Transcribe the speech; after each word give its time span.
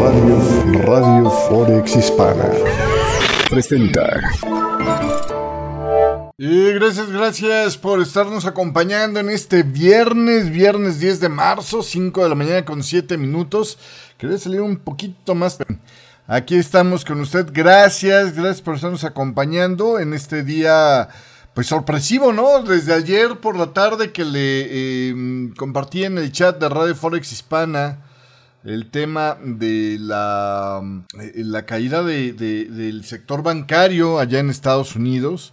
Radio, 0.00 0.82
Radio 0.82 1.30
Forex 1.30 1.96
Hispana 1.96 2.50
presenta. 3.48 4.20
Y 6.36 6.72
gracias, 6.72 7.10
gracias 7.10 7.76
por 7.78 8.02
estarnos 8.02 8.44
acompañando 8.44 9.20
en 9.20 9.30
este 9.30 9.62
viernes, 9.62 10.50
viernes 10.50 10.98
10 10.98 11.20
de 11.20 11.28
marzo, 11.28 11.82
5 11.82 12.24
de 12.24 12.28
la 12.28 12.34
mañana 12.34 12.64
con 12.64 12.82
7 12.82 13.16
minutos. 13.16 13.78
Quería 14.18 14.36
salir 14.38 14.60
un 14.60 14.76
poquito 14.76 15.36
más. 15.36 15.58
Aquí 16.26 16.56
estamos 16.56 17.04
con 17.04 17.20
usted. 17.20 17.46
Gracias, 17.52 18.34
gracias 18.34 18.62
por 18.62 18.74
estarnos 18.74 19.04
acompañando 19.04 20.00
en 20.00 20.12
este 20.12 20.42
día, 20.42 21.08
pues 21.54 21.68
sorpresivo, 21.68 22.32
¿no? 22.32 22.62
Desde 22.62 22.92
ayer 22.92 23.38
por 23.38 23.56
la 23.56 23.72
tarde 23.72 24.12
que 24.12 24.24
le 24.24 24.66
eh, 24.68 25.52
compartí 25.56 26.04
en 26.04 26.18
el 26.18 26.32
chat 26.32 26.58
de 26.58 26.68
Radio 26.68 26.94
Forex 26.94 27.32
Hispana 27.32 28.00
el 28.64 28.90
tema 28.90 29.36
de 29.42 29.98
la, 30.00 30.82
eh, 31.20 31.64
caída 31.66 32.02
de, 32.02 32.32
de, 32.32 32.64
del 32.64 33.04
sector 33.04 33.42
bancario 33.42 34.18
allá 34.18 34.40
en 34.40 34.50
Estados 34.50 34.96
Unidos. 34.96 35.52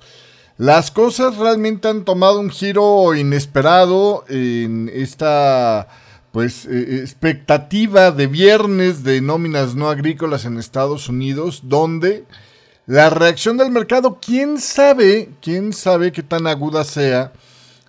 Las 0.57 0.91
cosas 0.91 1.37
realmente 1.37 1.87
han 1.87 2.05
tomado 2.05 2.39
un 2.39 2.49
giro 2.49 3.13
inesperado 3.15 4.25
en 4.27 4.89
esta 4.93 5.87
pues 6.31 6.65
eh, 6.65 6.99
expectativa 7.01 8.11
de 8.11 8.27
viernes 8.27 9.03
de 9.03 9.21
nóminas 9.21 9.75
no 9.75 9.89
agrícolas 9.89 10.45
en 10.45 10.57
Estados 10.57 11.09
Unidos, 11.09 11.61
donde 11.63 12.25
la 12.91 13.09
reacción 13.09 13.55
del 13.55 13.71
mercado, 13.71 14.19
quién 14.21 14.59
sabe, 14.59 15.29
quién 15.41 15.71
sabe 15.71 16.11
qué 16.11 16.23
tan 16.23 16.45
aguda 16.45 16.83
sea 16.83 17.31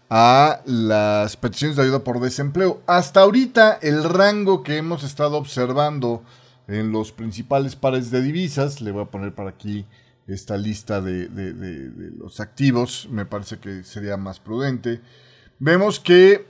a 0.08 0.60
las 0.64 1.36
peticiones 1.36 1.76
de 1.76 1.82
ayuda 1.82 2.04
por 2.04 2.20
desempleo. 2.20 2.80
Hasta 2.86 3.22
ahorita 3.22 3.80
el 3.82 4.04
rango 4.04 4.62
que 4.62 4.76
hemos 4.76 5.02
estado 5.02 5.38
observando 5.38 6.22
en 6.68 6.92
los 6.92 7.10
principales 7.10 7.74
pares 7.74 8.12
de 8.12 8.22
divisas, 8.22 8.80
le 8.80 8.92
voy 8.92 9.02
a 9.02 9.10
poner 9.10 9.34
para 9.34 9.50
aquí 9.50 9.86
esta 10.28 10.56
lista 10.56 11.00
de, 11.00 11.26
de, 11.26 12.12
los 12.16 12.38
activos, 12.38 13.08
me 13.10 13.26
parece 13.26 13.58
que 13.58 13.82
sería 13.82 14.16
más 14.16 14.38
prudente. 14.38 15.00
Vemos 15.58 15.98
que 15.98 16.46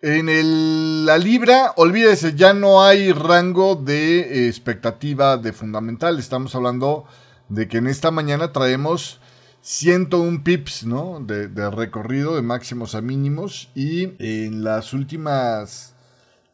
en 0.00 0.30
el, 0.30 1.04
la 1.04 1.18
libra, 1.18 1.74
olvídese, 1.76 2.34
ya 2.34 2.54
no 2.54 2.82
hay 2.82 3.12
rango 3.12 3.76
de 3.76 4.48
expectativa 4.48 5.36
de 5.36 5.52
fundamental. 5.52 6.18
Estamos 6.18 6.54
hablando 6.54 7.04
de 7.48 7.68
que 7.68 7.78
en 7.78 7.86
esta 7.86 8.10
mañana 8.10 8.52
traemos 8.52 9.20
101 9.62 10.44
pips 10.44 10.84
¿no? 10.84 11.20
de, 11.20 11.70
recorrido 11.70 12.36
de 12.36 12.42
máximos 12.42 12.94
a 12.94 13.00
mínimos 13.00 13.70
y 13.74 14.12
en 14.18 14.64
las 14.64 14.92
últimas... 14.92 15.94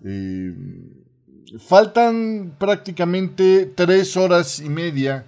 Eh, 0.04 0.54
faltan 1.58 2.54
prácticamente 2.58 3.66
3 3.74 4.16
horas 4.16 4.60
y 4.60 4.68
media 4.68 5.26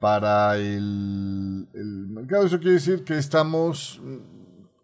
para 0.00 0.56
el, 0.56 1.68
el 1.72 2.06
mercado. 2.08 2.46
Eso 2.46 2.58
quiere 2.58 2.74
decir 2.74 3.04
que 3.04 3.16
estamos 3.16 4.00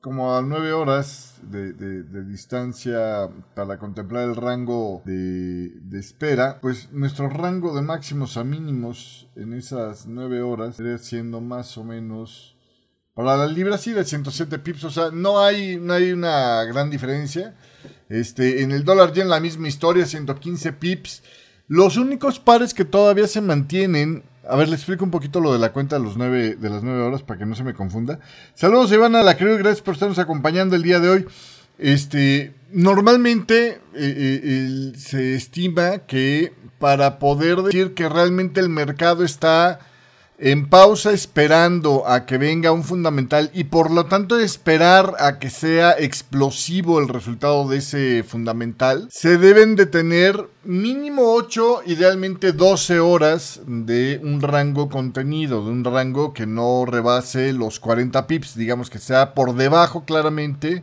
como 0.02 0.36
a 0.36 0.42
9 0.42 0.72
horas 0.72 1.36
de, 1.42 1.72
de, 1.72 2.24
distancia 2.24 3.30
para 3.54 3.78
contemplar 3.78 4.24
el 4.28 4.36
rango 4.36 5.00
de, 5.06 5.70
de, 5.80 6.00
espera, 6.00 6.58
pues 6.60 6.90
nuestro 6.92 7.28
rango 7.28 7.74
de 7.74 7.82
máximos 7.82 8.36
a 8.36 8.42
mínimos 8.42 9.28
en 9.36 9.52
esas 9.54 10.06
9 10.06 10.42
horas 10.42 10.76
sería 10.76 10.98
siendo 10.98 11.40
más 11.40 11.78
o 11.78 11.84
menos 11.84 12.56
para 13.14 13.36
la 13.36 13.46
libra 13.46 13.78
sí 13.78 13.92
de 13.92 14.04
107 14.04 14.58
pips, 14.58 14.84
o 14.84 14.90
sea, 14.90 15.10
no 15.12 15.40
hay, 15.40 15.76
no 15.76 15.92
hay 15.92 16.12
una 16.12 16.64
gran 16.64 16.90
diferencia. 16.90 17.54
Este, 18.08 18.62
en 18.62 18.72
el 18.72 18.84
dólar 18.84 19.12
yen 19.12 19.28
la 19.28 19.38
misma 19.38 19.68
historia, 19.68 20.06
115 20.06 20.72
pips. 20.72 21.22
Los 21.68 21.96
únicos 21.96 22.40
pares 22.40 22.72
que 22.72 22.86
todavía 22.86 23.26
se 23.26 23.42
mantienen 23.42 24.24
a 24.48 24.56
ver, 24.56 24.68
le 24.68 24.74
explico 24.74 25.04
un 25.04 25.10
poquito 25.10 25.40
lo 25.40 25.52
de 25.52 25.58
la 25.58 25.72
cuenta 25.72 25.98
de, 25.98 26.04
los 26.04 26.16
nueve, 26.16 26.56
de 26.56 26.70
las 26.70 26.82
9 26.82 27.00
horas 27.02 27.22
para 27.22 27.38
que 27.38 27.46
no 27.46 27.54
se 27.54 27.64
me 27.64 27.74
confunda. 27.74 28.18
Saludos, 28.54 28.92
Ivana 28.92 29.22
La 29.22 29.36
Creo, 29.36 29.56
gracias 29.56 29.82
por 29.82 29.94
estarnos 29.94 30.18
acompañando 30.18 30.74
el 30.74 30.82
día 30.82 31.00
de 31.00 31.08
hoy. 31.08 31.26
Este, 31.78 32.54
normalmente 32.70 33.80
eh, 33.94 34.40
eh, 34.44 34.92
se 34.96 35.34
estima 35.34 35.98
que 36.00 36.52
para 36.78 37.18
poder 37.18 37.62
decir 37.62 37.94
que 37.94 38.08
realmente 38.08 38.60
el 38.60 38.68
mercado 38.68 39.24
está 39.24 39.80
en 40.38 40.68
pausa 40.68 41.12
esperando 41.12 42.08
a 42.08 42.26
que 42.26 42.36
venga 42.36 42.72
un 42.72 42.82
fundamental 42.82 43.50
y 43.54 43.64
por 43.64 43.90
lo 43.90 44.06
tanto 44.06 44.38
esperar 44.38 45.14
a 45.18 45.38
que 45.38 45.50
sea 45.50 45.92
explosivo 45.92 46.98
el 46.98 47.08
resultado 47.08 47.68
de 47.68 47.78
ese 47.78 48.24
fundamental, 48.24 49.08
se 49.10 49.38
deben 49.38 49.76
de 49.76 49.86
tener 49.86 50.48
mínimo 50.64 51.32
8, 51.34 51.82
idealmente 51.86 52.52
12 52.52 52.98
horas 52.98 53.60
de 53.66 54.20
un 54.22 54.40
rango 54.40 54.88
contenido, 54.88 55.64
de 55.64 55.70
un 55.70 55.84
rango 55.84 56.32
que 56.32 56.46
no 56.46 56.86
rebase 56.86 57.52
los 57.52 57.78
40 57.78 58.26
pips, 58.26 58.56
digamos 58.56 58.90
que 58.90 58.98
sea 58.98 59.34
por 59.34 59.54
debajo 59.54 60.04
claramente 60.04 60.82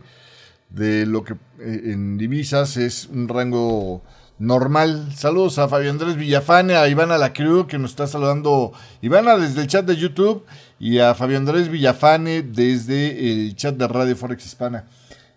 de 0.70 1.04
lo 1.04 1.24
que 1.24 1.34
eh, 1.58 1.82
en 1.92 2.16
divisas 2.16 2.76
es 2.76 3.06
un 3.06 3.28
rango 3.28 4.02
normal. 4.40 5.12
Saludos 5.14 5.58
a 5.58 5.68
Fabio 5.68 5.90
Andrés 5.90 6.16
Villafane, 6.16 6.74
a 6.74 6.88
Ivana 6.88 7.18
Lacru, 7.18 7.66
que 7.68 7.78
nos 7.78 7.90
está 7.90 8.08
saludando. 8.08 8.72
Ivana 9.02 9.36
desde 9.36 9.60
el 9.60 9.68
chat 9.68 9.84
de 9.84 9.96
YouTube 9.96 10.44
y 10.80 10.98
a 10.98 11.14
Fabio 11.14 11.36
Andrés 11.36 11.68
Villafane 11.68 12.42
desde 12.42 13.30
el 13.30 13.54
chat 13.54 13.76
de 13.76 13.86
Radio 13.86 14.16
Forex 14.16 14.44
Hispana. 14.44 14.86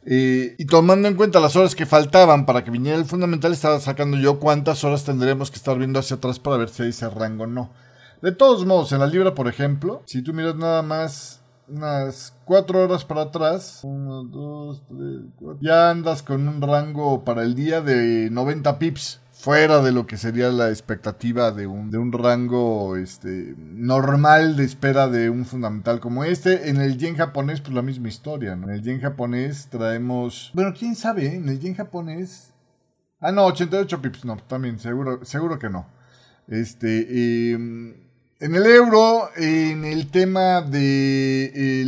Eh, 0.05 0.55
y 0.57 0.65
tomando 0.65 1.07
en 1.07 1.15
cuenta 1.15 1.39
las 1.39 1.55
horas 1.55 1.75
que 1.75 1.85
faltaban 1.85 2.45
para 2.45 2.63
que 2.63 2.71
viniera 2.71 2.97
el 2.97 3.05
fundamental, 3.05 3.51
estaba 3.53 3.79
sacando 3.79 4.17
yo 4.17 4.39
cuántas 4.39 4.83
horas 4.83 5.03
tendremos 5.03 5.51
que 5.51 5.57
estar 5.57 5.77
viendo 5.77 5.99
hacia 5.99 6.15
atrás 6.15 6.39
para 6.39 6.57
ver 6.57 6.69
si 6.69 6.83
hay 6.83 6.89
ese 6.89 7.09
rango 7.09 7.43
o 7.43 7.47
no. 7.47 7.71
De 8.21 8.31
todos 8.31 8.65
modos, 8.65 8.93
en 8.93 8.99
la 8.99 9.07
libra, 9.07 9.35
por 9.35 9.49
ejemplo, 9.49 10.01
si 10.05 10.21
tú 10.21 10.33
miras 10.33 10.55
nada 10.55 10.81
más 10.81 11.42
unas 11.67 12.33
4 12.45 12.83
horas 12.83 13.05
para 13.05 13.23
atrás. 13.23 13.81
1, 13.83 14.23
2, 14.25 14.83
3, 14.87 14.99
4. 15.35 15.59
Ya 15.61 15.89
andas 15.89 16.23
con 16.23 16.47
un 16.47 16.61
rango 16.61 17.23
para 17.23 17.43
el 17.43 17.55
día 17.55 17.81
de 17.81 18.29
90 18.31 18.79
pips. 18.79 19.19
Fuera 19.31 19.81
de 19.81 19.91
lo 19.91 20.07
que 20.07 20.15
sería 20.15 20.49
la 20.51 20.69
expectativa 20.69 21.51
de 21.51 21.67
un, 21.67 21.91
de 21.91 21.97
un 21.97 22.13
rango 22.13 22.95
este, 22.95 23.55
normal 23.57 24.55
de 24.55 24.63
espera 24.63 25.09
de 25.09 25.29
un 25.29 25.45
fundamental 25.45 25.99
como 25.99 26.23
este. 26.23 26.69
En 26.69 26.77
el 26.77 26.97
yen 26.97 27.17
japonés, 27.17 27.59
pues 27.59 27.73
la 27.73 27.81
misma 27.81 28.07
historia. 28.07 28.53
En 28.53 28.69
el 28.69 28.81
yen 28.81 29.01
japonés 29.01 29.67
traemos. 29.69 30.51
Bueno, 30.53 30.73
quién 30.77 30.95
sabe, 30.95 31.25
¿eh? 31.25 31.35
en 31.35 31.49
el 31.49 31.59
yen 31.59 31.75
japonés. 31.75 32.53
Ah, 33.19 33.31
no, 33.31 33.45
88 33.45 34.01
pips, 34.01 34.25
no, 34.25 34.37
también, 34.37 34.79
seguro, 34.79 35.25
seguro 35.25 35.59
que 35.59 35.69
no. 35.69 35.87
Este, 36.47 37.07
eh, 37.09 37.57
en 38.43 38.55
el 38.55 38.65
euro, 38.65 39.29
en 39.37 39.85
el 39.85 40.11
tema 40.11 40.69
eh, 40.73 41.85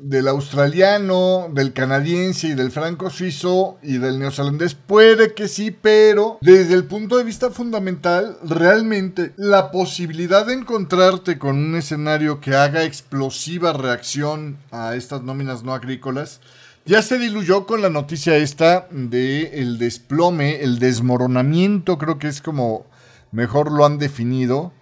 del 0.00 0.28
australiano, 0.28 1.48
del 1.50 1.72
canadiense 1.72 2.48
y 2.48 2.54
del 2.54 2.70
franco 2.70 3.08
suizo 3.08 3.78
y 3.82 3.96
del 3.96 4.18
neozelandés, 4.18 4.74
puede 4.74 5.32
que 5.32 5.48
sí, 5.48 5.70
pero 5.70 6.36
desde 6.42 6.74
el 6.74 6.84
punto 6.84 7.16
de 7.16 7.24
vista 7.24 7.48
fundamental, 7.48 8.36
realmente 8.44 9.32
la 9.38 9.70
posibilidad 9.70 10.44
de 10.44 10.54
encontrarte 10.54 11.38
con 11.38 11.56
un 11.56 11.74
escenario 11.76 12.38
que 12.42 12.54
haga 12.54 12.84
explosiva 12.84 13.72
reacción 13.72 14.58
a 14.72 14.94
estas 14.94 15.22
nóminas 15.22 15.62
no 15.62 15.72
agrícolas, 15.72 16.42
ya 16.84 17.00
se 17.00 17.18
diluyó 17.18 17.64
con 17.64 17.80
la 17.80 17.88
noticia 17.88 18.36
esta 18.36 18.88
de 18.90 19.60
el 19.62 19.78
desplome, 19.78 20.62
el 20.62 20.80
desmoronamiento, 20.80 21.96
creo 21.96 22.18
que 22.18 22.28
es 22.28 22.42
como 22.42 22.91
mejor 23.32 23.72
lo 23.72 23.84
han 23.84 23.98
definido, 23.98 24.72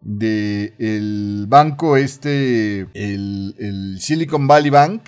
de 0.00 0.74
el 0.78 1.46
banco 1.48 1.96
este, 1.96 2.86
el, 2.94 3.96
Silicon 4.00 4.46
Valley 4.46 4.70
Bank 4.70 5.02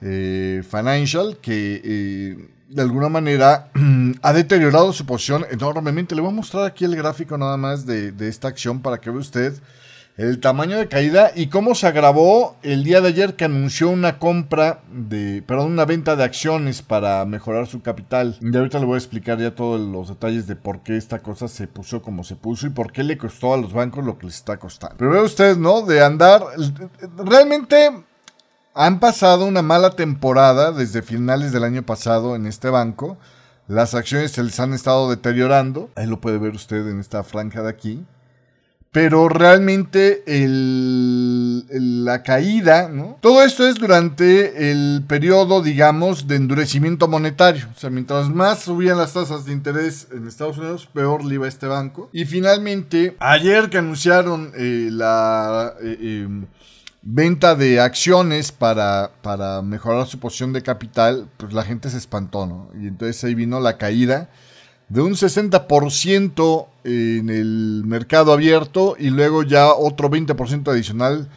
eh, 0.00 0.62
Financial, 0.68 1.38
que 1.42 1.80
eh, 1.84 2.48
de 2.68 2.82
alguna 2.82 3.08
manera 3.08 3.70
ha 4.22 4.32
deteriorado 4.32 4.92
su 4.92 5.06
posición 5.06 5.44
enormemente. 5.50 6.14
Le 6.14 6.20
voy 6.20 6.30
a 6.30 6.34
mostrar 6.34 6.64
aquí 6.64 6.84
el 6.84 6.96
gráfico 6.96 7.36
nada 7.36 7.56
más 7.56 7.86
de 7.86 8.28
esta 8.28 8.48
acción 8.48 8.80
para 8.80 8.98
que 8.98 9.10
vea 9.10 9.20
usted 9.20 9.60
el 10.20 10.38
tamaño 10.38 10.76
de 10.76 10.86
caída 10.86 11.32
y 11.34 11.46
cómo 11.46 11.74
se 11.74 11.86
agravó 11.86 12.56
el 12.62 12.84
día 12.84 13.00
de 13.00 13.08
ayer 13.08 13.36
que 13.36 13.46
anunció 13.46 13.88
una 13.88 14.18
compra 14.18 14.82
de, 14.92 15.42
perdón, 15.46 15.72
una 15.72 15.86
venta 15.86 16.14
de 16.14 16.24
acciones 16.24 16.82
para 16.82 17.24
mejorar 17.24 17.66
su 17.66 17.80
capital. 17.80 18.36
Y 18.42 18.54
ahorita 18.54 18.80
le 18.80 18.84
voy 18.84 18.96
a 18.96 18.98
explicar 18.98 19.38
ya 19.38 19.54
todos 19.54 19.80
los 19.80 20.10
detalles 20.10 20.46
de 20.46 20.56
por 20.56 20.80
qué 20.80 20.98
esta 20.98 21.20
cosa 21.20 21.48
se 21.48 21.66
puso 21.66 22.02
como 22.02 22.22
se 22.22 22.36
puso 22.36 22.66
y 22.66 22.70
por 22.70 22.92
qué 22.92 23.02
le 23.02 23.16
costó 23.16 23.54
a 23.54 23.56
los 23.56 23.72
bancos 23.72 24.04
lo 24.04 24.18
que 24.18 24.26
les 24.26 24.34
está 24.34 24.58
costando. 24.58 24.96
Pero 24.98 25.10
ve 25.10 25.22
usted, 25.22 25.56
¿no? 25.56 25.80
De 25.80 26.04
andar, 26.04 26.44
realmente 27.16 27.90
han 28.74 29.00
pasado 29.00 29.46
una 29.46 29.62
mala 29.62 29.96
temporada 29.96 30.72
desde 30.72 31.00
finales 31.00 31.50
del 31.50 31.64
año 31.64 31.82
pasado 31.82 32.36
en 32.36 32.44
este 32.44 32.68
banco. 32.68 33.16
Las 33.68 33.94
acciones 33.94 34.32
se 34.32 34.42
les 34.42 34.60
han 34.60 34.74
estado 34.74 35.08
deteriorando. 35.08 35.88
Ahí 35.96 36.06
lo 36.06 36.20
puede 36.20 36.36
ver 36.36 36.54
usted 36.54 36.86
en 36.88 37.00
esta 37.00 37.24
franja 37.24 37.62
de 37.62 37.70
aquí. 37.70 38.04
Pero 38.92 39.28
realmente 39.28 40.24
la 41.68 42.22
caída, 42.24 42.88
¿no? 42.88 43.18
Todo 43.20 43.44
esto 43.44 43.68
es 43.68 43.76
durante 43.76 44.70
el 44.70 45.04
periodo, 45.06 45.62
digamos, 45.62 46.26
de 46.26 46.36
endurecimiento 46.36 47.06
monetario. 47.06 47.68
O 47.74 47.78
sea, 47.78 47.90
mientras 47.90 48.28
más 48.28 48.60
subían 48.60 48.98
las 48.98 49.12
tasas 49.12 49.44
de 49.44 49.52
interés 49.52 50.08
en 50.12 50.26
Estados 50.26 50.58
Unidos, 50.58 50.88
peor 50.92 51.24
le 51.24 51.36
iba 51.36 51.46
este 51.46 51.68
banco. 51.68 52.10
Y 52.12 52.24
finalmente, 52.24 53.16
ayer 53.20 53.70
que 53.70 53.78
anunciaron 53.78 54.52
eh, 54.56 54.88
la... 54.90 55.74
Eh, 55.82 56.24
em, 56.24 56.46
venta 57.02 57.54
de 57.54 57.80
acciones 57.80 58.52
para, 58.52 59.12
para 59.22 59.62
mejorar 59.62 60.06
su 60.06 60.18
posición 60.18 60.52
de 60.52 60.62
capital, 60.62 61.30
pues 61.38 61.54
la 61.54 61.62
gente 61.62 61.88
se 61.88 61.96
espantó, 61.96 62.46
¿no? 62.46 62.70
Y 62.74 62.88
entonces 62.88 63.24
ahí 63.24 63.34
vino 63.34 63.58
la 63.58 63.78
caída 63.78 64.28
de 64.90 65.00
un 65.00 65.12
60% 65.12 66.66
en 66.84 67.30
el 67.30 67.84
mercado 67.86 68.32
abierto 68.32 68.96
y 68.98 69.10
luego 69.10 69.44
ya 69.44 69.72
otro 69.72 70.10
20% 70.10 70.68
adicional 70.68 71.28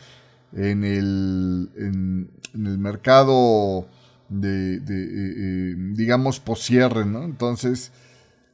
en 0.55 0.83
el, 0.83 1.69
en, 1.77 2.29
el 2.53 2.77
mercado 2.79 3.87
de, 4.29 4.75
eh, 4.75 4.81
eh, 4.89 5.75
digamos, 5.77 6.39
poscierre, 6.39 7.05
¿no? 7.05 7.23
Entonces, 7.23 7.91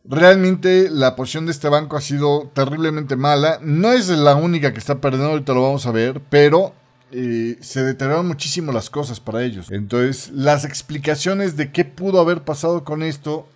realmente 0.03 0.89
la 0.91 1.15
posición 1.15 1.45
de 1.45 1.53
este 1.53 1.69
banco 1.69 1.95
ha 1.95 2.01
sido 2.01 2.51
terriblemente 2.53 3.15
mala. 3.15 3.59
No 3.61 3.93
es 3.93 4.09
la 4.09 4.35
única 4.35 4.73
que 4.73 4.79
está 4.79 4.99
perdiendo, 4.99 5.29
ahorita 5.29 5.53
lo 5.53 5.63
vamos 5.63 5.85
a 5.85 5.91
ver, 5.91 6.21
pero 6.29 6.73
eh, 7.11 7.57
se 7.61 7.83
deterioraron 7.83 8.27
muchísimo 8.27 8.73
las 8.73 8.89
cosas 8.89 9.21
para 9.21 9.43
ellos. 9.43 9.71
Entonces, 9.71 10.29
las 10.33 10.65
explicaciones 10.65 11.55
de 11.55 11.71
qué 11.71 11.85
pudo 11.85 12.19
haber 12.19 12.43
pasado 12.43 12.83
con 12.83 13.01
esto 13.01 13.47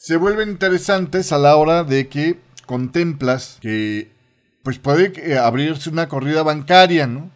se 0.00 0.16
vuelven 0.16 0.48
interesantes 0.48 1.30
a 1.30 1.36
la 1.36 1.56
hora 1.56 1.84
de 1.84 2.08
que 2.08 2.40
contemplas 2.64 3.58
que 3.60 4.10
pues 4.62 4.78
puede 4.78 5.38
abrirse 5.38 5.90
una 5.90 6.08
corrida 6.08 6.42
bancaria, 6.42 7.06
¿no? 7.06 7.30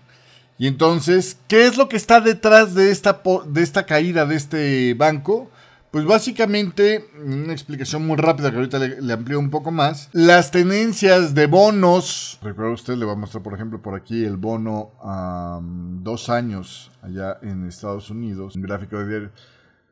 Y 0.57 0.67
entonces, 0.67 1.37
¿qué 1.47 1.67
es 1.67 1.77
lo 1.77 1.91
que 1.91 1.99
está 1.99 2.23
detrás 2.23 2.75
de 2.75 2.91
esta, 2.91 3.21
de 3.47 3.63
esta 3.63 3.85
caída 3.85 4.25
de 4.25 4.37
este 4.37 4.95
banco? 4.95 5.51
Pues 5.91 6.07
básicamente, 6.07 7.05
una 7.23 7.53
explicación 7.53 8.07
muy 8.07 8.17
rápida 8.17 8.51
que 8.51 8.57
ahorita 8.57 8.79
le, 8.79 9.13
amplío 9.13 9.39
un 9.39 9.51
poco 9.51 9.71
más. 9.71 10.09
Las 10.13 10.51
tenencias 10.51 11.35
de 11.35 11.47
bonos. 11.47 12.39
Recuerda 12.41 12.73
usted, 12.73 12.95
le 12.95 13.05
va 13.05 13.13
a 13.13 13.17
mostrar 13.17 13.43
por 13.43 13.53
ejemplo 13.53 13.83
por 13.83 13.95
aquí 13.95 14.25
el 14.25 14.39
bono 14.39 14.93
a 15.03 15.61
dos 15.63 16.31
años 16.31 16.91
allá 17.03 17.37
en 17.43 17.69
Estados 17.69 18.09
Unidos. 18.09 18.57
Un 18.57 18.63
gráfico 18.63 18.99
de 19.01 19.07
diario 19.07 19.31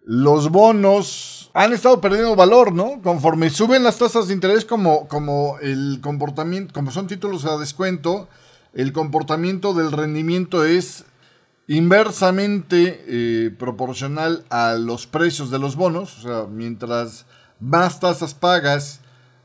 los 0.04 0.50
bonos 0.50 1.50
han 1.54 1.72
estado 1.72 2.00
perdiendo 2.00 2.34
valor, 2.34 2.72
¿no? 2.72 3.00
Conforme 3.02 3.50
suben 3.50 3.84
las 3.84 3.98
tasas 3.98 4.28
de 4.28 4.34
interés 4.34 4.64
como, 4.64 5.06
como 5.08 5.58
el 5.60 6.00
comportamiento, 6.02 6.72
como 6.72 6.90
son 6.90 7.06
títulos 7.06 7.44
a 7.44 7.58
descuento, 7.58 8.28
el 8.74 8.92
comportamiento 8.92 9.74
del 9.74 9.92
rendimiento 9.92 10.64
es 10.64 11.04
inversamente 11.68 13.04
eh, 13.06 13.50
proporcional 13.50 14.44
a 14.50 14.74
los 14.74 15.06
precios 15.06 15.50
de 15.50 15.58
los 15.58 15.76
bonos. 15.76 16.18
O 16.18 16.22
sea, 16.22 16.46
mientras 16.50 17.26
más 17.60 18.00
tasas 18.00 18.34
pagas, 18.34 19.00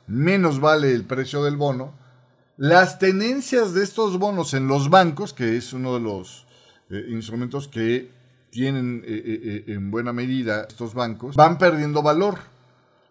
menos 0.07 0.59
vale 0.59 0.93
el 0.93 1.03
precio 1.03 1.43
del 1.43 1.57
bono. 1.57 1.93
Las 2.55 2.99
tenencias 2.99 3.73
de 3.73 3.83
estos 3.83 4.17
bonos 4.17 4.53
en 4.53 4.67
los 4.67 4.89
bancos, 4.89 5.33
que 5.33 5.57
es 5.57 5.73
uno 5.73 5.93
de 5.93 5.99
los 5.99 6.47
eh, 6.89 7.05
instrumentos 7.09 7.67
que 7.67 8.16
tienen 8.57 9.03
eh, 9.05 9.21
eh, 9.23 9.63
eh, 9.67 9.73
en 9.73 9.91
buena 9.91 10.13
medida 10.13 10.65
estos 10.67 10.95
bancos, 10.95 11.35
van 11.35 11.59
perdiendo 11.59 12.01
valor. 12.01 12.39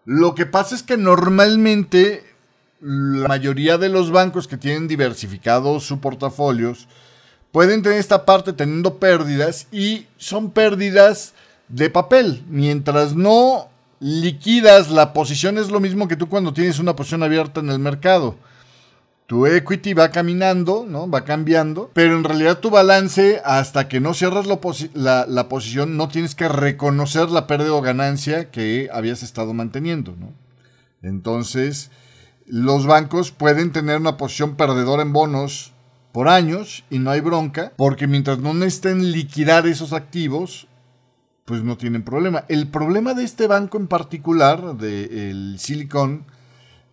Lo 0.03 0.35
que 0.35 0.45
pasa 0.45 0.75
es 0.75 0.83
que 0.83 0.97
normalmente 0.97 2.21
la 2.81 3.29
mayoría 3.29 3.77
de 3.77 3.87
los 3.87 4.11
bancos 4.11 4.45
que 4.45 4.57
tienen 4.57 4.89
diversificados 4.89 5.85
sus 5.85 5.99
portafolios 5.99 6.89
pueden 7.53 7.81
tener 7.81 7.97
esta 7.97 8.25
parte 8.25 8.51
teniendo 8.51 8.95
pérdidas 8.99 9.67
y 9.71 10.07
son 10.17 10.51
pérdidas 10.51 11.33
de 11.69 11.89
papel. 11.89 12.43
Mientras 12.49 13.15
no 13.15 13.69
liquidas 14.01 14.91
la 14.91 15.13
posición 15.13 15.57
es 15.57 15.71
lo 15.71 15.79
mismo 15.79 16.09
que 16.09 16.17
tú 16.17 16.27
cuando 16.27 16.53
tienes 16.53 16.77
una 16.77 16.97
posición 16.97 17.23
abierta 17.23 17.61
en 17.61 17.69
el 17.69 17.79
mercado 17.79 18.35
tu 19.27 19.45
equity 19.45 19.93
va 19.93 20.09
caminando, 20.09 20.85
¿no? 20.87 21.09
Va 21.09 21.25
cambiando, 21.25 21.91
pero 21.93 22.17
en 22.17 22.23
realidad 22.23 22.59
tu 22.59 22.69
balance, 22.69 23.41
hasta 23.43 23.89
que 23.89 23.99
no 23.99 24.13
cierras 24.13 24.47
la, 24.47 24.59
posición, 25.49 25.97
no 25.97 26.07
tienes 26.07 26.33
que 26.33 26.47
reconocer 26.47 27.29
la 27.29 27.45
pérdida 27.45 27.73
o 27.73 27.81
ganancia 27.81 28.49
que 28.51 28.89
habías 28.91 29.23
estado 29.23 29.53
manteniendo, 29.53 30.15
¿no? 30.17 30.31
Entonces, 31.01 31.91
los 32.45 32.85
bancos 32.85 33.31
pueden 33.31 33.73
tener 33.73 33.99
una 33.99 34.15
posición 34.15 34.55
perdedora 34.55 35.03
en 35.03 35.11
bonos 35.11 35.73
por 36.13 36.29
años 36.29 36.85
y 36.89 36.99
no 36.99 37.11
hay 37.11 37.19
bronca, 37.19 37.73
porque 37.75 38.07
mientras 38.07 38.39
no 38.39 38.53
necesiten 38.53 39.11
liquidar 39.11 39.67
esos 39.67 39.91
activos, 39.91 40.67
pues 41.43 41.63
no 41.63 41.75
tienen 41.75 42.03
problema. 42.03 42.45
El 42.47 42.69
problema 42.69 43.13
de 43.13 43.25
este 43.25 43.47
banco 43.47 43.77
en 43.77 43.87
particular, 43.87 44.77
del 44.77 45.57
Silicon, 45.59 46.25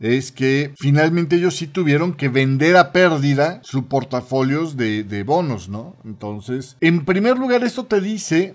es 0.00 0.32
que 0.32 0.74
finalmente 0.76 1.36
ellos 1.36 1.56
sí 1.56 1.66
tuvieron 1.66 2.14
que 2.14 2.28
vender 2.28 2.76
a 2.76 2.92
pérdida 2.92 3.60
sus 3.62 3.84
portafolios 3.84 4.76
de, 4.76 5.24
bonos, 5.26 5.68
¿no? 5.68 5.96
Entonces, 6.04 6.76
en 6.80 7.04
primer 7.04 7.38
lugar, 7.38 7.64
esto 7.64 7.84
te 7.84 8.00
dice 8.00 8.54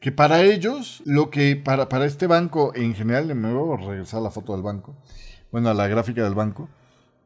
que 0.00 0.12
para 0.12 0.42
ellos, 0.42 1.02
lo 1.04 1.30
que 1.30 1.56
para, 1.56 1.88
para 1.88 2.06
este 2.06 2.26
banco 2.26 2.72
en 2.74 2.94
general, 2.94 3.34
me 3.34 3.52
voy 3.52 3.76
a 3.76 3.86
regresar 3.86 4.20
a 4.20 4.24
la 4.24 4.30
foto 4.30 4.52
del 4.52 4.62
banco, 4.62 4.94
bueno, 5.50 5.68
a 5.68 5.74
la 5.74 5.86
gráfica 5.86 6.24
del 6.24 6.34
banco. 6.34 6.68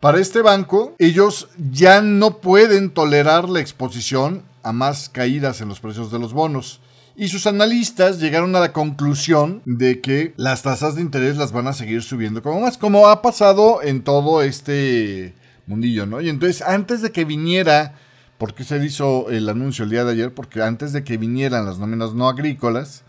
Para 0.00 0.20
este 0.20 0.42
banco, 0.42 0.94
ellos 0.98 1.48
ya 1.56 2.02
no 2.02 2.38
pueden 2.38 2.90
tolerar 2.90 3.48
la 3.48 3.60
exposición 3.60 4.42
a 4.62 4.72
más 4.72 5.08
caídas 5.08 5.60
en 5.60 5.68
los 5.68 5.80
precios 5.80 6.10
de 6.10 6.18
los 6.18 6.32
bonos. 6.32 6.80
Y 7.18 7.28
sus 7.28 7.46
analistas 7.46 8.20
llegaron 8.20 8.54
a 8.56 8.60
la 8.60 8.74
conclusión 8.74 9.62
de 9.64 10.02
que 10.02 10.34
las 10.36 10.62
tasas 10.62 10.96
de 10.96 11.00
interés 11.00 11.38
las 11.38 11.50
van 11.50 11.66
a 11.66 11.72
seguir 11.72 12.02
subiendo 12.02 12.42
como 12.42 12.60
más, 12.60 12.76
como 12.76 13.08
ha 13.08 13.22
pasado 13.22 13.82
en 13.82 14.02
todo 14.02 14.42
este 14.42 15.34
mundillo, 15.66 16.04
¿no? 16.04 16.20
Y 16.20 16.28
entonces, 16.28 16.60
antes 16.60 17.00
de 17.00 17.12
que 17.12 17.24
viniera, 17.24 17.94
¿por 18.36 18.54
qué 18.54 18.64
se 18.64 18.84
hizo 18.84 19.30
el 19.30 19.48
anuncio 19.48 19.84
el 19.84 19.90
día 19.90 20.04
de 20.04 20.12
ayer? 20.12 20.34
Porque 20.34 20.62
antes 20.62 20.92
de 20.92 21.04
que 21.04 21.16
vinieran 21.16 21.64
las 21.64 21.78
nóminas 21.78 22.12
no 22.12 22.28
agrícolas, 22.28 23.02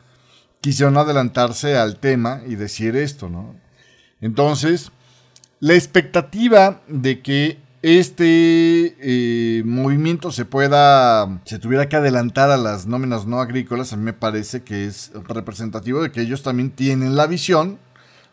quisieron 0.62 0.98
adelantarse 0.98 1.76
al 1.76 1.98
tema 1.98 2.42
y 2.48 2.56
decir 2.56 2.96
esto, 2.96 3.28
¿no? 3.30 3.56
Entonces, 4.22 4.90
la 5.60 5.74
expectativa 5.74 6.82
de 6.88 7.22
que 7.22 7.60
este 7.88 8.98
eh, 9.00 9.64
movimiento 9.64 10.32
se 10.32 10.44
pueda, 10.44 11.42
se 11.46 11.58
tuviera 11.58 11.88
que 11.88 11.96
adelantar 11.96 12.52
a 12.52 12.58
las 12.58 12.86
nóminas 12.86 13.26
no 13.26 13.40
agrícolas, 13.40 13.94
a 13.94 13.98
mí 13.98 14.04
me 14.04 14.14
parece 14.14 14.64
que 14.64 14.86
es 14.86 15.12
representativo 15.28 16.02
de 16.02 16.12
que 16.12 16.22
ellos 16.22 16.44
también 16.44 16.72
tienen 16.72 17.16
la 17.16 17.28
visión. 17.28 17.80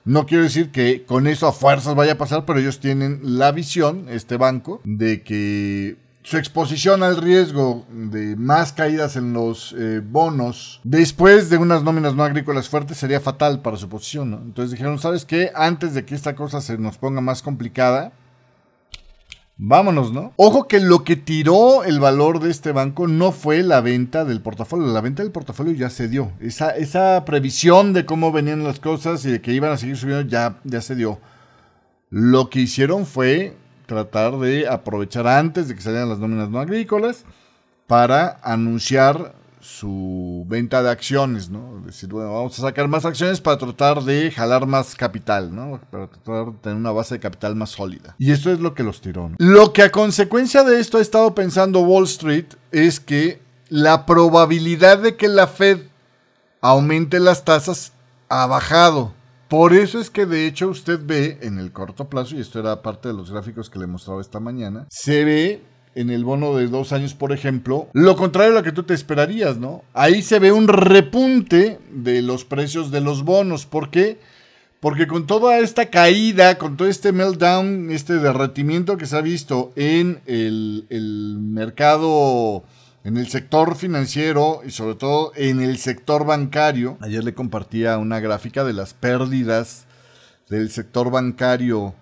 No 0.05 0.27
quiero 0.27 0.43
decir 0.43 0.71
que 0.71 1.05
con 1.05 1.27
eso 1.27 1.47
a 1.47 1.53
fuerzas 1.53 1.95
vaya 1.95 2.13
a 2.13 2.19
pasar, 2.19 2.45
pero 2.45 2.59
ellos 2.59 2.81
tienen 2.81 3.21
la 3.23 3.53
visión, 3.53 4.07
este 4.09 4.37
banco, 4.37 4.81
de 4.85 5.23
que 5.23 5.97
su 6.25 6.37
exposición 6.37 7.03
al 7.03 7.19
riesgo 7.19 7.87
de 7.91 8.35
más 8.35 8.73
caídas 8.73 9.17
en 9.17 9.35
los 9.35 9.75
eh, 9.79 10.01
bonos 10.03 10.81
después 10.83 11.51
de 11.51 11.59
unas 11.59 11.83
nóminas 11.83 12.15
no 12.15 12.25
agrícolas 12.25 12.69
fuertes 12.69 12.97
sería 12.97 13.21
fatal 13.21 13.61
para 13.61 13.77
su 13.77 13.89
posición. 13.89 14.33
Entonces 14.33 14.73
dijeron, 14.73 14.99
¿sabes 14.99 15.25
qué? 15.27 15.53
Antes 15.55 15.95
de 15.95 16.05
que 16.05 16.15
esta 16.15 16.35
cosa 16.35 16.61
se 16.61 16.79
nos 16.79 16.97
ponga 16.97 17.21
más 17.21 17.43
complicada, 17.43 18.13
Vámonos, 19.57 20.13
¿no? 20.13 20.33
Ojo 20.37 20.67
que 20.67 20.81
lo 20.81 21.05
que 21.05 21.15
tiró 21.15 21.85
el 21.85 22.01
valor 22.01 22.41
de 22.41 22.51
este 22.51 22.73
banco 22.73 23.07
no 23.07 23.31
fue 23.31 23.63
la 23.63 23.81
venta 23.81 24.25
del 24.25 24.41
portafolio. 24.41 24.89
La 24.89 25.01
venta 25.01 25.23
del 25.23 25.31
portafolio 25.31 25.73
ya 25.73 25.91
se 25.91 26.09
dio. 26.09 26.33
Esa, 26.41 26.71
esa 26.71 27.25
previsión 27.25 27.93
de 27.93 28.05
cómo 28.05 28.33
venían 28.33 28.65
las 28.65 28.81
cosas 28.81 29.25
y 29.25 29.31
de 29.31 29.41
que 29.41 29.53
iban 29.53 29.71
a 29.71 29.77
seguir 29.77 29.97
subiendo 29.97 30.29
ya, 30.29 30.59
ya 30.65 30.81
se 30.81 30.97
dio. 30.97 31.21
Lo 32.11 32.51
que 32.51 32.61
hicieron 32.61 33.07
fue 33.07 33.57
tratar 33.87 34.39
de 34.39 34.67
aprovechar 34.67 35.27
antes 35.29 35.69
de 35.69 35.77
que 35.77 35.83
salieran 35.83 36.09
las 36.09 36.19
nóminas 36.19 36.51
no 36.51 36.59
agrícolas 36.59 37.25
para 37.87 38.41
anunciar 38.43 39.35
su 39.65 40.45
venta 40.47 40.83
de 40.83 40.91
acciones, 40.91 41.49
¿no? 41.49 41.81
Decir, 41.87 42.11
bueno, 42.11 42.35
vamos 42.35 42.59
a 42.59 42.63
sacar 42.63 42.87
más 42.87 43.07
acciones 43.07 43.41
para 43.41 43.57
tratar 43.57 44.03
de 44.03 44.31
jalar 44.31 44.67
más 44.67 44.95
capital, 44.95 45.55
¿no? 45.55 45.81
Para 45.91 46.07
tratar 46.09 46.53
de 46.53 46.59
tener 46.59 46.77
una 46.77 46.93
base 46.93 47.15
de 47.15 47.21
capital 47.21 47.57
más 47.57 47.71
sólida. 47.71 48.15
Y 48.19 48.31
esto 48.31 48.53
es 48.53 48.61
lo 48.61 48.75
que 48.75 48.83
los 48.83 49.01
tiró. 49.01 49.31
Lo 49.39 49.73
que 49.73 49.83
a 49.83 49.91
consecuencia 49.91 50.65
de 50.65 50.81
esto 50.81 50.99
ha 50.99 51.01
estado 51.01 51.35
pensando 51.35 51.81
Wall 51.81 52.05
Street 52.05 52.45
es 52.73 53.01
que 53.01 53.41
la 53.71 54.05
probabilidad 54.05 54.99
de 54.99 55.17
que 55.17 55.29
la 55.29 55.47
Fed 55.47 55.81
aumente 56.61 57.19
las 57.19 57.45
tasas 57.45 57.93
ha 58.29 58.47
bajado. 58.47 59.15
Por 59.49 59.73
eso 59.73 59.99
es 59.99 60.11
que 60.11 60.27
de 60.27 60.47
hecho 60.47 60.69
usted 60.69 61.01
ve 61.03 61.39
en 61.41 61.59
el 61.59 61.73
corto 61.73 62.11
plazo, 62.11 62.37
y 62.37 62.41
esto 62.41 62.61
era 62.61 62.83
parte 62.83 63.09
de 63.09 63.15
los 63.15 63.31
gráficos 63.31 63.71
que 63.71 63.79
le 63.79 63.87
mostraba 63.87 64.21
esta 64.21 64.41
mañana, 64.41 64.87
se 64.91 65.25
ve 65.25 65.63
en 65.95 66.11
el 66.11 66.25
bono 66.25 66.57
de 66.57 66.67
dos 66.69 66.93
años, 66.93 67.15
por 67.15 67.33
ejemplo, 67.33 67.89
lo 67.93 68.17
contrario 68.17 68.53
a 68.53 68.57
lo 68.57 68.63
que 68.63 68.73
tú 68.73 68.83
te 68.83 68.95
esperarías, 68.95 69.59
¿no? 69.59 69.85
Ahí 69.93 70.23
se 70.23 70.39
ve 70.39 70.53
un 70.53 70.69
repunte 70.69 71.79
de 71.91 72.23
los 72.23 72.45
precios 72.45 72.91
de 72.91 73.01
los 73.01 73.25
bonos. 73.25 73.67
¿Por 73.67 73.91
qué? 73.91 74.19
Porque 74.81 75.07
con 75.07 75.27
toda 75.27 75.59
esta 75.59 75.87
caída, 75.87 76.59
con 76.59 76.77
todo 76.77 76.89
este 76.89 77.13
meltdown, 77.13 77.91
este 77.91 78.19
derretimiento 78.19 78.97
que 78.97 79.07
se 79.07 79.17
ha 79.17 79.23
visto 79.23 79.73
en 79.77 80.21
el, 80.27 80.87
el 80.91 81.39
mercado, 81.41 82.65
en 83.05 83.17
el 83.17 83.29
sector 83.29 83.77
financiero 83.77 84.61
y 84.67 84.71
sobre 84.71 84.97
todo 84.97 85.33
en 85.37 85.63
el 85.63 85.79
sector 85.79 86.27
bancario, 86.27 86.99
ayer 87.01 87.25
le 87.25 87.35
compartía 87.35 87.97
una 87.99 88.21
gráfica 88.21 88.65
de 88.65 88.75
las 88.75 88.93
pérdidas 88.93 89.87
del 90.49 90.71
sector 90.71 91.11
bancario 91.11 91.95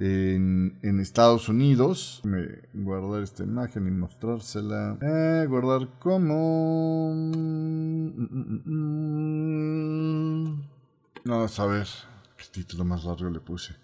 en, 0.00 1.00
Estados 1.00 1.48
Unidos. 1.48 2.20
Me 2.24 2.62
guardar 2.72 3.22
esta 3.22 3.42
imagen 3.42 3.86
y 3.86 3.90
mostrársela. 3.90 4.98
Eh, 5.00 5.46
guardar 5.48 5.88
como... 5.98 7.12
Vamos 11.24 11.60
a 11.60 11.66
ver 11.66 11.86
qué 12.36 12.44
título 12.50 12.84
más 12.84 13.04
largo 13.04 13.30
le 13.30 13.40
puse. 13.40 13.74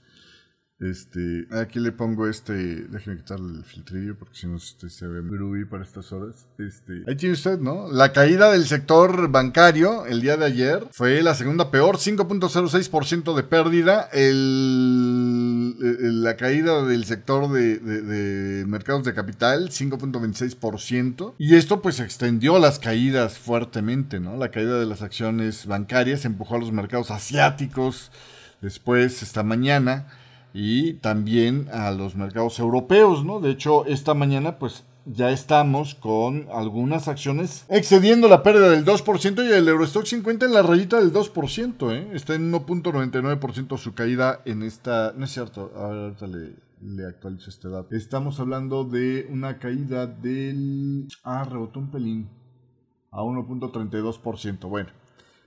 Este, 0.85 1.47
aquí 1.51 1.81
le 1.81 1.93
pongo 1.93 2.29
este, 2.29 2.53
déjenme 2.53 3.17
quitarle 3.17 3.57
el 3.57 3.65
filtrillo 3.65 4.19
porque 4.19 4.35
si 4.35 4.47
no 4.47 4.59
se 4.59 5.07
ve 5.07 5.23
groovy 5.23 5.65
para 5.65 5.83
estas 5.83 6.13
horas. 6.13 6.45
Este, 6.59 7.05
ahí 7.09 7.17
tiene 7.17 7.33
usted, 7.33 7.59
¿no? 7.59 7.91
La 7.91 8.13
caída 8.13 8.53
del 8.53 8.67
sector 8.67 9.31
bancario 9.31 10.05
el 10.05 10.21
día 10.21 10.37
de 10.37 10.45
ayer 10.45 10.87
fue 10.93 11.23
la 11.23 11.35
segunda 11.35 11.71
peor, 11.71 11.97
5.06% 11.97 13.35
de 13.35 13.43
pérdida. 13.45 14.11
El, 14.13 16.23
la 16.23 16.37
caída 16.37 16.85
del 16.85 17.07
sector 17.07 17.51
de, 17.51 17.79
de 17.79 18.67
mercados 18.67 19.05
de 19.05 19.15
capital, 19.15 19.71
5.26%. 19.71 21.33
Y 21.39 21.55
esto 21.55 21.81
pues 21.81 21.99
extendió 21.99 22.59
las 22.59 22.79
caídas 22.79 23.39
fuertemente, 23.39 24.21
¿no? 24.21 24.37
La 24.37 24.51
caída 24.51 24.79
de 24.79 24.85
las 24.85 25.01
acciones 25.01 25.65
bancarias 25.65 26.27
empujó 26.27 26.57
a 26.57 26.59
los 26.59 26.73
mercados 26.73 27.11
asiáticos 27.11 28.13
después 28.61 29.23
esta 29.23 29.43
mañana 29.43 30.09
y 30.55 30.95
también 30.95 31.69
a 31.73 31.91
los 31.91 32.15
mercados 32.15 32.61
europeos, 32.61 33.25
¿no? 33.25 33.41
De 33.41 33.51
hecho, 33.51 33.85
esta 33.87 34.15
mañana 34.15 34.59
pues 34.59 34.85
ya 35.05 35.31
estamos 35.31 35.97
con 35.97 36.47
algunas 36.51 37.09
acciones 37.09 37.67
excediendo 37.69 38.29
la 38.29 38.43
pérdida 38.45 38.71
del 38.71 38.85
2% 38.85 39.45
y 39.45 39.53
el 39.53 39.69
Eurostock 39.69 40.07
50 40.07 40.47
en 40.47 40.53
la 40.53 40.63
rayita 40.63 40.99
del 40.99 41.13
2%, 41.13 41.93
¿eh? 41.93 42.09
Está 42.15 42.35
en 42.37 42.53
1.99% 42.53 43.77
su 43.77 43.95
caída 43.95 44.41
en 44.45 44.63
esta... 44.63 45.13
No 45.17 45.25
es 45.25 45.33
cierto, 45.33 45.73
ahorita 45.77 46.27
le, 46.29 47.07
actualizo 47.07 47.51
este 47.51 47.69
dato. 47.69 47.95
Estamos 47.95 48.39
hablando 48.39 48.85
de 48.85 49.27
una 49.31 49.59
caída 49.59 50.07
del... 50.07 51.09
Ah, 51.25 51.45
rebotó 51.45 51.81
un 51.81 51.91
pelín. 51.91 52.29
A 53.11 53.23
1.32%. 53.23 54.69
Bueno. 54.69 55.04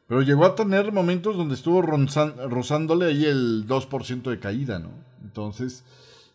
Pero 0.07 0.21
llegó 0.21 0.45
a 0.45 0.55
tener 0.55 0.91
momentos 0.91 1.35
donde 1.35 1.55
estuvo 1.55 1.81
rozándole 1.81 3.07
ahí 3.07 3.25
el 3.25 3.67
2% 3.67 4.29
de 4.29 4.39
caída, 4.39 4.79
¿no? 4.79 4.89
Entonces, 5.21 5.83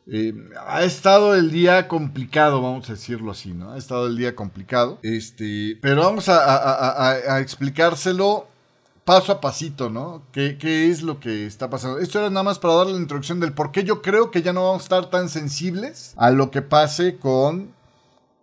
eh, 0.07 0.35
ha 0.67 0.83
estado 0.83 1.35
el 1.35 1.51
día 1.51 1.89
complicado, 1.89 2.61
vamos 2.61 2.91
a 2.91 2.95
decirlo 2.95 3.31
así, 3.31 3.53
¿no? 3.53 3.73
Ha 3.73 3.79
estado 3.79 4.09
el 4.09 4.17
día 4.17 4.35
complicado. 4.35 4.99
Este, 5.03 5.79
pero 5.81 6.03
vamos 6.03 6.29
a, 6.29 7.41
explicárselo 7.41 8.47
paso 9.05 9.33
a 9.33 9.41
pasito, 9.41 9.89
¿no? 9.89 10.23
¿Qué, 10.33 10.59
¿Qué, 10.59 10.91
es 10.91 11.03
lo 11.03 11.19
que 11.19 11.47
está 11.47 11.71
pasando? 11.71 11.99
Esto 11.99 12.19
era 12.19 12.29
nada 12.29 12.43
más 12.43 12.59
para 12.59 12.75
darle 12.75 12.93
la 12.93 13.01
introducción 13.01 13.41
del 13.41 13.53
por 13.55 13.73
qué 13.73 13.85
yo 13.85 14.03
creo 14.03 14.31
que 14.31 14.43
ya 14.43 14.53
no 14.53 14.65
vamos 14.65 14.83
a 14.83 14.85
estar 14.85 15.11
tan 15.11 15.29
sensibles 15.29 16.15
a 16.17 16.31
lo 16.31 16.51
que 16.51 16.63
pase 16.63 17.17
con 17.17 17.73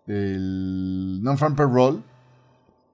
el 0.08 1.22
non-farm 1.22 1.56
payroll 1.56 2.04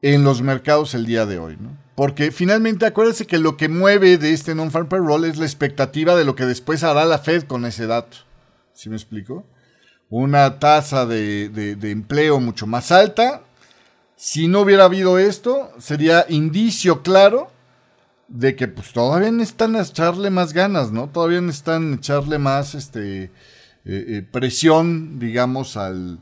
en 0.02 0.24
los 0.24 0.42
mercados 0.42 0.94
el 0.96 1.06
día 1.06 1.26
de 1.26 1.40
hoy, 1.40 1.58
¿no? 1.60 1.85
Porque 1.96 2.32
finalmente 2.32 2.86
acuérdense 2.86 3.26
que 3.26 3.40
lo 3.40 3.56
que 3.56 3.70
mueve 3.70 4.18
de 4.18 4.34
este 4.34 4.54
non-farm 4.54 4.90
payroll 4.90 5.24
es 5.24 5.38
la 5.38 5.46
expectativa 5.46 6.16
de 6.16 6.26
lo 6.26 6.36
que 6.36 6.46
después 6.46 6.84
hará 6.84 7.06
la 7.06 7.20
Fed 7.20 7.44
con 7.44 7.66
ese 7.66 7.88
dato. 7.88 8.18
¿Sí 8.74 8.90
me 8.90 8.98
explico? 8.98 9.46
Una 10.10 10.60
tasa 10.60 11.06
de, 11.06 11.78
empleo 11.84 12.42
mucho 12.42 12.68
más 12.68 12.92
alta. 12.92 13.44
Si 14.18 14.50
no 14.50 14.62
hubiera 14.62 14.86
habido 14.86 15.18
esto, 15.18 15.72
sería 15.80 16.26
indicio 16.28 17.02
claro 17.02 17.50
de 18.28 18.56
que 18.56 18.68
pues 18.68 18.92
todavía 18.92 19.32
necesitan 19.32 19.76
echarle 19.78 20.30
más 20.30 20.52
ganas, 20.52 20.92
¿no? 20.92 21.08
Todavía 21.08 21.40
necesitan 21.40 21.94
echarle 21.94 22.40
más 22.40 22.76
este, 22.76 23.24
eh, 23.24 23.30
eh, 23.86 24.28
presión, 24.30 25.20
digamos, 25.20 25.78
al, 25.78 26.20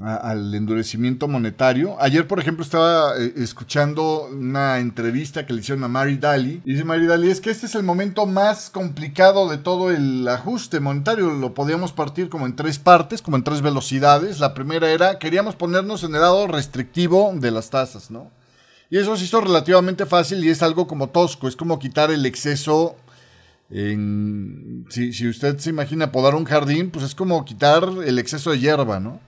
al 0.00 0.54
endurecimiento 0.54 1.26
monetario. 1.26 1.96
Ayer, 2.00 2.26
por 2.26 2.38
ejemplo, 2.38 2.62
estaba 2.62 3.16
eh, 3.18 3.32
escuchando 3.36 4.28
una 4.30 4.78
entrevista 4.78 5.46
que 5.46 5.52
le 5.52 5.60
hicieron 5.60 5.82
a 5.82 5.88
Mary 5.88 6.16
Daly. 6.16 6.62
Y 6.64 6.72
dice 6.72 6.84
Mary 6.84 7.06
Daly, 7.06 7.30
es 7.30 7.40
que 7.40 7.50
este 7.50 7.66
es 7.66 7.74
el 7.74 7.82
momento 7.82 8.26
más 8.26 8.70
complicado 8.70 9.48
de 9.48 9.58
todo 9.58 9.90
el 9.90 10.28
ajuste 10.28 10.78
monetario. 10.78 11.30
Lo 11.30 11.54
podíamos 11.54 11.92
partir 11.92 12.28
como 12.28 12.46
en 12.46 12.54
tres 12.54 12.78
partes, 12.78 13.22
como 13.22 13.36
en 13.36 13.44
tres 13.44 13.62
velocidades. 13.62 14.38
La 14.40 14.54
primera 14.54 14.90
era, 14.90 15.18
queríamos 15.18 15.56
ponernos 15.56 16.04
en 16.04 16.14
el 16.14 16.20
lado 16.20 16.46
restrictivo 16.46 17.32
de 17.34 17.50
las 17.50 17.70
tasas, 17.70 18.10
¿no? 18.10 18.30
Y 18.90 18.98
eso 18.98 19.16
se 19.16 19.24
hizo 19.24 19.40
relativamente 19.40 20.06
fácil 20.06 20.42
y 20.44 20.48
es 20.48 20.62
algo 20.62 20.86
como 20.86 21.10
tosco, 21.10 21.48
es 21.48 21.56
como 21.56 21.78
quitar 21.78 22.10
el 22.10 22.24
exceso 22.24 22.96
en... 23.70 24.86
Si, 24.88 25.12
si 25.12 25.28
usted 25.28 25.58
se 25.58 25.70
imagina 25.70 26.12
podar 26.12 26.34
un 26.34 26.44
jardín, 26.44 26.90
pues 26.90 27.04
es 27.04 27.14
como 27.14 27.44
quitar 27.44 27.86
el 28.06 28.18
exceso 28.18 28.50
de 28.50 28.60
hierba, 28.60 28.98
¿no? 29.00 29.20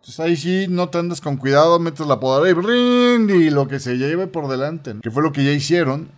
Entonces 0.00 0.20
ahí 0.20 0.36
sí 0.36 0.66
no 0.68 0.88
te 0.88 0.96
andas 0.96 1.20
con 1.20 1.36
cuidado, 1.36 1.78
metes 1.78 2.06
la 2.06 2.18
podadora 2.18 2.50
y 2.50 3.32
y 3.32 3.50
lo 3.50 3.68
que 3.68 3.78
se 3.80 3.98
lleve 3.98 4.26
por 4.26 4.48
delante, 4.48 4.94
que 5.02 5.10
fue 5.10 5.22
lo 5.22 5.30
que 5.30 5.44
ya 5.44 5.52
hicieron. 5.52 6.08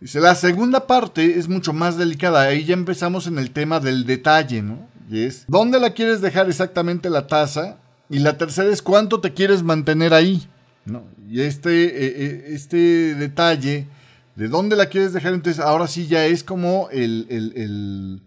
Dice, 0.00 0.20
la 0.20 0.34
segunda 0.34 0.86
parte 0.86 1.38
es 1.38 1.46
mucho 1.46 1.74
más 1.74 1.98
delicada, 1.98 2.42
ahí 2.42 2.64
ya 2.64 2.72
empezamos 2.72 3.26
en 3.26 3.38
el 3.38 3.50
tema 3.50 3.80
del 3.80 4.06
detalle, 4.06 4.62
¿no? 4.62 4.88
Y 5.10 5.24
es, 5.24 5.44
¿dónde 5.46 5.78
la 5.78 5.90
quieres 5.90 6.22
dejar 6.22 6.48
exactamente 6.48 7.10
la 7.10 7.26
tasa? 7.26 7.76
Y 8.08 8.20
la 8.20 8.38
tercera 8.38 8.70
es, 8.70 8.80
¿cuánto 8.80 9.20
te 9.20 9.34
quieres 9.34 9.62
mantener 9.62 10.14
ahí? 10.14 10.48
¿No? 10.86 11.02
Y 11.28 11.42
este, 11.42 11.84
eh, 11.84 12.14
eh, 12.16 12.44
este 12.48 13.14
detalle 13.14 13.88
de 14.36 14.48
dónde 14.48 14.74
la 14.74 14.86
quieres 14.86 15.12
dejar, 15.12 15.34
entonces 15.34 15.62
ahora 15.62 15.86
sí 15.86 16.06
ya 16.06 16.24
es 16.24 16.42
como 16.42 16.88
el, 16.90 17.26
el 17.28 17.52
el 17.56 18.20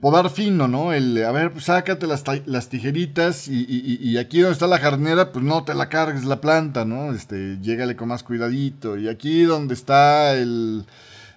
podar 0.00 0.30
fino, 0.30 0.68
¿no? 0.68 0.92
El, 0.92 1.24
a 1.24 1.32
ver, 1.32 1.52
pues 1.52 1.64
sácate 1.64 2.06
las, 2.06 2.24
las 2.46 2.68
tijeritas 2.68 3.48
y, 3.48 4.16
aquí 4.18 4.40
donde 4.40 4.52
está 4.52 4.66
la 4.66 4.78
jarnera, 4.78 5.32
pues 5.32 5.44
no 5.44 5.64
te 5.64 5.74
la 5.74 5.88
cargues 5.88 6.24
la 6.24 6.40
planta, 6.40 6.84
¿no? 6.84 7.12
Este, 7.12 7.58
llégale 7.60 7.96
con 7.96 8.08
más 8.08 8.22
cuidadito. 8.22 8.96
Y 8.98 9.08
aquí 9.08 9.42
donde 9.42 9.74
está 9.74 10.34
el, 10.36 10.84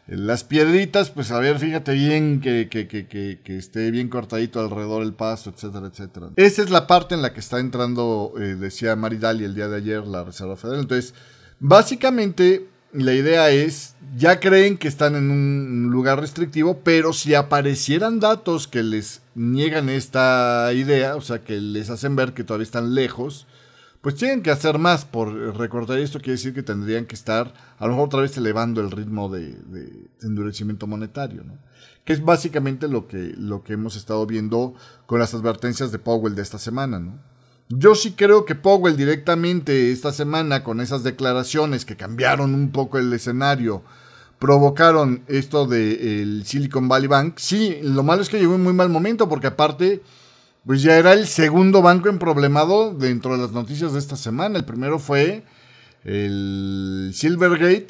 las 0.08 0.44
piedritas, 0.44 1.10
pues 1.10 1.32
a 1.32 1.40
ver, 1.40 1.58
fíjate 1.58 1.94
bien 1.94 2.42
que, 2.42 2.68
que, 2.70 2.88
que, 2.88 3.08
que, 3.08 3.58
esté 3.58 3.90
bien 3.92 4.10
cortadito 4.10 4.60
alrededor 4.60 5.04
el 5.04 5.14
paso, 5.14 5.50
etcétera, 5.50 5.88
etcétera. 5.88 6.30
Esa 6.36 6.62
es 6.62 6.70
la 6.70 6.86
parte 6.86 7.16
en 7.16 7.22
la 7.22 7.34
que 7.34 7.40
está 7.40 7.60
entrando, 7.60 8.34
eh, 8.38 8.56
decía 8.56 8.96
Maridali 8.96 9.46
el 9.46 9.56
día 9.56 9.70
de 9.70 9.78
ayer, 9.78 10.06
la 10.06 10.26
Reserva 10.26 10.58
Federal. 10.58 10.82
Entonces, 10.82 11.14
básicamente 11.60 12.68
la 12.94 13.14
idea 13.14 13.50
es, 13.50 13.96
ya 14.16 14.40
creen 14.40 14.78
que 14.78 14.88
están 14.88 15.16
en 15.16 15.32
un 15.32 15.90
lugar 15.92 16.20
restrictivo, 16.20 16.80
pero 16.84 17.12
si 17.12 17.34
aparecieran 17.34 18.20
datos 18.20 18.68
que 18.68 18.84
les 18.84 19.22
niegan 19.36 19.90
esta 19.90 20.72
idea, 20.74 21.16
o 21.16 21.22
sea, 21.22 21.44
que 21.44 21.60
les 21.60 21.90
hacen 21.90 22.16
ver 22.16 22.34
que 22.34 22.44
todavía 22.44 22.64
están 22.64 22.94
lejos, 22.94 23.48
pues 24.02 24.16
tienen 24.16 24.44
que 24.44 24.52
hacer 24.52 24.78
más 24.78 25.06
por 25.06 25.58
recordar 25.58 25.98
esto, 25.98 26.20
quiere 26.20 26.34
decir 26.34 26.54
que 26.54 26.62
tendrían 26.62 27.06
que 27.06 27.16
estar 27.16 27.54
a 27.80 27.86
lo 27.86 27.94
mejor 27.94 28.08
otra 28.08 28.22
vez 28.22 28.38
elevando 28.38 28.82
el 28.82 28.92
ritmo 28.92 29.30
de, 29.30 29.58
endurecimiento 30.22 30.88
monetario, 30.88 31.44
¿no? 31.44 31.58
que 32.04 32.14
es 32.14 32.24
básicamente 32.24 32.88
lo 32.90 33.08
que, 33.08 33.34
lo 33.38 33.64
que 33.64 33.74
hemos 33.74 33.96
estado 33.96 34.26
viendo 34.26 34.76
con 35.06 35.20
las 35.20 35.34
advertencias 35.34 35.92
de 35.92 36.00
Powell 36.00 36.36
de 36.36 36.42
esta 36.42 36.60
semana. 36.60 37.00
¿no? 37.00 37.18
Yo 37.78 37.96
sí 37.96 38.12
creo 38.12 38.46
que 38.46 38.56
Powell 38.56 38.98
directamente 38.98 39.92
esta 39.92 40.12
semana 40.12 40.64
con 40.64 40.82
esas 40.82 41.04
declaraciones 41.04 41.86
que 41.86 41.96
cambiaron 41.96 42.54
un 42.54 42.72
poco 42.72 43.00
el 43.00 43.12
escenario, 43.14 43.84
provocaron 44.38 45.24
esto 45.28 45.66
del 45.66 46.44
Silicon 46.46 46.88
Valley 46.88 47.08
Bank. 47.08 47.36
Sí, 47.38 47.80
lo 47.82 48.04
malo 48.04 48.22
es 48.22 48.30
que 48.30 48.38
llegó 48.40 48.56
en 48.56 48.64
muy 48.64 48.74
mal 48.74 48.90
momento 48.90 49.28
porque 49.30 49.48
aparte, 49.48 50.02
pues 50.66 50.82
ya 50.82 50.98
era 50.98 51.14
el 51.14 51.26
segundo 51.26 51.82
banco 51.82 52.10
emproblemado 52.10 52.94
dentro 52.94 53.32
de 53.32 53.42
las 53.42 53.54
noticias 53.54 53.94
de 53.94 54.00
esta 54.00 54.18
semana. 54.18 54.60
El 54.60 54.66
primero 54.66 55.00
fue 55.00 55.44
el 56.04 57.12
Silvergate, 57.14 57.88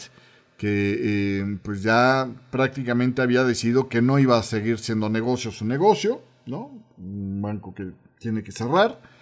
que 0.58 1.42
eh, 1.42 1.58
pues 1.64 1.82
ya 1.82 2.30
prácticamente 2.52 3.22
había 3.22 3.44
decidido 3.44 3.90
que 3.90 4.02
no 4.02 4.20
iba 4.20 4.38
a 4.38 4.44
seguir 4.44 4.80
siendo 4.80 5.10
negocio 5.10 5.52
su 5.52 5.66
negocio, 5.66 6.22
¿no? 6.46 6.72
Un 6.98 7.42
banco 7.42 7.74
que 7.74 7.92
tiene 8.20 8.44
que 8.44 8.52
cerrar. 8.52 9.13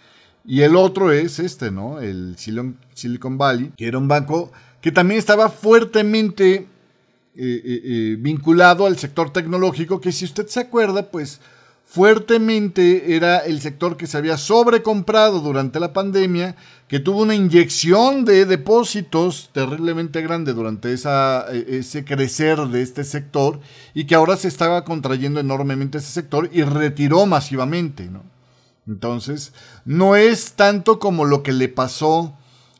Y 0.46 0.62
el 0.62 0.76
otro 0.76 1.12
es 1.12 1.40
este, 1.40 1.72
¿no? 1.72 2.00
El 2.00 2.36
Silicon 2.38 3.38
Valley, 3.38 3.72
que 3.78 3.88
era 3.88 3.98
un 3.98 4.08
banco 4.08 4.52
que 4.82 4.92
también 4.92 5.20
estaba 5.20 5.50
fuertemente 5.50 6.54
eh, 6.54 6.68
eh, 7.36 7.82
eh, 7.84 8.18
vinculado 8.20 8.86
al 8.86 8.98
sector 8.98 9.32
tecnológico, 9.32 10.02
que 10.02 10.12
si 10.12 10.26
usted 10.26 10.48
se 10.48 10.60
acuerda, 10.60 11.12
pues 11.12 11.40
fuertemente 11.86 13.16
era 13.16 13.40
el 13.40 13.62
sector 13.62 13.98
que 13.98 14.08
se 14.08 14.18
había 14.18 14.38
sobrecomprado 14.38 15.40
durante 15.40 15.80
la 15.80 15.94
pandemia, 15.94 16.56
que 16.88 17.00
tuvo 17.00 17.22
una 17.22 17.36
inyección 17.36 18.26
de 18.26 18.46
depósitos 18.46 19.50
terriblemente 19.54 20.22
grande 20.22 20.54
durante 20.54 20.92
esa, 20.94 21.46
e, 21.52 21.80
ese 21.80 22.04
crecer 22.04 22.60
de 22.68 22.82
este 22.82 23.04
sector 23.04 23.60
y 23.94 24.06
que 24.06 24.16
ahora 24.16 24.36
se 24.38 24.48
estaba 24.48 24.84
contrayendo 24.84 25.40
enormemente 25.40 26.00
ese 26.00 26.12
sector 26.12 26.50
y 26.52 26.64
retiró 26.64 27.26
masivamente. 27.28 28.06
¿no? 28.06 28.24
Entonces, 28.88 29.54
no 29.86 30.16
es 30.16 30.54
tanto 30.54 31.00
como 31.00 31.26
lo 31.26 31.44
que 31.44 31.54
le 31.54 31.70
pasó 31.70 32.36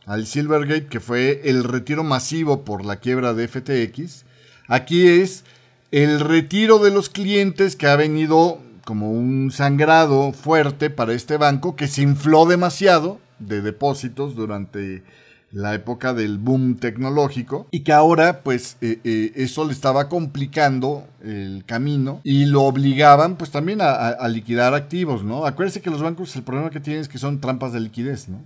al 0.06 0.26
Silvergate, 0.26 0.88
que 0.88 1.00
fue 1.00 1.42
el 1.46 1.64
retiro 1.64 2.04
masivo 2.04 2.64
por 2.64 2.84
la 2.84 2.98
quiebra 2.98 3.34
de 3.34 3.48
FTX. 3.48 4.26
Aquí 4.68 5.08
es 5.08 5.44
el 5.92 6.20
retiro 6.20 6.80
de 6.80 6.92
los 6.92 7.10
clientes 7.10 7.76
que 7.76 7.88
ha 7.88 7.96
venido 7.96 8.60
como 8.86 9.12
un 9.12 9.52
sangrado 9.52 10.32
fuerte 10.32 10.90
para 10.90 11.14
este 11.14 11.38
banco 11.38 11.76
que 11.76 11.88
se 11.88 12.02
infló 12.02 12.46
demasiado 12.46 13.20
de 13.40 13.62
depósitos 13.62 14.36
durante 14.36 15.04
la 15.52 15.74
época 15.74 16.14
del 16.14 16.38
boom 16.38 16.78
tecnológico 16.78 17.68
y 17.72 17.82
que 17.82 17.92
ahora 17.92 18.42
pues 18.42 18.78
eh, 18.82 19.00
eh, 19.04 19.34
eso 19.36 19.66
le 19.66 19.74
estaba 19.74 20.08
complicando 20.08 21.08
el 21.24 21.66
camino 21.66 22.22
y 22.24 22.46
lo 22.46 22.64
obligaban 22.64 23.38
pues 23.38 23.52
también 23.52 23.80
a, 23.82 24.28
liquidar 24.30 24.74
activos, 24.74 25.24
¿no? 25.24 25.46
Acuérdense 25.46 25.82
que 25.82 25.90
los 25.90 26.02
bancos 26.02 26.36
el 26.36 26.44
problema 26.44 26.70
que 26.70 26.80
tienen 26.80 27.02
es 27.02 27.10
que 27.10 27.18
son 27.18 27.42
trampas 27.42 27.74
de 27.74 27.82
liquidez, 27.82 28.30
¿no? 28.30 28.42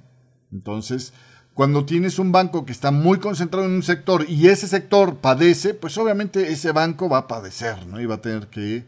Entonces, 0.52 1.14
cuando 1.54 1.86
tienes 1.86 2.18
un 2.18 2.32
banco 2.32 2.66
que 2.66 2.72
está 2.72 2.92
muy 2.92 3.20
concentrado 3.20 3.66
en 3.66 3.74
un 3.74 3.84
sector 3.84 4.26
y 4.28 4.48
ese 4.48 4.68
sector 4.68 5.18
padece, 5.18 5.74
pues 5.74 5.98
obviamente 5.98 6.52
ese 6.52 6.72
banco 6.72 7.08
va 7.08 7.20
a 7.20 7.28
padecer, 7.28 7.86
¿no? 7.86 8.02
Y 8.02 8.06
va 8.06 8.16
a 8.16 8.22
tener 8.22 8.48
que 8.48 8.86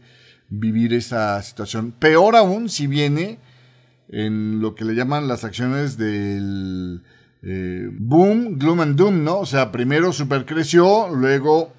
vivir 0.50 0.92
esa 0.92 1.40
situación. 1.42 1.92
Peor 1.92 2.36
aún 2.36 2.68
si 2.68 2.86
viene 2.86 3.38
en 4.08 4.60
lo 4.60 4.74
que 4.74 4.84
le 4.84 4.94
llaman 4.94 5.28
las 5.28 5.44
acciones 5.44 5.98
del 5.98 7.02
eh, 7.42 7.88
boom, 7.92 8.58
gloom 8.58 8.80
and 8.80 8.96
doom, 8.96 9.24
¿no? 9.24 9.38
O 9.38 9.46
sea, 9.46 9.70
primero 9.72 10.12
supercreció, 10.12 11.08
luego 11.14 11.72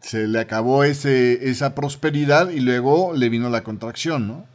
se 0.00 0.26
le 0.26 0.38
acabó 0.38 0.84
ese, 0.84 1.48
esa 1.48 1.74
prosperidad 1.74 2.50
y 2.50 2.60
luego 2.60 3.14
le 3.14 3.28
vino 3.28 3.48
la 3.48 3.62
contracción, 3.62 4.28
¿no? 4.28 4.46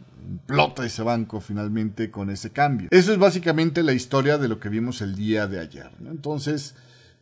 Plota 0.46 0.86
ese 0.86 1.02
banco 1.02 1.42
finalmente 1.42 2.12
con 2.12 2.30
ese 2.30 2.52
cambio. 2.52 2.90
Eso 2.92 3.12
es 3.12 3.18
básicamente 3.18 3.82
la 3.82 3.94
historia 3.94 4.38
de 4.38 4.48
lo 4.48 4.60
que 4.60 4.70
vimos 4.70 5.02
el 5.02 5.16
día 5.16 5.48
de 5.48 5.60
ayer. 5.60 5.90
Entonces, 6.08 6.76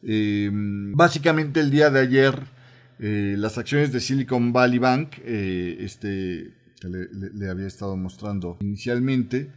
eh, 0.04 0.50
básicamente 0.52 1.60
el 1.62 1.72
día 1.72 1.90
de 1.90 2.02
ayer 2.02 2.58
eh, 3.00 3.36
las 3.38 3.58
acciones 3.58 3.92
de 3.92 4.00
Silicon 4.00 4.52
Valley 4.54 4.80
Bank, 4.80 5.18
eh, 5.24 5.78
este 5.82 6.54
que 6.80 6.88
le, 6.90 7.50
había 7.50 7.68
estado 7.68 7.96
mostrando 7.96 8.58
inicialmente, 8.62 9.50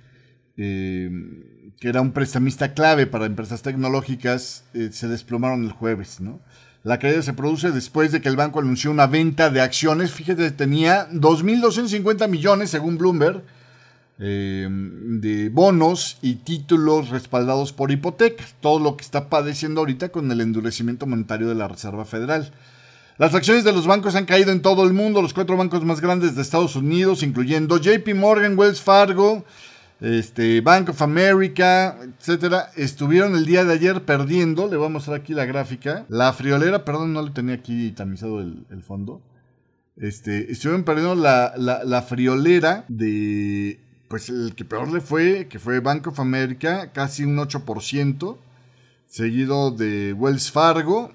eh, 0.63 1.11
que 1.81 1.89
era 1.89 2.03
un 2.03 2.13
prestamista 2.13 2.75
clave 2.75 3.07
para 3.07 3.25
empresas 3.25 3.63
tecnológicas, 3.63 4.65
se 4.91 5.09
desplomaron 5.09 5.65
el 5.65 5.73
jueves, 5.73 6.21
¿no? 6.21 6.41
La 6.83 6.99
caída 6.99 7.23
se 7.23 7.33
produce 7.33 7.71
después 7.71 8.13
de 8.13 8.21
que 8.21 8.29
el 8.29 8.37
banco 8.37 8.61
anunció 8.61 8.91
una 8.91 9.07
venta 9.07 9.51
de 9.51 9.61
acciones. 9.61 10.13
Fíjate, 10.13 10.51
tenía 10.51 11.11
2.250 11.11 12.29
millones, 12.29 12.71
según 12.71 12.97
Bloomberg, 12.97 13.43
de 14.19 15.51
bonos 15.53 16.19
y 16.21 16.37
títulos 16.37 17.11
respaldados 17.11 17.73
por 17.73 17.91
hipotecas. 17.91 18.55
Todo 18.61 18.79
lo 18.79 18.97
que 18.97 19.05
está 19.05 19.29
padeciendo 19.29 19.81
ahorita 19.81 20.09
con 20.09 20.31
el 20.31 20.41
endurecimiento 20.41 21.07
monetario 21.07 21.49
de 21.49 21.55
la 21.55 21.69
Reserva 21.69 22.07
Federal. 22.07 22.51
Las 23.19 23.35
acciones 23.35 23.65
de 23.65 23.73
los 23.73 23.87
bancos 23.87 24.15
han 24.15 24.25
caído 24.25 24.51
en 24.51 24.63
todo 24.63 24.85
el 24.85 24.95
mundo. 24.95 25.21
Los 25.21 25.35
cuatro 25.35 25.59
bancos 25.59 25.85
más 25.85 26.01
grandes 26.01 26.35
de 26.35 26.41
Estados 26.41 26.77
Unidos, 26.77 27.23
incluyendo 27.23 27.77
JP 27.77 28.15
Morgan, 28.15 28.59
Wells 28.59 28.81
Fargo, 28.81 29.45
este, 30.01 30.61
Bank 30.61 30.91
of 30.91 31.03
America, 31.03 31.97
etcétera, 32.19 32.71
estuvieron 32.77 33.35
el 33.35 33.47
día 33.47 33.65
de 33.65 33.75
ayer 33.75 34.05
perdiendo. 34.05 34.69
Le 34.69 34.77
voy 34.77 34.87
a 34.87 34.91
mostrar 34.91 35.21
aquí 35.21 35.35
la 35.35 35.45
gráfica. 35.45 36.07
La 36.09 36.33
friolera, 36.33 36.85
perdón, 36.85 37.13
no 37.13 37.23
le 37.23 37.31
tenía 37.31 37.55
aquí 37.55 37.93
tamizado 37.93 38.41
el, 38.41 38.83
fondo. 38.83 39.21
Este, 39.97 40.51
estuvieron 40.51 40.85
perdiendo 40.85 41.15
la, 41.15 41.55
la, 41.57 42.03
friolera 42.03 42.85
de. 42.89 43.81
Pues 44.09 44.29
el 44.29 44.55
que 44.57 44.65
peor 44.65 44.93
le 44.93 45.01
fue, 45.01 45.47
que 45.49 45.59
fue 45.61 45.79
Bank 45.79 46.09
of 46.09 46.19
America, 46.19 46.91
casi 46.93 47.23
un 47.23 47.37
8%, 47.37 48.37
seguido 49.07 49.71
de 49.71 50.13
Wells 50.15 50.51
Fargo 50.51 51.13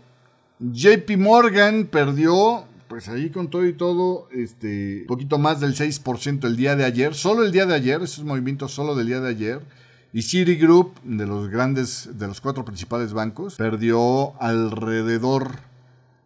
JP 0.60 1.18
Morgan 1.18 1.86
perdió, 1.86 2.66
pues 2.96 3.10
ahí 3.10 3.30
con 3.30 3.50
todo 3.50 3.66
y 3.66 3.74
todo, 3.74 4.30
este, 4.32 5.02
un 5.02 5.08
poquito 5.08 5.38
más 5.38 5.60
del 5.60 5.76
6% 5.76 6.48
el 6.48 6.56
día 6.56 6.78
de 6.78 6.86
ayer, 6.86 7.14
solo 7.14 7.44
el 7.44 7.52
día 7.52 7.66
de 7.66 7.76
ayer, 7.76 8.02
esos 8.02 8.24
movimientos 8.24 8.72
solo 8.72 8.96
del 8.96 9.08
día 9.08 9.20
de 9.20 9.28
ayer. 9.28 9.60
Y 10.14 10.22
Citigroup, 10.22 10.98
de 11.04 11.26
los 11.26 11.50
grandes, 11.50 12.18
de 12.18 12.26
los 12.26 12.40
cuatro 12.40 12.64
principales 12.64 13.12
bancos, 13.12 13.56
perdió 13.56 14.42
alrededor 14.42 15.60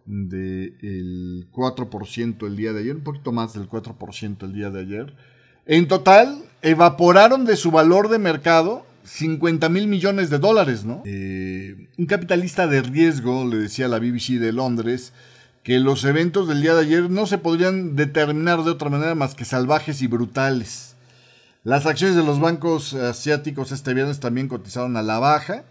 del 0.06 1.48
4% 1.52 2.46
el 2.46 2.56
día 2.56 2.72
de 2.72 2.82
ayer, 2.82 2.96
un 2.98 3.02
poquito 3.02 3.32
más 3.32 3.56
del 3.56 3.68
4% 3.68 4.44
el 4.44 4.54
día 4.54 4.70
de 4.70 4.82
ayer. 4.82 5.16
En 5.66 5.88
total, 5.88 6.44
evaporaron 6.62 7.46
de 7.46 7.56
su 7.56 7.72
valor 7.72 8.10
de 8.10 8.20
mercado 8.20 8.86
50 9.06 9.70
mil 9.70 9.88
millones 9.88 10.30
de 10.30 10.38
dólares, 10.38 10.86
¿no? 10.86 11.02
Eh, 11.08 11.88
un 11.98 12.06
capitalista 12.06 12.68
de 12.68 12.84
riesgo 12.84 13.44
le 13.48 13.58
decía 13.58 13.88
la 13.88 13.98
BBC 13.98 14.38
de 14.38 14.54
Londres 14.54 15.14
que 15.64 15.80
los 15.80 16.04
eventos 16.06 16.48
del 16.48 16.62
día 16.62 16.74
de 16.74 16.82
ayer 16.82 17.10
no 17.10 17.26
se 17.26 17.38
podrían 17.38 17.96
determinar 17.96 18.64
de 18.64 18.72
otra 18.72 18.90
manera 18.90 19.16
más 19.16 19.36
que 19.36 19.46
salvajes 19.46 20.02
y 20.02 20.08
brutales. 20.08 20.96
Las 21.64 21.86
acciones 21.86 22.16
de 22.16 22.24
los 22.24 22.40
bancos 22.40 22.94
asiáticos 22.94 23.72
este 23.72 23.94
viernes 23.94 24.20
también 24.20 24.48
cotizaron 24.48 24.96
a 24.96 25.02
la 25.02 25.20
baja. 25.20 25.66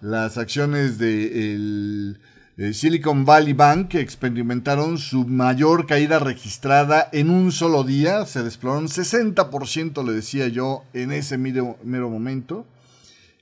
Las 0.00 0.38
acciones 0.38 0.98
de 0.98 2.16
eh, 2.62 2.74
Silicon 2.74 3.24
Valley 3.24 3.52
Bank 3.52 3.94
experimentaron 3.94 4.98
su 4.98 5.26
mayor 5.26 5.86
caída 5.86 6.18
registrada 6.18 7.08
en 7.12 7.30
un 7.30 7.52
solo 7.52 7.84
día. 7.84 8.26
Se 8.26 8.42
desploraron 8.42 8.88
60%, 8.88 10.04
le 10.04 10.12
decía 10.12 10.48
yo, 10.48 10.84
en 10.92 11.12
ese 11.12 11.38
mero, 11.38 11.78
momento. 12.10 12.66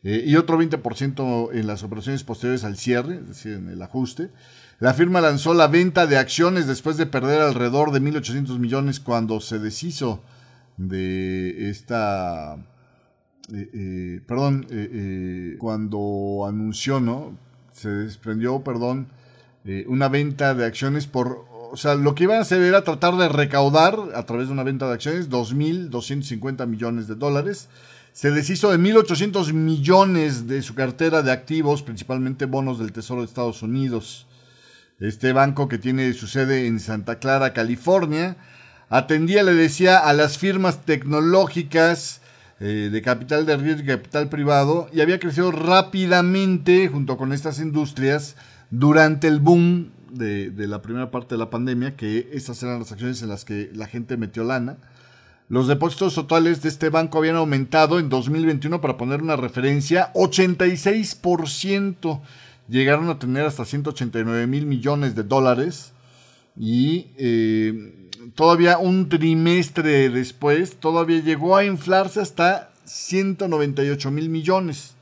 Eh, 0.04 0.24
y 0.26 0.36
otro 0.36 0.60
20% 0.60 1.50
en 1.52 1.66
las 1.66 1.82
operaciones 1.82 2.22
posteriores 2.22 2.62
al 2.62 2.76
cierre, 2.76 3.16
es 3.16 3.28
decir, 3.28 3.54
en 3.54 3.70
el 3.70 3.82
ajuste. 3.82 4.30
La 4.78 4.94
firma 4.94 5.20
lanzó 5.20 5.54
la 5.54 5.66
venta 5.66 6.06
de 6.06 6.18
acciones 6.18 6.66
después 6.66 6.96
de 6.96 7.06
perder 7.06 7.40
alrededor 7.40 7.90
de 7.90 8.00
1.800 8.00 8.58
millones 8.58 9.00
cuando 9.00 9.40
se 9.40 9.58
deshizo 9.58 10.22
de 10.76 11.70
esta... 11.70 12.56
Eh, 13.52 14.20
perdón, 14.26 14.66
cuando 15.58 16.44
anunció, 16.46 17.00
¿no? 17.00 17.34
se 17.78 17.88
desprendió, 17.88 18.62
perdón, 18.62 19.08
eh, 19.64 19.84
una 19.88 20.08
venta 20.08 20.54
de 20.54 20.64
acciones 20.64 21.06
por, 21.06 21.46
o 21.70 21.76
sea, 21.76 21.94
lo 21.94 22.14
que 22.14 22.24
iban 22.24 22.38
a 22.38 22.42
hacer 22.42 22.60
era 22.60 22.84
tratar 22.84 23.16
de 23.16 23.28
recaudar 23.28 23.96
a 24.14 24.24
través 24.24 24.48
de 24.48 24.52
una 24.52 24.64
venta 24.64 24.86
de 24.86 24.94
acciones 24.94 25.30
2.250 25.30 26.66
millones 26.66 27.06
de 27.06 27.14
dólares. 27.14 27.68
Se 28.12 28.30
deshizo 28.30 28.70
de 28.70 28.78
1.800 28.78 29.52
millones 29.52 30.48
de 30.48 30.62
su 30.62 30.74
cartera 30.74 31.22
de 31.22 31.30
activos, 31.30 31.82
principalmente 31.82 32.46
bonos 32.46 32.78
del 32.78 32.92
Tesoro 32.92 33.20
de 33.20 33.26
Estados 33.26 33.62
Unidos. 33.62 34.26
Este 35.00 35.32
banco 35.32 35.68
que 35.68 35.78
tiene 35.78 36.12
su 36.12 36.26
sede 36.26 36.66
en 36.66 36.80
Santa 36.80 37.20
Clara, 37.20 37.52
California, 37.52 38.36
atendía, 38.88 39.44
le 39.44 39.54
decía, 39.54 39.98
a 39.98 40.12
las 40.12 40.38
firmas 40.38 40.84
tecnológicas, 40.84 42.20
eh, 42.60 42.88
de 42.90 43.02
capital 43.02 43.46
de 43.46 43.56
riesgo 43.56 43.84
y 43.84 43.86
capital 43.86 44.28
privado 44.28 44.88
y 44.92 45.00
había 45.00 45.20
crecido 45.20 45.52
rápidamente 45.52 46.88
junto 46.88 47.16
con 47.16 47.32
estas 47.32 47.60
industrias 47.60 48.34
durante 48.72 49.28
el 49.28 49.38
boom 49.38 49.92
de, 50.10 50.52
la 50.66 50.82
primera 50.82 51.12
parte 51.12 51.36
de 51.36 51.38
la 51.38 51.50
pandemia, 51.50 51.94
que 51.94 52.28
estas 52.32 52.60
eran 52.64 52.80
las 52.80 52.90
acciones 52.90 53.22
en 53.22 53.28
las 53.28 53.44
que 53.44 53.70
la 53.74 53.86
gente 53.86 54.16
metió 54.16 54.42
lana. 54.42 54.76
Los 55.48 55.68
depósitos 55.68 56.16
totales 56.16 56.60
de 56.62 56.68
este 56.68 56.88
banco 56.88 57.18
habían 57.18 57.36
aumentado 57.36 58.00
en 58.00 58.08
2021, 58.08 58.80
para 58.80 58.96
poner 58.96 59.22
una 59.22 59.36
referencia, 59.36 60.12
86%. 60.14 62.20
Llegaron 62.68 63.08
a 63.08 63.18
tener 63.18 63.46
hasta 63.46 63.64
189 63.64 64.46
mil 64.46 64.66
millones 64.66 65.14
de 65.14 65.22
dólares. 65.22 65.92
Y 66.56 67.08
eh, 67.16 68.10
todavía 68.34 68.78
un 68.78 69.08
trimestre 69.08 70.10
después, 70.10 70.76
todavía 70.76 71.20
llegó 71.20 71.56
a 71.56 71.64
inflarse 71.64 72.20
hasta 72.20 72.70
198 72.84 74.10
mil 74.10 74.28
millones. 74.28 74.94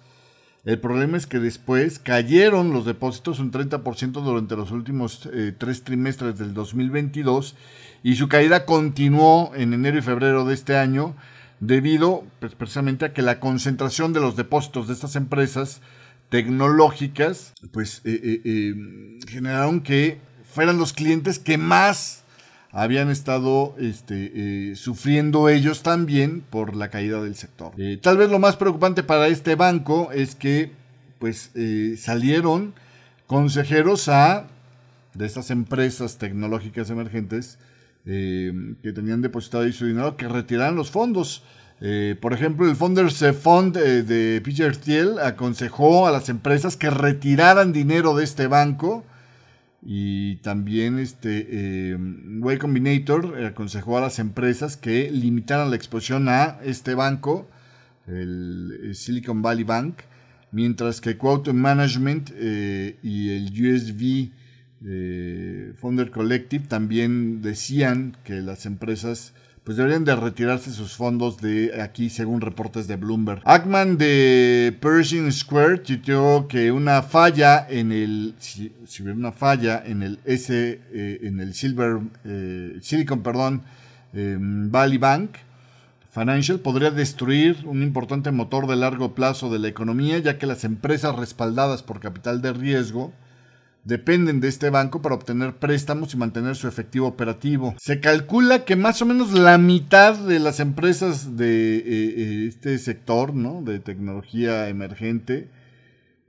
El 0.66 0.80
problema 0.80 1.16
es 1.16 1.28
que 1.28 1.38
después 1.38 2.00
cayeron 2.00 2.72
los 2.72 2.84
depósitos 2.84 3.38
un 3.38 3.52
30% 3.52 4.10
durante 4.20 4.56
los 4.56 4.72
últimos 4.72 5.28
eh, 5.32 5.54
tres 5.56 5.84
trimestres 5.84 6.38
del 6.38 6.54
2022 6.54 7.54
y 8.02 8.16
su 8.16 8.28
caída 8.28 8.66
continuó 8.66 9.52
en 9.54 9.74
enero 9.74 9.98
y 9.98 10.02
febrero 10.02 10.44
de 10.44 10.54
este 10.54 10.76
año 10.76 11.14
debido 11.60 12.24
pues, 12.40 12.56
precisamente 12.56 13.04
a 13.04 13.12
que 13.12 13.22
la 13.22 13.38
concentración 13.38 14.12
de 14.12 14.18
los 14.18 14.34
depósitos 14.34 14.88
de 14.88 14.94
estas 14.94 15.14
empresas 15.14 15.80
tecnológicas 16.28 17.54
pues 17.72 18.00
eh, 18.04 18.42
eh, 18.44 18.74
generaron 19.28 19.80
que 19.80 20.18
fueran 20.44 20.78
los 20.78 20.92
clientes 20.92 21.38
que 21.38 21.58
más 21.58 22.24
habían 22.76 23.08
estado 23.08 23.74
este, 23.78 24.32
eh, 24.34 24.76
sufriendo 24.76 25.48
ellos 25.48 25.82
también 25.82 26.42
por 26.42 26.76
la 26.76 26.90
caída 26.90 27.22
del 27.22 27.34
sector. 27.34 27.72
Eh, 27.78 27.98
tal 28.02 28.18
vez 28.18 28.28
lo 28.28 28.38
más 28.38 28.56
preocupante 28.56 29.02
para 29.02 29.28
este 29.28 29.54
banco 29.54 30.10
es 30.12 30.34
que 30.34 30.72
pues 31.18 31.52
eh, 31.54 31.96
salieron 31.98 32.74
consejeros 33.26 34.10
a 34.10 34.48
de 35.14 35.24
estas 35.24 35.50
empresas 35.50 36.18
tecnológicas 36.18 36.90
emergentes 36.90 37.58
que 38.04 38.92
tenían 38.94 39.20
depositado 39.20 39.64
ahí 39.64 39.72
su 39.72 39.86
dinero 39.86 40.16
que 40.16 40.28
retiraran 40.28 40.76
los 40.76 40.92
fondos. 40.92 41.42
Por 42.20 42.32
ejemplo, 42.32 42.68
el 42.68 42.76
Founders 42.76 43.24
Fund 43.40 43.76
de 43.76 44.40
Peter 44.42 44.76
Thiel 44.76 45.18
aconsejó 45.18 46.06
a 46.06 46.10
las 46.10 46.28
empresas 46.28 46.76
que 46.76 46.90
retiraran 46.90 47.72
dinero 47.72 48.14
de 48.16 48.24
este 48.24 48.46
banco 48.46 49.04
y 49.88 50.36
también 50.36 50.98
este 50.98 51.46
eh, 51.48 51.96
Way 52.40 52.58
Combinator 52.58 53.44
aconsejó 53.44 53.96
a 53.96 54.00
las 54.00 54.18
empresas 54.18 54.76
que 54.76 55.12
limitaran 55.12 55.70
la 55.70 55.76
exposición 55.76 56.28
a 56.28 56.58
este 56.64 56.94
banco, 56.94 57.48
el, 58.08 58.90
Silicon 58.94 59.42
Valley 59.42 59.62
Bank, 59.62 60.00
mientras 60.50 61.00
que 61.00 61.16
Quantum 61.16 61.56
Management 61.56 62.32
eh, 62.34 62.96
y 63.04 63.30
el 63.30 63.52
USB 63.52 64.30
eh, 64.84 65.72
Founder 65.76 66.10
Collective 66.10 66.66
también 66.66 67.40
decían 67.40 68.16
que 68.24 68.42
las 68.42 68.66
empresas 68.66 69.34
pues 69.66 69.76
deberían 69.76 70.04
de 70.04 70.14
retirarse 70.14 70.70
sus 70.70 70.92
fondos 70.92 71.38
de 71.38 71.82
aquí 71.82 72.08
según 72.08 72.40
reportes 72.40 72.86
de 72.86 72.94
Bloomberg. 72.94 73.42
Ackman 73.44 73.98
de 73.98 74.72
Pershing 74.80 75.32
Square 75.32 75.78
tuiteó 75.78 76.46
que 76.46 76.70
una 76.70 77.02
falla 77.02 77.66
en 77.68 77.90
el 77.90 78.36
si, 78.38 78.72
hubiera 79.00 79.18
una 79.18 79.32
falla 79.32 79.82
en 79.84 80.04
el 80.04 80.20
S 80.24 80.54
eh, 80.54 81.18
en 81.20 81.40
el 81.40 81.52
Silver 81.52 81.98
eh, 82.24 82.78
Silicon 82.80 83.24
perdón 83.24 83.62
em, 84.12 84.70
Valley 84.70 84.98
Bank 84.98 85.30
Financial 86.12 86.60
podría 86.60 86.92
destruir 86.92 87.64
un 87.64 87.82
importante 87.82 88.30
motor 88.30 88.68
de 88.68 88.76
largo 88.76 89.16
plazo 89.16 89.50
de 89.50 89.58
la 89.58 89.66
economía 89.66 90.20
ya 90.20 90.38
que 90.38 90.46
las 90.46 90.62
empresas 90.62 91.16
respaldadas 91.16 91.82
por 91.82 91.98
capital 91.98 92.40
de 92.40 92.52
riesgo 92.52 93.12
dependen 93.86 94.40
de 94.40 94.48
este 94.48 94.68
banco 94.68 95.00
para 95.00 95.14
obtener 95.14 95.54
préstamos 95.54 96.12
y 96.12 96.16
mantener 96.16 96.56
su 96.56 96.66
efectivo 96.66 97.06
operativo. 97.06 97.74
Se 97.78 98.00
calcula 98.00 98.64
que 98.64 98.74
más 98.74 99.00
o 99.00 99.06
menos 99.06 99.32
la 99.32 99.58
mitad 99.58 100.18
de 100.18 100.40
las 100.40 100.58
empresas 100.58 101.36
de 101.36 101.76
eh, 101.76 101.84
eh, 101.86 102.46
este 102.48 102.78
sector, 102.78 103.32
¿no? 103.32 103.62
De 103.62 103.78
tecnología 103.78 104.68
emergente 104.68 105.48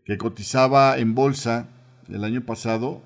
que 0.06 0.17
cotizaba 0.17 1.00
en 1.00 1.15
bolsa 1.15 1.70
el 2.08 2.24
año 2.24 2.46
pasado, 2.46 3.02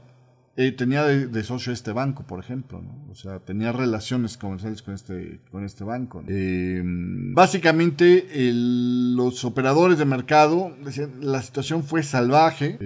eh, 0.58 0.74
tenía 0.74 1.06
de, 1.06 1.44
socio 1.44 1.72
este 1.72 1.94
banco, 1.94 2.24
por 2.28 2.40
ejemplo, 2.40 2.84
O 3.10 3.16
sea, 3.16 3.40
tenía 3.40 3.72
relaciones 3.72 4.38
comerciales 4.38 4.82
con 4.82 4.94
este, 4.94 5.40
con 5.50 5.64
este 5.64 5.86
banco. 5.86 6.24
básicamente, 7.34 8.28
los 8.54 9.46
operadores 9.46 9.98
de 9.98 10.06
mercado 10.06 10.76
decían, 10.84 11.14
la 11.22 11.42
situación 11.42 11.84
fue 11.84 12.04
salvaje 12.04 12.78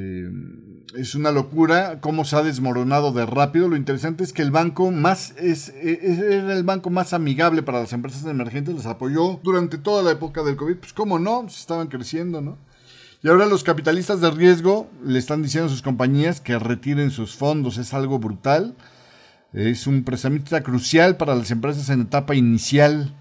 es 0.93 1.15
una 1.15 1.32
locura 1.32 2.00
cómo 2.00 2.26
se 2.26 2.36
ha 2.36 2.43
desmoronado 2.43 3.12
de 3.12 3.26
rápido. 3.26 3.67
Lo 3.67 3.76
interesante 3.76 4.24
es 4.24 4.34
que 4.34 4.41
el 4.41 4.52
banco 4.52 4.91
más 4.91 5.34
es, 5.38 5.69
era 5.69 6.54
el 6.54 6.63
banco 6.63 6.89
más 6.89 7.13
amigable 7.13 7.63
para 7.63 7.80
las 7.80 7.93
empresas 7.93 8.26
emergentes, 8.26 8.76
les 8.76 8.86
apoyó 8.86 9.39
durante 9.43 9.78
toda 9.78 10.04
la 10.04 10.12
época 10.12 10.43
del 10.43 10.56
COVID. 10.56 10.78
Pues 10.78 10.93
cómo 10.93 11.19
no, 11.19 11.48
se 11.50 11.60
estaban 11.60 11.88
creciendo, 11.88 12.41
¿no? 12.41 12.58
Y 13.24 13.28
ahora 13.28 13.48
los 13.48 13.63
capitalistas 13.63 14.21
de 14.21 14.30
riesgo 14.30 14.88
le 15.04 15.17
están 15.17 15.41
diciendo 15.41 15.67
a 15.67 15.71
sus 15.71 15.82
compañías 15.82 16.41
que 16.41 16.60
retiren 16.60 17.10
sus 17.10 17.36
fondos. 17.36 17.78
Es 17.78 17.93
algo 17.93 18.19
brutal. 18.19 18.76
Es 19.52 19.88
un 19.88 20.04
prestamista 20.04 20.62
crucial 20.62 21.17
para 21.17 21.34
las 21.34 21.50
empresas 21.50 21.89
en 21.89 22.02
etapa 22.02 22.36
inicial 22.36 23.15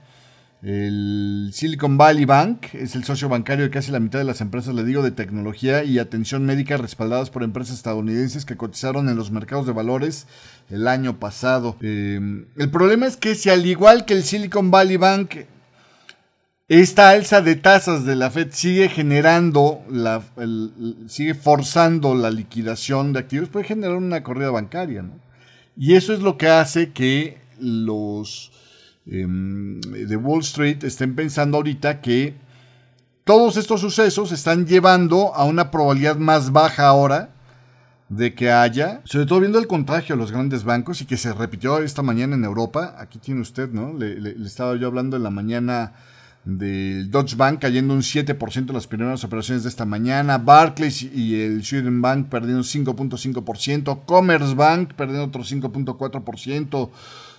el 0.64 1.50
Silicon 1.52 1.98
Valley 1.98 2.24
Bank 2.24 2.68
es 2.72 2.94
el 2.94 3.04
socio 3.04 3.28
bancario 3.28 3.66
de 3.66 3.70
casi 3.70 3.92
la 3.92 4.00
mitad 4.00 4.18
de 4.18 4.24
las 4.24 4.40
empresas, 4.40 4.74
le 4.74 4.82
digo, 4.82 5.02
de 5.02 5.10
tecnología 5.10 5.84
y 5.84 5.98
atención 5.98 6.46
médica 6.46 6.78
respaldadas 6.78 7.28
por 7.28 7.42
empresas 7.42 7.76
estadounidenses 7.76 8.46
que 8.46 8.56
cotizaron 8.56 9.10
en 9.10 9.16
los 9.16 9.30
mercados 9.30 9.66
de 9.66 9.72
valores 9.72 10.26
el 10.70 10.88
año 10.88 11.20
pasado. 11.20 11.76
Em, 11.82 12.46
el 12.56 12.70
problema 12.70 13.06
es 13.06 13.18
que 13.18 13.34
si 13.34 13.50
al 13.50 13.66
igual 13.66 14.06
que 14.06 14.14
el 14.14 14.22
Silicon 14.22 14.70
Valley 14.70 14.96
Bank, 14.96 15.34
esta 16.68 17.10
alza 17.10 17.42
de 17.42 17.56
tasas 17.56 18.06
de 18.06 18.16
la 18.16 18.30
Fed 18.30 18.48
sigue 18.52 18.88
generando, 18.88 19.82
la, 19.90 20.22
sigue 21.08 21.34
forzando 21.34 22.14
la 22.14 22.30
liquidación 22.30 23.12
de 23.12 23.18
activos, 23.18 23.50
puede 23.50 23.66
generar 23.66 23.96
una 23.96 24.22
corrida 24.22 24.50
bancaria. 24.50 25.04
Y 25.76 25.94
eso 25.94 26.14
es 26.14 26.20
lo 26.20 26.38
que 26.38 26.48
hace 26.48 26.92
que 26.92 27.36
los 27.60 28.50
Em, 29.06 29.80
de 29.80 30.16
Wall 30.16 30.40
Street 30.40 30.82
estén 30.82 31.14
pensando 31.14 31.58
ahorita 31.58 32.00
que 32.00 32.34
todos 33.24 33.56
estos 33.56 33.80
sucesos 33.80 34.32
están 34.32 34.66
llevando 34.66 35.34
a 35.34 35.44
una 35.44 35.70
probabilidad 35.70 36.16
más 36.16 36.52
baja 36.52 36.86
ahora 36.86 37.30
de 38.08 38.34
que 38.34 38.50
haya, 38.50 39.00
sobre 39.04 39.26
todo 39.26 39.40
viendo 39.40 39.58
el 39.58 39.66
contagio 39.66 40.14
a 40.14 40.18
los 40.18 40.30
grandes 40.30 40.64
bancos 40.64 41.00
y 41.00 41.06
que 41.06 41.16
se 41.16 41.32
repitió 41.32 41.78
esta 41.78 42.02
mañana 42.02 42.36
en 42.36 42.44
Europa. 42.44 42.96
Aquí 42.98 43.18
tiene 43.18 43.40
usted, 43.40 43.70
¿no? 43.70 43.92
Le, 43.92 44.36
estaba 44.44 44.76
yo 44.76 44.86
hablando 44.86 45.16
en 45.16 45.22
la 45.22 45.30
mañana 45.30 45.92
del 46.44 47.10
Deutsche 47.10 47.36
Bank 47.36 47.60
cayendo 47.60 47.94
un 47.94 48.02
7% 48.02 48.68
en 48.68 48.74
las 48.74 48.86
primeras 48.86 49.24
operaciones 49.24 49.62
de 49.62 49.70
esta 49.70 49.86
mañana, 49.86 50.36
Barclays 50.36 51.02
y 51.02 51.40
el 51.40 51.64
Sweden 51.64 52.02
Bank 52.02 52.28
perdiendo 52.28 52.62
5.5%, 52.62 54.04
Commerce 54.04 54.54
Bank 54.54 54.92
perdiendo 54.92 55.24
otro 55.24 55.42
5.4%, 55.42 56.90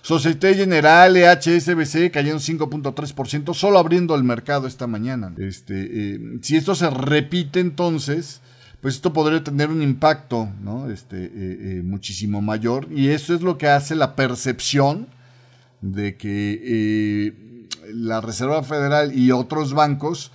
Societe 0.06 0.54
Generale, 0.54 1.26
HSBC 1.26 2.12
cayendo 2.12 2.38
5.3%, 2.38 3.52
solo 3.54 3.76
abriendo 3.76 4.14
el 4.14 4.22
mercado 4.22 4.68
esta 4.68 4.86
mañana. 4.86 5.34
Este, 5.36 5.74
eh, 6.14 6.20
si 6.42 6.54
esto 6.54 6.76
se 6.76 6.88
repite 6.90 7.58
entonces, 7.58 8.40
pues 8.80 8.94
esto 8.94 9.12
podría 9.12 9.42
tener 9.42 9.68
un 9.68 9.82
impacto 9.82 10.48
¿no? 10.62 10.88
este, 10.92 11.24
eh, 11.24 11.30
eh, 11.34 11.82
muchísimo 11.82 12.40
mayor. 12.40 12.86
Y 12.92 13.08
eso 13.08 13.34
es 13.34 13.42
lo 13.42 13.58
que 13.58 13.66
hace 13.66 13.96
la 13.96 14.14
percepción 14.14 15.08
de 15.80 16.16
que 16.16 17.66
la 17.92 18.20
Reserva 18.20 18.62
Federal 18.62 19.12
y 19.12 19.32
otros 19.32 19.72
bancos 19.72 20.30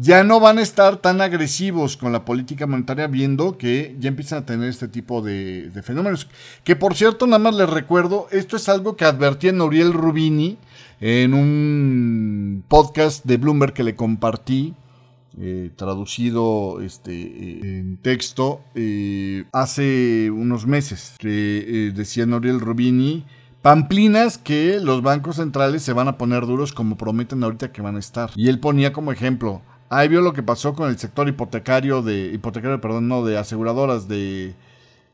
ya 0.00 0.22
no 0.22 0.38
van 0.38 0.58
a 0.58 0.62
estar 0.62 0.98
tan 0.98 1.20
agresivos 1.20 1.96
con 1.96 2.12
la 2.12 2.24
política 2.24 2.66
monetaria 2.66 3.08
viendo 3.08 3.58
que 3.58 3.96
ya 3.98 4.08
empiezan 4.08 4.42
a 4.42 4.46
tener 4.46 4.68
este 4.68 4.86
tipo 4.86 5.22
de, 5.22 5.70
fenómenos. 5.82 6.28
Que 6.62 6.76
por 6.76 6.94
cierto, 6.94 7.26
nada 7.26 7.40
más 7.40 7.56
les 7.56 7.68
recuerdo, 7.68 8.28
esto 8.30 8.56
es 8.56 8.68
algo 8.68 8.96
que 8.96 9.04
advertía 9.04 9.52
Noriel 9.52 9.92
Rubini 9.92 10.56
en 11.00 11.34
un 11.34 12.64
podcast 12.68 13.24
de 13.24 13.36
Bloomberg 13.38 13.72
que 13.72 13.84
le 13.84 13.96
compartí. 13.96 14.74
Eh, 15.40 15.70
traducido 15.76 16.80
este, 16.80 17.12
eh, 17.12 17.60
en 17.62 17.98
texto 17.98 18.60
eh, 18.74 19.44
hace 19.52 20.32
unos 20.32 20.66
meses 20.66 21.14
que 21.16 21.92
decía 21.94 22.26
Noriel 22.26 22.58
Rubini 22.58 23.24
pamplinas 23.62 24.36
que 24.36 24.80
los 24.82 25.00
bancos 25.00 25.36
centrales 25.36 25.82
se 25.82 25.92
van 25.92 26.08
a 26.08 26.18
poner 26.18 26.44
duros 26.44 26.72
como 26.72 26.96
prometen 26.96 27.44
ahorita 27.44 27.70
que 27.70 27.82
van 27.82 27.94
a 27.94 28.00
estar 28.00 28.30
y 28.34 28.48
él 28.48 28.58
ponía 28.58 28.92
como 28.92 29.12
ejemplo 29.12 29.62
Ahí 29.90 30.08
vio 30.08 30.20
lo 30.20 30.32
que 30.32 30.42
pasó 30.42 30.74
con 30.74 30.90
el 30.90 30.98
sector 30.98 31.28
hipotecario 31.28 32.02
de 32.02 32.32
hipotecario, 32.32 32.80
perdón, 32.80 33.08
no, 33.08 33.24
de 33.24 33.38
aseguradoras 33.38 34.08
de 34.08 34.54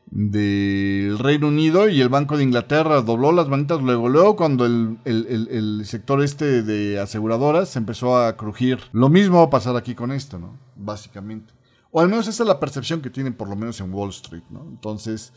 del 0.07 1.17
Reino 1.19 1.47
Unido 1.47 1.89
y 1.89 1.99
el 1.99 2.09
Banco 2.09 2.37
de 2.37 2.43
Inglaterra 2.43 3.01
dobló 3.01 3.31
las 3.31 3.47
manitas 3.47 3.81
luego, 3.81 4.07
luego 4.07 4.35
cuando 4.35 4.65
el, 4.65 4.99
el, 5.03 5.85
sector 5.85 6.23
este 6.23 6.61
de 6.61 6.99
aseguradoras 6.99 7.75
empezó 7.75 8.17
a 8.17 8.37
crujir. 8.37 8.79
Lo 8.91 9.09
mismo 9.09 9.39
va 9.39 9.45
a 9.45 9.49
pasar 9.49 9.75
aquí 9.75 9.95
con 9.95 10.11
esto, 10.11 10.37
¿no? 10.37 10.57
Básicamente. 10.75 11.53
O 11.91 12.01
al 12.01 12.09
menos 12.09 12.27
esa 12.27 12.43
es 12.43 12.47
la 12.47 12.59
percepción 12.59 13.01
que 13.01 13.09
tienen 13.09 13.33
por 13.33 13.49
lo 13.49 13.55
menos 13.55 13.79
en 13.79 13.93
Wall 13.93 14.09
Street, 14.09 14.43
¿no? 14.49 14.65
Entonces, 14.69 15.33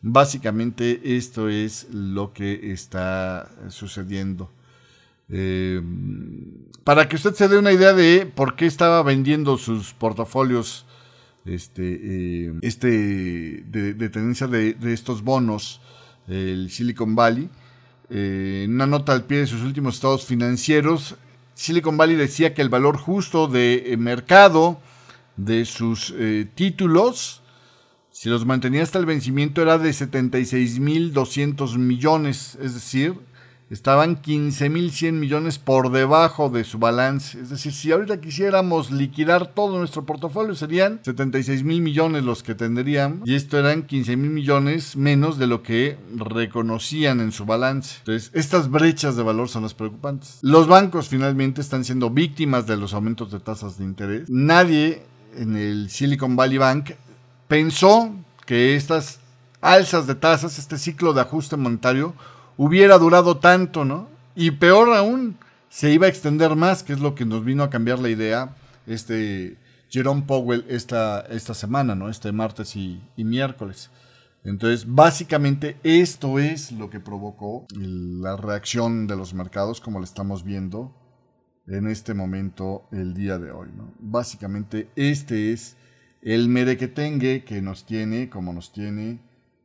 básicamente 0.00 1.16
esto 1.16 1.48
es 1.48 1.88
lo 1.92 2.32
que 2.32 2.72
está 2.72 3.50
sucediendo. 3.68 4.50
Eh, 5.34 5.82
para 6.84 7.08
que 7.08 7.16
usted 7.16 7.34
se 7.34 7.48
dé 7.48 7.56
una 7.56 7.72
idea 7.72 7.94
de 7.94 8.26
por 8.26 8.54
qué 8.54 8.66
estaba 8.66 9.02
vendiendo 9.02 9.56
sus 9.56 9.94
portafolios 9.94 10.84
este, 11.46 12.00
eh, 12.02 12.52
este 12.60 12.88
de, 13.66 14.08
tendencia 14.10 14.46
de, 14.46 14.76
estos 14.92 15.22
bonos, 15.22 15.80
el 16.28 16.70
Silicon 16.70 17.14
Valley. 17.14 17.48
Eh, 18.10 18.62
en 18.64 18.74
una 18.74 18.86
nota 18.86 19.12
al 19.12 19.24
pie 19.24 19.38
de 19.38 19.46
sus 19.46 19.62
últimos 19.62 19.94
estados 19.94 20.26
financieros, 20.26 21.16
Silicon 21.54 21.96
Valley 21.96 22.16
decía 22.16 22.52
que 22.52 22.60
el 22.60 22.68
valor 22.68 22.98
justo 22.98 23.48
de 23.48 23.94
mercado 23.98 24.80
de 25.36 25.64
sus 25.64 26.14
títulos, 26.54 27.42
si 28.10 28.28
los 28.28 28.44
mantenía 28.44 28.82
hasta 28.82 28.98
el 28.98 29.06
vencimiento, 29.06 29.62
era 29.62 29.78
de 29.78 29.90
76.200 29.90 31.78
millones, 31.78 32.58
es 32.60 32.74
decir, 32.74 33.14
estaban 33.72 34.20
15.100 34.20 35.12
millones 35.12 35.58
por 35.58 35.90
debajo 35.90 36.50
de 36.50 36.62
su 36.62 36.78
balance. 36.78 37.40
Es 37.40 37.48
decir, 37.48 37.72
si 37.72 37.90
ahorita 37.90 38.20
quisiéramos 38.20 38.90
liquidar 38.90 39.46
todo 39.46 39.78
nuestro 39.78 40.04
portafolio, 40.04 40.54
serían 40.54 41.00
76 41.02 41.64
mil 41.64 41.80
millones 41.80 42.22
los 42.22 42.42
que 42.42 42.54
tendrían. 42.54 43.22
Y 43.24 43.34
esto 43.34 43.58
eran 43.58 43.84
15 43.84 44.16
mil 44.16 44.30
millones 44.30 44.94
menos 44.94 45.38
de 45.38 45.46
lo 45.46 45.62
que 45.62 45.96
reconocían 46.14 47.20
en 47.20 47.32
su 47.32 47.46
balance. 47.46 47.96
Entonces, 48.00 48.30
estas 48.34 48.70
brechas 48.70 49.16
de 49.16 49.22
valor 49.22 49.48
son 49.48 49.62
las 49.62 49.72
preocupantes. 49.72 50.38
Los 50.42 50.68
bancos 50.68 51.08
finalmente 51.08 51.62
están 51.62 51.84
siendo 51.84 52.10
víctimas 52.10 52.66
de 52.66 52.76
los 52.76 52.92
aumentos 52.92 53.32
de 53.32 53.40
tasas 53.40 53.78
de 53.78 53.84
interés. 53.84 54.28
Nadie 54.28 55.02
en 55.34 55.56
el 55.56 55.88
Silicon 55.88 56.36
Valley 56.36 56.58
Bank 56.58 56.90
pensó 57.48 58.14
que 58.44 58.76
estas 58.76 59.20
alzas 59.62 60.06
de 60.06 60.14
tasas, 60.14 60.58
este 60.58 60.76
ciclo 60.76 61.14
de 61.14 61.22
ajuste 61.22 61.56
monetario, 61.56 62.14
hubiera 62.56 62.98
durado 62.98 63.38
tanto, 63.38 63.84
¿no? 63.84 64.08
Y 64.34 64.52
peor 64.52 64.94
aún, 64.94 65.36
se 65.68 65.92
iba 65.92 66.06
a 66.06 66.10
extender 66.10 66.56
más, 66.56 66.82
que 66.82 66.92
es 66.92 67.00
lo 67.00 67.14
que 67.14 67.24
nos 67.24 67.44
vino 67.44 67.62
a 67.62 67.70
cambiar 67.70 67.98
la 67.98 68.10
idea 68.10 68.56
este 68.86 69.58
Jerome 69.88 70.22
Powell 70.22 70.64
esta, 70.68 71.20
esta 71.28 71.54
semana, 71.54 71.94
¿no? 71.94 72.08
Este 72.08 72.32
martes 72.32 72.76
y, 72.76 73.02
miércoles. 73.16 73.90
Entonces, 74.44 74.86
básicamente 74.92 75.76
esto 75.84 76.38
es 76.38 76.72
lo 76.72 76.90
que 76.90 76.98
provocó 76.98 77.66
la 77.76 78.36
reacción 78.36 79.06
de 79.06 79.16
los 79.16 79.34
mercados 79.34 79.80
como 79.80 79.98
lo 79.98 80.04
estamos 80.04 80.44
viendo 80.44 80.96
en 81.66 81.86
este 81.86 82.14
momento 82.14 82.88
el 82.90 83.14
día 83.14 83.38
de 83.38 83.52
hoy. 83.52 83.68
¿no? 83.76 83.94
Básicamente 84.00 84.88
este 84.96 85.52
es 85.52 85.76
el 86.22 86.48
merequetengue 86.48 87.44
que 87.44 87.62
nos 87.62 87.86
tiene 87.86 88.28
como 88.30 88.52
nos 88.52 88.72
tiene 88.72 89.20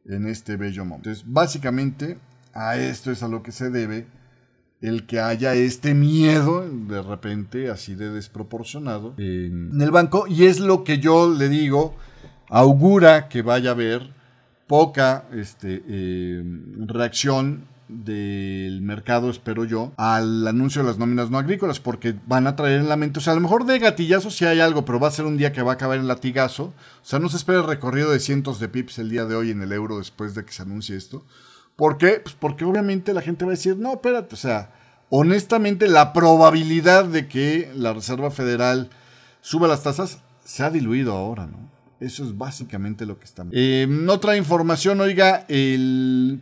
en 0.05 0.27
este 0.27 0.57
bello 0.57 0.85
momento. 0.85 1.09
Entonces, 1.09 1.33
básicamente 1.33 2.19
a 2.57 2.77
esto 2.77 3.11
es 3.11 3.23
a 3.23 3.27
lo 3.27 3.43
que 3.43 3.51
se 3.51 3.69
debe 3.69 4.07
el 4.81 5.05
que 5.05 5.19
haya 5.19 5.53
este 5.53 5.93
miedo 5.93 6.67
de 6.69 7.01
repente 7.01 7.69
así 7.69 7.95
de 7.95 8.11
desproporcionado 8.11 9.13
en 9.17 9.79
el 9.81 9.91
banco. 9.91 10.27
Y 10.27 10.45
es 10.45 10.59
lo 10.59 10.83
que 10.83 10.99
yo 10.99 11.33
le 11.33 11.49
digo 11.49 11.95
augura 12.49 13.27
que 13.27 13.41
vaya 13.41 13.71
a 13.71 13.73
haber 13.73 14.13
poca 14.67 15.25
este, 15.33 15.83
eh, 15.87 16.43
reacción 16.85 17.65
del 17.87 18.81
mercado, 18.81 19.29
espero 19.29 19.63
yo, 19.63 19.93
al 19.95 20.45
anuncio 20.45 20.81
de 20.81 20.89
las 20.89 20.97
nóminas 20.97 21.29
no 21.29 21.37
agrícolas, 21.37 21.79
porque 21.79 22.15
van 22.27 22.45
a 22.45 22.55
traer 22.55 22.81
en 22.81 22.89
la 22.89 22.97
mente, 22.97 23.19
o 23.19 23.21
sea, 23.21 23.31
a 23.31 23.35
lo 23.37 23.41
mejor 23.41 23.65
de 23.65 23.79
gatillazo 23.79 24.29
sí 24.29 24.43
hay 24.43 24.59
algo, 24.59 24.83
pero 24.83 24.99
va 24.99 25.07
a 25.07 25.11
ser 25.11 25.25
un 25.25 25.37
día 25.37 25.53
que 25.53 25.61
va 25.61 25.71
a 25.71 25.75
acabar 25.75 25.97
en 25.97 26.07
latigazo, 26.07 26.63
o 26.65 26.73
sea, 27.01 27.19
no 27.19 27.29
se 27.29 27.37
espera 27.37 27.59
el 27.59 27.67
recorrido 27.67 28.11
de 28.11 28.19
cientos 28.19 28.59
de 28.59 28.67
pips 28.67 28.99
el 28.99 29.09
día 29.09 29.23
de 29.23 29.35
hoy 29.35 29.51
en 29.51 29.61
el 29.61 29.71
euro 29.71 29.99
después 29.99 30.35
de 30.35 30.43
que 30.43 30.51
se 30.51 30.63
anuncie 30.63 30.97
esto, 30.97 31.23
¿Por 31.77 31.97
qué? 31.99 32.19
Pues 32.21 32.35
porque 32.37 32.65
obviamente 32.65 33.13
la 33.13 33.21
gente 33.21 33.45
va 33.45 33.51
a 33.51 33.55
decir, 33.55 33.77
no, 33.77 33.93
espérate, 33.93 34.33
o 34.33 34.37
sea, 34.37 34.71
honestamente 35.09 35.87
la 35.87 36.11
probabilidad 36.11 37.05
de 37.05 37.27
que 37.27 37.71
la 37.75 37.93
Reserva 37.93 38.31
Federal 38.31 38.89
suba 39.41 39.67
las 39.67 39.83
tasas 39.83 40.17
se 40.43 40.63
ha 40.63 40.71
diluido 40.71 41.13
ahora, 41.13 41.45
¿no? 41.45 41.67
Eso 41.99 42.23
es 42.23 42.35
básicamente 42.35 43.05
lo 43.05 43.19
que 43.19 43.25
estamos. 43.25 43.53
Eh, 43.55 43.87
otra 44.09 44.37
información, 44.37 45.01
oiga, 45.01 45.45
el, 45.47 46.39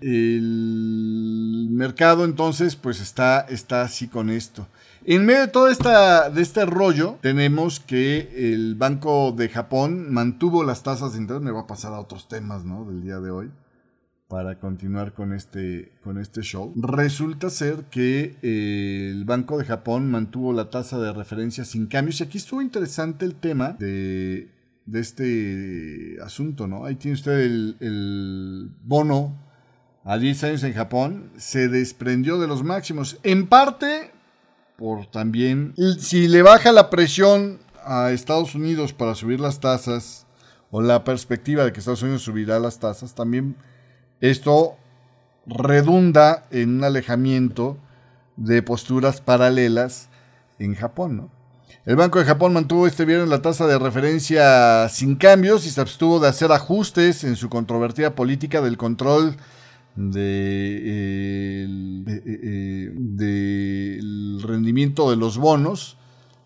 mercado 1.69 2.23
entonces 2.23 2.77
pues 2.77 3.01
está, 3.01 3.41
está 3.41 3.81
así 3.81 4.07
con 4.07 4.29
esto. 4.29 4.67
En 5.03 5.25
medio 5.25 5.41
de 5.41 5.47
todo 5.49 5.67
esta, 5.67 6.29
de 6.29 6.41
este 6.41 6.65
rollo, 6.65 7.17
tenemos 7.21 7.81
que 7.81 8.53
el 8.53 8.75
Banco 8.75 9.33
de 9.33 9.49
Japón 9.49 10.13
mantuvo 10.13 10.63
las 10.63 10.81
tasas 10.81 11.13
de 11.13 11.19
interés. 11.19 11.41
Me 11.41 11.51
va 11.51 11.61
a 11.61 11.67
pasar 11.67 11.93
a 11.93 11.99
otros 11.99 12.27
temas, 12.27 12.63
¿no? 12.65 12.85
Del 12.85 13.03
día 13.03 13.19
de 13.19 13.31
hoy 13.31 13.51
para 14.27 14.59
continuar 14.59 15.13
con 15.13 15.33
este, 15.33 15.93
con 16.03 16.17
este 16.17 16.41
show. 16.41 16.73
Resulta 16.75 17.49
ser 17.49 17.85
que 17.91 18.37
eh, 18.41 19.09
el 19.11 19.25
Banco 19.25 19.57
de 19.57 19.65
Japón 19.65 20.09
mantuvo 20.09 20.53
la 20.53 20.69
tasa 20.69 20.99
de 20.99 21.13
referencia 21.13 21.63
sin 21.65 21.87
cambios. 21.87 22.19
Y 22.19 22.23
aquí 22.23 22.37
estuvo 22.37 22.61
interesante 22.61 23.25
el 23.25 23.35
tema 23.35 23.73
de, 23.73 24.51
de 24.85 24.99
este 24.99 26.17
asunto, 26.23 26.67
¿no? 26.67 26.85
Ahí 26.85 26.95
tiene 26.95 27.15
usted 27.15 27.39
el, 27.39 27.77
el 27.79 28.71
bono 28.83 29.37
a 30.03 30.17
10 30.17 30.43
años 30.43 30.63
en 30.63 30.73
Japón. 30.73 31.31
Se 31.37 31.67
desprendió 31.67 32.39
de 32.39 32.47
los 32.47 32.63
máximos. 32.63 33.19
En 33.23 33.47
parte 33.47 34.11
por 34.77 35.05
también... 35.07 35.73
Si 35.99 36.27
le 36.27 36.41
baja 36.41 36.71
la 36.71 36.89
presión 36.89 37.59
a 37.83 38.11
Estados 38.11 38.55
Unidos 38.55 38.93
para 38.93 39.15
subir 39.15 39.39
las 39.39 39.59
tasas, 39.59 40.25
o 40.71 40.81
la 40.81 41.03
perspectiva 41.03 41.63
de 41.63 41.71
que 41.71 41.79
Estados 41.79 42.03
Unidos 42.03 42.23
subirá 42.23 42.59
las 42.59 42.79
tasas, 42.79 43.15
también 43.15 43.55
esto 44.21 44.77
redunda 45.45 46.45
en 46.51 46.77
un 46.77 46.83
alejamiento 46.83 47.77
de 48.35 48.61
posturas 48.63 49.21
paralelas 49.21 50.09
en 50.59 50.75
Japón. 50.75 51.29
El 51.85 51.95
Banco 51.97 52.17
de 52.17 52.25
Japón 52.25 52.53
mantuvo 52.53 52.87
este 52.87 53.05
viernes 53.05 53.29
la 53.29 53.43
tasa 53.43 53.67
de 53.67 53.77
referencia 53.77 54.89
sin 54.89 55.15
cambios 55.15 55.67
y 55.67 55.69
se 55.69 55.81
abstuvo 55.81 56.19
de 56.19 56.27
hacer 56.27 56.51
ajustes 56.51 57.23
en 57.23 57.35
su 57.35 57.47
controvertida 57.47 58.15
política 58.15 58.61
del 58.61 58.75
control 58.75 59.35
de, 59.95 61.67
del 62.97 64.41
rendimiento 64.41 65.11
de 65.11 65.15
los 65.15 65.37
bonos, 65.37 65.97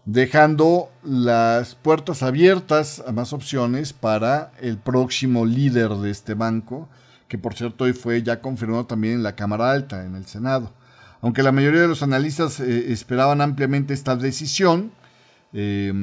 dejando 0.05 0.89
las 1.03 1.75
puertas 1.75 2.21
abiertas 2.21 3.01
a 3.07 3.11
más 3.11 3.31
opciones 3.31 3.93
para 3.93 4.51
el 4.59 4.77
próximo 4.77 5.45
líder 5.45 5.91
de 5.91 6.11
este 6.11 6.33
banco, 6.33 6.89
que 7.29 7.37
por 7.37 7.53
cierto 7.53 7.85
hoy 7.85 7.93
fue 7.93 8.21
ya 8.23 8.41
confirmado 8.41 8.85
también 8.87 9.13
en 9.13 9.23
la 9.23 9.35
Cámara 9.35 9.71
Alta, 9.71 10.03
en 10.03 10.15
el 10.15 10.25
Senado. 10.25 10.73
Aunque 11.21 11.43
la 11.43 11.51
mayoría 11.51 11.81
de 11.81 11.87
los 11.87 12.03
analistas 12.03 12.59
eh, 12.59 12.91
esperaban 12.91 13.39
ampliamente 13.39 13.93
esta 13.93 14.15
decisión, 14.15 14.91
eh, 15.53 15.93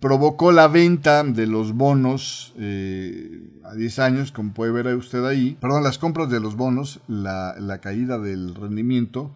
provocó 0.00 0.52
la 0.52 0.68
venta 0.68 1.22
de 1.22 1.46
los 1.46 1.72
bonos 1.72 2.54
eh, 2.58 3.40
a 3.64 3.74
10 3.74 3.98
años, 4.00 4.32
como 4.32 4.52
puede 4.52 4.72
ver 4.72 4.94
usted 4.96 5.24
ahí, 5.24 5.56
perdón, 5.60 5.84
las 5.84 5.98
compras 5.98 6.28
de 6.28 6.40
los 6.40 6.56
bonos, 6.56 7.00
la, 7.08 7.78
caída 7.80 8.18
del 8.18 8.54
rendimiento, 8.54 9.32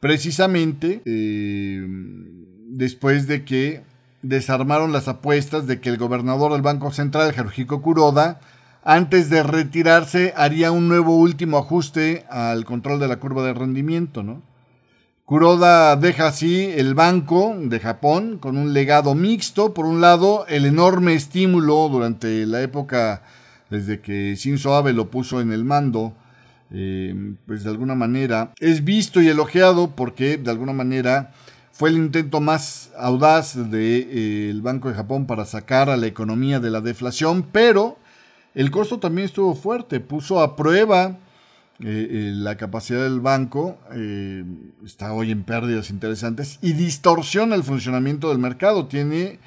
precisamente 0.00 1.02
después 2.68 3.26
de 3.26 3.44
que 3.44 3.82
desarmaron 4.22 4.92
las 4.92 5.08
apuestas 5.08 5.66
de 5.66 5.80
que 5.80 5.88
el 5.88 5.98
gobernador 5.98 6.52
del 6.52 6.62
Banco 6.62 6.90
Central, 6.92 7.34
Haruhiko 7.36 7.82
Kuroda, 7.82 8.40
antes 8.82 9.30
de 9.30 9.42
retirarse 9.42 10.32
haría 10.36 10.72
un 10.72 10.88
nuevo 10.88 11.16
último 11.16 11.58
ajuste 11.58 12.24
al 12.30 12.64
control 12.64 13.00
de 13.00 13.08
la 13.08 13.16
curva 13.16 13.44
de 13.44 13.54
rendimiento, 13.54 14.22
¿no? 14.22 14.42
Kuroda 15.30 15.94
deja 15.94 16.26
así 16.26 16.64
el 16.74 16.94
banco 16.94 17.54
de 17.56 17.78
Japón 17.78 18.38
con 18.38 18.56
un 18.56 18.72
legado 18.72 19.14
mixto. 19.14 19.74
Por 19.74 19.86
un 19.86 20.00
lado, 20.00 20.44
el 20.48 20.66
enorme 20.66 21.14
estímulo 21.14 21.88
durante 21.88 22.46
la 22.46 22.62
época 22.62 23.22
desde 23.70 24.00
que 24.00 24.34
Shinzo 24.34 24.74
Abe 24.74 24.92
lo 24.92 25.08
puso 25.08 25.40
en 25.40 25.52
el 25.52 25.64
mando, 25.64 26.14
eh, 26.72 27.34
pues 27.46 27.62
de 27.62 27.70
alguna 27.70 27.94
manera 27.94 28.52
es 28.58 28.82
visto 28.82 29.22
y 29.22 29.28
elogiado 29.28 29.94
porque 29.94 30.36
de 30.36 30.50
alguna 30.50 30.72
manera 30.72 31.32
fue 31.70 31.90
el 31.90 31.96
intento 31.96 32.40
más 32.40 32.90
audaz 32.98 33.54
del 33.54 33.70
de, 33.70 34.08
eh, 34.50 34.60
Banco 34.60 34.88
de 34.88 34.96
Japón 34.96 35.26
para 35.26 35.44
sacar 35.44 35.90
a 35.90 35.96
la 35.96 36.08
economía 36.08 36.58
de 36.58 36.70
la 36.70 36.80
deflación, 36.80 37.46
pero 37.52 37.98
el 38.54 38.70
costo 38.70 38.98
también 38.98 39.26
estuvo 39.26 39.54
fuerte, 39.54 40.00
puso 40.00 40.40
a 40.40 40.56
prueba 40.56 41.18
eh, 41.82 42.08
eh, 42.10 42.32
la 42.34 42.56
capacidad 42.56 43.02
del 43.02 43.20
banco, 43.20 43.78
eh, 43.94 44.44
está 44.84 45.14
hoy 45.14 45.30
en 45.30 45.44
pérdidas 45.44 45.88
interesantes 45.88 46.58
y 46.60 46.74
distorsiona 46.74 47.54
el 47.54 47.62
funcionamiento 47.62 48.28
del 48.28 48.38
mercado. 48.38 48.86
Tiene 48.86 49.38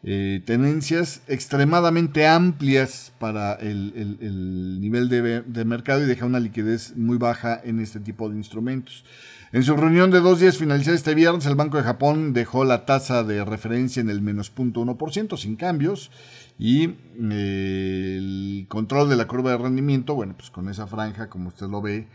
tenencias 0.00 1.22
extremadamente 1.26 2.24
amplias 2.26 3.12
para 3.18 3.54
el, 3.54 4.80
nivel 4.80 5.08
de, 5.08 5.42
de, 5.42 5.64
mercado 5.64 6.04
y 6.04 6.06
deja 6.06 6.24
una 6.24 6.38
liquidez 6.38 6.96
muy 6.96 7.18
baja 7.18 7.60
en 7.64 7.80
este 7.80 7.98
tipo 7.98 8.28
de 8.30 8.36
instrumentos. 8.36 9.04
En 9.50 9.64
su 9.64 9.76
reunión 9.76 10.10
de 10.12 10.20
dos 10.20 10.38
días 10.38 10.56
finalizada 10.56 10.94
este 10.94 11.14
viernes, 11.14 11.46
el 11.46 11.56
Banco 11.56 11.78
de 11.78 11.82
Japón 11.82 12.32
dejó 12.32 12.64
la 12.64 12.86
tasa 12.86 13.24
de 13.24 13.44
referencia 13.44 14.00
en 14.00 14.08
el 14.08 14.20
menos 14.20 14.54
0.1% 14.54 15.36
sin 15.36 15.56
cambios 15.56 16.10
y 16.58 16.94
eh, 17.30 18.16
el 18.18 18.66
control 18.68 19.08
de 19.08 19.16
la 19.16 19.26
curva 19.26 19.52
de 19.52 19.58
rendimiento, 19.58 20.14
bueno, 20.14 20.34
pues 20.36 20.50
con 20.50 20.68
esa 20.68 20.86
franja, 20.86 21.28
como 21.28 21.48
usted 21.48 21.68
lo 21.68 21.80
ve 21.80 22.08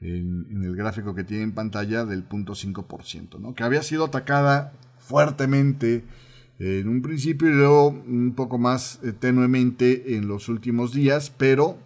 en, 0.00 0.62
el 0.64 0.74
gráfico 0.74 1.14
que 1.14 1.24
tiene 1.24 1.44
en 1.44 1.52
pantalla, 1.52 2.04
del 2.04 2.28
0.5%, 2.28 3.38
¿no? 3.38 3.54
que 3.54 3.62
había 3.62 3.82
sido 3.82 4.06
atacada 4.06 4.72
fuertemente 4.98 6.04
en 6.58 6.88
un 6.88 7.02
principio 7.02 7.48
y 7.48 7.52
luego 7.52 7.88
un 7.88 8.34
poco 8.34 8.58
más 8.58 9.00
eh, 9.02 9.12
tenuemente 9.12 10.16
en 10.16 10.28
los 10.28 10.48
últimos 10.48 10.92
días, 10.92 11.32
pero 11.36 11.78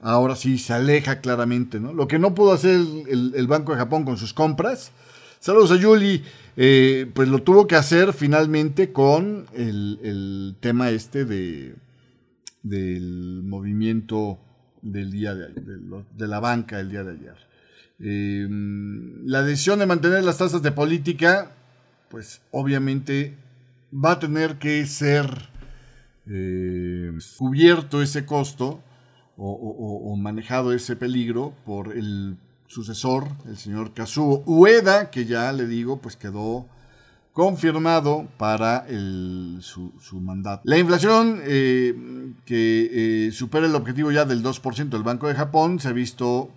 ahora 0.00 0.36
sí 0.36 0.58
se 0.58 0.72
aleja 0.72 1.20
claramente. 1.20 1.80
¿no? 1.80 1.92
Lo 1.92 2.06
que 2.06 2.18
no 2.18 2.34
pudo 2.34 2.52
hacer 2.52 2.80
el, 3.08 3.46
Banco 3.48 3.72
de 3.72 3.78
Japón 3.78 4.04
con 4.04 4.16
sus 4.16 4.32
compras. 4.32 4.92
Saludos 5.40 5.72
a 5.72 5.76
Yuli. 5.76 6.22
Eh, 6.56 7.10
pues 7.14 7.28
lo 7.28 7.42
tuvo 7.42 7.66
que 7.66 7.74
hacer 7.74 8.12
finalmente 8.12 8.92
con 8.92 9.46
el, 9.54 10.56
tema 10.60 10.90
este 10.90 11.24
de 11.24 11.74
del 12.62 13.42
movimiento 13.42 14.38
del 14.80 15.10
día 15.10 15.34
de 15.34 15.46
ayer, 15.46 15.64
de, 15.64 16.26
la 16.28 16.40
banca 16.40 16.80
el 16.80 16.90
día 16.90 17.04
de 17.04 17.12
ayer. 17.12 17.36
Eh, 18.00 18.48
la 19.24 19.42
decisión 19.42 19.78
de 19.80 19.86
mantener 19.86 20.24
las 20.24 20.38
tasas 20.38 20.62
de 20.62 20.72
política, 20.72 21.52
pues 22.08 22.40
obviamente 22.50 23.36
va 23.92 24.12
a 24.12 24.18
tener 24.18 24.58
que 24.58 24.86
ser 24.86 25.26
eh, 26.26 27.12
cubierto 27.36 28.00
ese 28.00 28.24
costo 28.24 28.82
o, 29.36 30.16
manejado 30.16 30.72
ese 30.72 30.96
peligro 30.96 31.54
por 31.66 31.96
el 31.96 32.36
sucesor, 32.66 33.28
el 33.46 33.56
señor 33.56 33.94
Kazuo 33.94 34.42
Ueda, 34.46 35.10
que 35.10 35.26
ya 35.26 35.52
le 35.52 35.66
digo, 35.66 35.98
pues 35.98 36.16
quedó 36.16 36.66
confirmado 37.32 38.28
para 38.38 38.86
su, 39.60 40.20
mandato. 40.20 40.62
La 40.64 40.78
inflación 40.78 41.40
eh, 41.44 42.32
que 42.44 43.26
eh, 43.26 43.32
supera 43.32 43.66
el 43.66 43.74
objetivo 43.74 44.12
ya 44.12 44.24
del 44.24 44.42
2% 44.42 44.88
del 44.88 45.02
Banco 45.02 45.26
de 45.26 45.34
Japón 45.34 45.80
se 45.80 45.88
ha 45.88 45.92
visto 45.92 46.50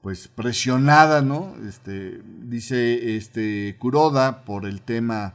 pues 0.00 0.28
presionada, 0.28 1.22
¿no? 1.22 1.54
Este, 1.66 2.20
dice 2.42 3.16
este 3.16 3.76
Kuroda 3.78 4.44
por 4.44 4.66
el 4.66 4.82
tema 4.82 5.34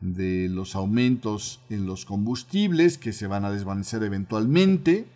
de 0.00 0.48
los 0.50 0.74
aumentos 0.74 1.60
en 1.70 1.86
los 1.86 2.04
combustibles 2.04 2.98
que 2.98 3.12
se 3.12 3.26
van 3.26 3.44
a 3.44 3.50
desvanecer 3.50 4.02
eventualmente. 4.02 5.06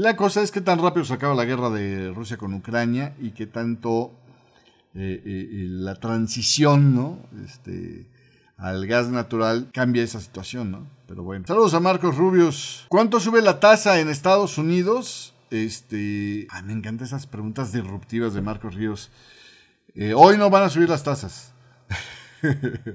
La 0.00 0.16
cosa 0.16 0.40
es 0.40 0.50
que 0.50 0.62
tan 0.62 0.78
rápido 0.78 1.04
se 1.04 1.12
acaba 1.12 1.34
la 1.34 1.44
guerra 1.44 1.68
de 1.68 2.10
Rusia 2.14 2.38
con 2.38 2.54
Ucrania 2.54 3.14
y 3.20 3.32
que 3.32 3.46
tanto 3.46 4.14
eh, 4.94 5.20
eh, 5.22 5.22
eh, 5.26 5.66
la 5.68 5.94
transición 5.96 6.94
¿no? 6.94 7.18
este, 7.44 8.06
al 8.56 8.86
gas 8.86 9.08
natural 9.08 9.68
cambia 9.74 10.02
esa 10.02 10.18
situación. 10.18 10.70
¿no? 10.70 10.86
Pero 11.06 11.22
bueno. 11.22 11.46
Saludos 11.46 11.74
a 11.74 11.80
Marcos 11.80 12.16
Rubios. 12.16 12.86
¿Cuánto 12.88 13.20
sube 13.20 13.42
la 13.42 13.60
tasa 13.60 14.00
en 14.00 14.08
Estados 14.08 14.56
Unidos? 14.56 15.34
Este, 15.50 16.46
ah, 16.48 16.62
me 16.62 16.72
encantan 16.72 17.06
esas 17.06 17.26
preguntas 17.26 17.70
disruptivas 17.70 18.32
de 18.32 18.40
Marcos 18.40 18.76
Ríos. 18.76 19.10
hoy 20.16 20.38
no 20.38 20.48
van 20.48 20.62
a 20.62 20.70
subir 20.70 20.88
las 20.88 21.04
tasas. 21.04 21.52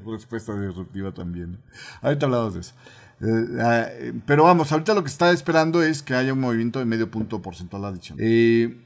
Respuesta 0.08 0.60
disruptiva 0.60 1.14
también. 1.14 1.60
Ahorita 2.02 2.26
hablamos 2.26 2.56
de 2.56 2.62
eso. 2.62 2.74
Eh, 3.22 3.58
ah, 3.62 3.88
pero 4.26 4.44
vamos, 4.44 4.72
ahorita 4.72 4.94
lo 4.94 5.04
que 5.04 5.10
está 5.10 5.32
esperando 5.32 5.82
es 5.84 6.02
que 6.02 6.14
haya 6.14 6.34
un 6.34 6.40
movimiento 6.40 6.80
de 6.80 6.86
medio 6.86 7.10
punto 7.10 7.42
porcentual 7.42 7.86
adicional. 7.86 8.24
Eh, 8.26 8.78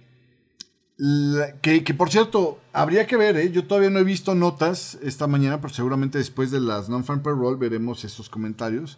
que, 1.61 1.83
que, 1.83 1.93
por 1.93 2.09
cierto, 2.09 2.59
habría 2.73 3.07
que 3.07 3.15
ver, 3.15 3.37
¿eh? 3.37 3.51
yo 3.51 3.65
todavía 3.65 3.89
no 3.89 3.99
he 3.99 4.03
visto 4.03 4.35
notas 4.35 4.97
esta 5.01 5.27
mañana, 5.27 5.61
pero 5.61 5.73
seguramente 5.73 6.17
después 6.17 6.51
de 6.51 6.59
las 6.59 6.89
non-farm 6.89 7.21
payroll 7.23 7.57
veremos 7.57 8.03
esos 8.03 8.29
comentarios 8.29 8.97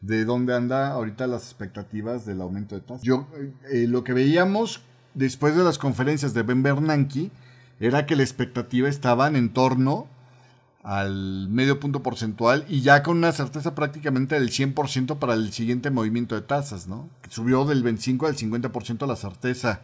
de 0.00 0.24
dónde 0.24 0.54
anda 0.54 0.88
ahorita 0.92 1.26
las 1.26 1.44
expectativas 1.44 2.24
del 2.24 2.40
aumento 2.40 2.74
de 2.74 2.80
tasas. 2.80 3.02
Yo, 3.02 3.28
lo 3.70 4.02
que 4.02 4.14
veíamos 4.14 4.80
después 5.14 5.54
de 5.54 5.62
las 5.62 5.78
conferencias 5.78 6.32
de 6.32 6.42
Ben 6.42 6.62
Bernanke 6.62 7.30
era 7.80 8.06
que 8.06 8.16
la 8.16 8.22
expectativa 8.22 8.88
estaba 8.88 9.28
en 9.28 9.52
torno 9.52 10.08
al 10.82 11.48
medio 11.48 11.78
punto 11.78 12.02
porcentual 12.02 12.64
y 12.68 12.80
ya 12.80 13.02
con 13.02 13.16
una 13.16 13.32
certeza 13.32 13.74
prácticamente 13.74 14.34
del 14.34 14.50
100% 14.50 15.18
para 15.18 15.34
el 15.34 15.52
siguiente 15.52 15.90
movimiento 15.90 16.34
de 16.34 16.42
tasas, 16.42 16.88
¿no? 16.88 17.08
Subió 17.28 17.64
del 17.64 17.82
25 17.82 18.26
al 18.26 18.36
50% 18.36 19.06
la 19.06 19.16
certeza. 19.16 19.80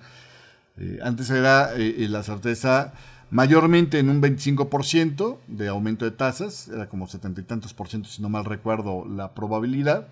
Eh, 0.77 0.99
antes 1.03 1.31
era 1.31 1.75
eh, 1.77 2.05
eh, 2.05 2.09
la 2.09 2.23
certeza 2.23 2.93
mayormente 3.31 3.99
en 3.99 4.11
un 4.11 4.21
25% 4.21 5.39
de 5.47 5.69
aumento 5.69 6.05
de 6.05 6.11
tasas, 6.11 6.69
era 6.69 6.89
como 6.89 7.07
setenta 7.07 7.41
y 7.41 7.45
tantos 7.45 7.75
por 7.75 7.89
ciento, 7.89 8.09
si 8.09 8.23
no 8.23 8.29
mal 8.29 8.45
recuerdo, 8.45 9.05
la 9.07 9.35
probabilidad. 9.35 10.09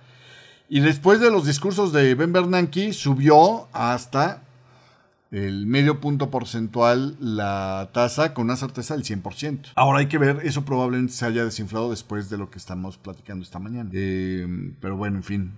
Y 0.69 0.81
después 0.81 1.21
de 1.21 1.31
los 1.31 1.47
discursos 1.47 1.93
de 1.93 2.15
Ben 2.15 2.33
Bernanke, 2.33 2.93
subió 2.93 3.69
hasta 3.73 4.43
el 5.37 5.67
medio 5.67 6.01
punto 6.01 6.31
porcentual 6.31 7.17
la 7.21 7.91
tasa 7.93 8.33
con 8.33 8.47
una 8.47 8.57
certeza 8.57 8.97
del 8.97 9.05
100%. 9.05 9.73
Ahora 9.75 9.99
hay 9.99 10.07
que 10.07 10.17
ver, 10.17 10.41
eso 10.45 10.65
probablemente 10.65 11.13
se 11.13 11.27
haya 11.27 11.45
desinflado 11.45 11.91
después 11.91 12.31
de 12.31 12.39
lo 12.39 12.49
que 12.49 12.59
estamos 12.59 12.97
platicando 12.97 13.45
esta 13.45 13.59
mañana. 13.59 13.91
Eh, 13.93 14.47
pero 14.81 14.97
bueno, 14.97 15.19
en 15.19 15.23
fin. 15.23 15.53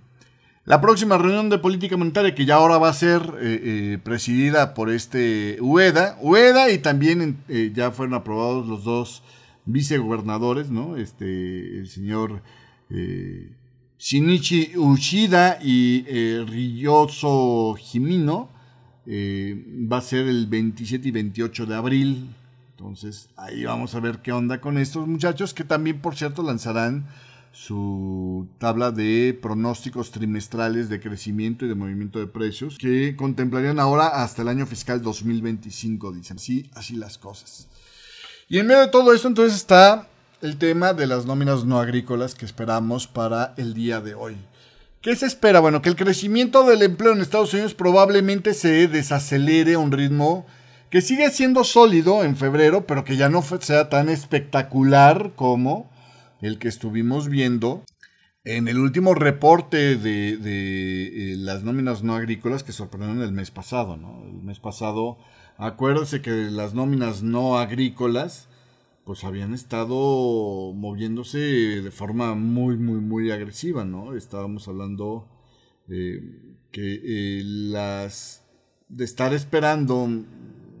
La 0.65 0.81
próxima 0.81 1.17
reunión 1.17 1.49
de 1.49 1.59
política 1.59 1.95
monetaria, 1.95 2.35
que 2.35 2.45
ya 2.45 2.55
ahora 2.55 2.77
va 2.77 2.89
a 2.89 2.93
ser 2.93 3.21
eh, 3.39 3.61
eh, 3.63 3.99
presidida 4.03 4.73
por 4.73 4.89
este 4.89 5.57
UEDA, 5.61 6.17
UEDA 6.19 6.71
y 6.71 6.79
también 6.79 7.37
ya 7.73 7.91
fueron 7.91 8.15
aprobados 8.15 8.67
los 8.67 8.83
dos 8.83 9.23
vicegobernadores, 9.65 10.69
¿no? 10.69 10.97
Este, 10.97 11.79
el 11.79 11.87
señor 11.87 12.41
Shinichi 13.97 14.73
Ushida 14.75 15.57
y 15.61 16.03
Ryoso 16.43 17.75
Jimino 17.79 18.58
eh, 19.11 19.65
va 19.91 19.97
a 19.97 20.01
ser 20.01 20.27
el 20.27 20.45
27 20.45 21.07
y 21.07 21.11
28 21.11 21.65
de 21.65 21.75
abril. 21.75 22.29
Entonces 22.77 23.29
ahí 23.35 23.65
vamos 23.65 23.95
a 23.95 23.99
ver 23.99 24.19
qué 24.19 24.31
onda 24.31 24.61
con 24.61 24.77
estos 24.77 25.07
muchachos 25.07 25.55
que 25.55 25.63
también, 25.63 25.99
por 25.99 26.15
cierto, 26.15 26.43
lanzarán 26.43 27.07
su 27.51 28.47
tabla 28.59 28.91
de 28.91 29.37
pronósticos 29.41 30.11
trimestrales 30.11 30.89
de 30.89 30.99
crecimiento 30.99 31.65
y 31.65 31.69
de 31.69 31.73
movimiento 31.73 32.19
de 32.19 32.27
precios 32.27 32.77
que 32.77 33.15
contemplarían 33.15 33.79
ahora 33.79 34.07
hasta 34.23 34.43
el 34.43 34.47
año 34.47 34.67
fiscal 34.67 35.01
2025, 35.01 36.11
dicen. 36.11 36.37
Sí, 36.37 36.69
así 36.75 36.95
las 36.95 37.17
cosas. 37.17 37.67
Y 38.47 38.59
en 38.59 38.67
medio 38.67 38.81
de 38.81 38.87
todo 38.89 39.11
esto 39.11 39.27
entonces 39.27 39.55
está 39.55 40.07
el 40.41 40.57
tema 40.57 40.93
de 40.93 41.07
las 41.07 41.25
nóminas 41.25 41.65
no 41.65 41.79
agrícolas 41.79 42.35
que 42.35 42.45
esperamos 42.45 43.07
para 43.07 43.55
el 43.57 43.73
día 43.73 44.01
de 44.01 44.13
hoy. 44.13 44.37
¿Qué 45.01 45.15
se 45.15 45.27
espera? 45.27 45.61
Bueno, 45.61 45.81
que 45.81 45.87
el 45.87 45.95
crecimiento 45.95 46.65
del 46.65 46.81
empleo 46.81 47.13
en 47.13 47.21
Estados 47.21 47.53
Unidos 47.53 47.73
probablemente 47.73 48.53
se 48.53 48.89
desacelere 48.89 49.75
a 49.75 49.79
un 49.79 49.93
ritmo 49.93 50.45
que 50.89 50.99
sigue 50.99 51.29
siendo 51.29 51.63
sólido 51.63 52.25
en 52.25 52.35
febrero, 52.35 52.85
pero 52.85 53.05
que 53.05 53.15
ya 53.15 53.29
no 53.29 53.41
sea 53.41 53.87
tan 53.87 54.09
espectacular 54.09 55.31
como 55.37 55.89
el 56.41 56.59
que 56.59 56.67
estuvimos 56.67 57.29
viendo 57.29 57.85
en 58.43 58.67
el 58.67 58.77
último 58.77 59.13
reporte 59.13 59.95
de, 59.95 60.37
eh, 60.43 61.35
las 61.37 61.63
nóminas 61.63 62.03
no 62.03 62.15
agrícolas 62.15 62.63
que 62.63 62.73
sorprendieron 62.73 63.21
el 63.21 63.31
mes 63.31 63.51
pasado. 63.51 63.95
¿no? 63.95 64.25
El 64.25 64.43
mes 64.43 64.59
pasado, 64.59 65.17
acuérdense 65.57 66.21
que 66.21 66.31
las 66.31 66.73
nóminas 66.73 67.23
no 67.23 67.57
agrícolas 67.57 68.48
pues 69.09 69.23
habían 69.23 69.55
estado 69.55 70.71
moviéndose 70.75 71.39
de 71.39 71.89
forma 71.89 72.35
muy, 72.35 72.77
muy, 72.77 73.01
muy 73.01 73.31
agresiva, 73.31 73.83
¿no? 73.83 74.15
Estábamos 74.15 74.67
hablando 74.67 75.27
de 75.87 76.21
que 76.71 77.01
eh, 77.03 77.41
las 77.43 78.43
de 78.87 79.05
estar 79.05 79.33
esperando 79.33 80.07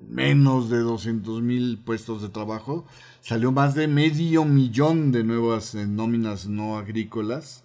menos 0.07 0.69
de 0.69 0.77
200 0.77 1.41
mil 1.41 1.79
puestos 1.79 2.21
de 2.21 2.29
trabajo, 2.29 2.85
salió 3.21 3.51
más 3.51 3.73
de 3.73 3.87
medio 3.87 4.45
millón 4.45 5.11
de 5.11 5.23
nuevas 5.23 5.73
eh, 5.73 5.87
nóminas 5.87 6.47
no 6.47 6.77
agrícolas. 6.77 7.63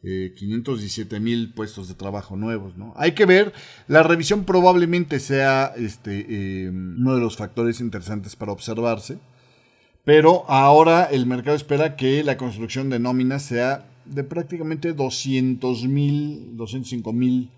517 0.00 1.16
eh, 1.16 1.20
mil 1.20 1.52
puestos 1.52 1.86
de 1.86 1.92
trabajo 1.92 2.34
nuevos, 2.34 2.78
¿no? 2.78 2.94
Hay 2.96 3.12
que 3.12 3.26
ver, 3.26 3.52
la 3.88 4.02
revisión 4.02 4.44
probablemente 4.44 5.20
sea 5.20 5.74
este, 5.76 6.70
uno 6.70 7.14
de 7.14 7.20
los 7.20 7.36
factores 7.36 7.80
interesantes 7.80 8.36
para 8.36 8.52
observarse. 8.52 9.18
Pero 10.08 10.46
ahora 10.48 11.04
el 11.04 11.26
mercado 11.26 11.54
espera 11.54 11.94
que 11.94 12.24
la 12.24 12.38
construcción 12.38 12.88
de 12.88 12.98
nóminas 12.98 13.42
sea 13.42 13.90
de 14.06 14.24
prácticamente 14.24 14.94
200 14.94 15.86
mil, 15.86 16.56
205 16.56 17.12
mil 17.12 17.50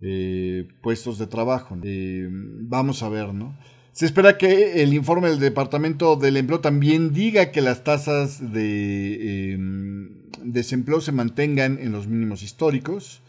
eh, 0.00 0.66
puestos 0.80 1.18
de 1.18 1.26
trabajo. 1.26 1.76
Eh, 1.82 2.26
vamos 2.30 3.02
a 3.02 3.10
ver, 3.10 3.34
¿no? 3.34 3.54
Se 3.92 4.06
espera 4.06 4.38
que 4.38 4.82
el 4.82 4.94
informe 4.94 5.28
del 5.28 5.40
Departamento 5.40 6.16
del 6.16 6.38
Empleo 6.38 6.60
también 6.60 7.12
diga 7.12 7.50
que 7.52 7.60
las 7.60 7.84
tasas 7.84 8.50
de 8.50 9.52
em, 9.52 10.08
desempleo 10.42 11.02
se 11.02 11.12
mantengan 11.12 11.78
en 11.78 11.92
los 11.92 12.06
mínimos 12.06 12.42
históricos. 12.42 13.20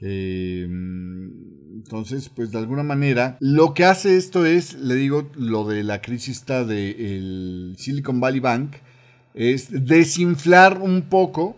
Em, 0.00 1.30
entonces, 1.74 2.28
pues 2.28 2.50
de 2.50 2.58
alguna 2.58 2.82
manera, 2.82 3.36
lo 3.40 3.74
que 3.74 3.84
hace 3.84 4.16
esto 4.16 4.46
es, 4.46 4.74
le 4.74 4.94
digo, 4.94 5.30
lo 5.34 5.66
de 5.66 5.82
la 5.82 6.00
crisis 6.00 6.44
del 6.46 7.74
Silicon 7.78 8.20
Valley 8.20 8.40
Bank, 8.40 8.76
es 9.34 9.68
desinflar 9.86 10.80
un 10.80 11.02
poco 11.02 11.56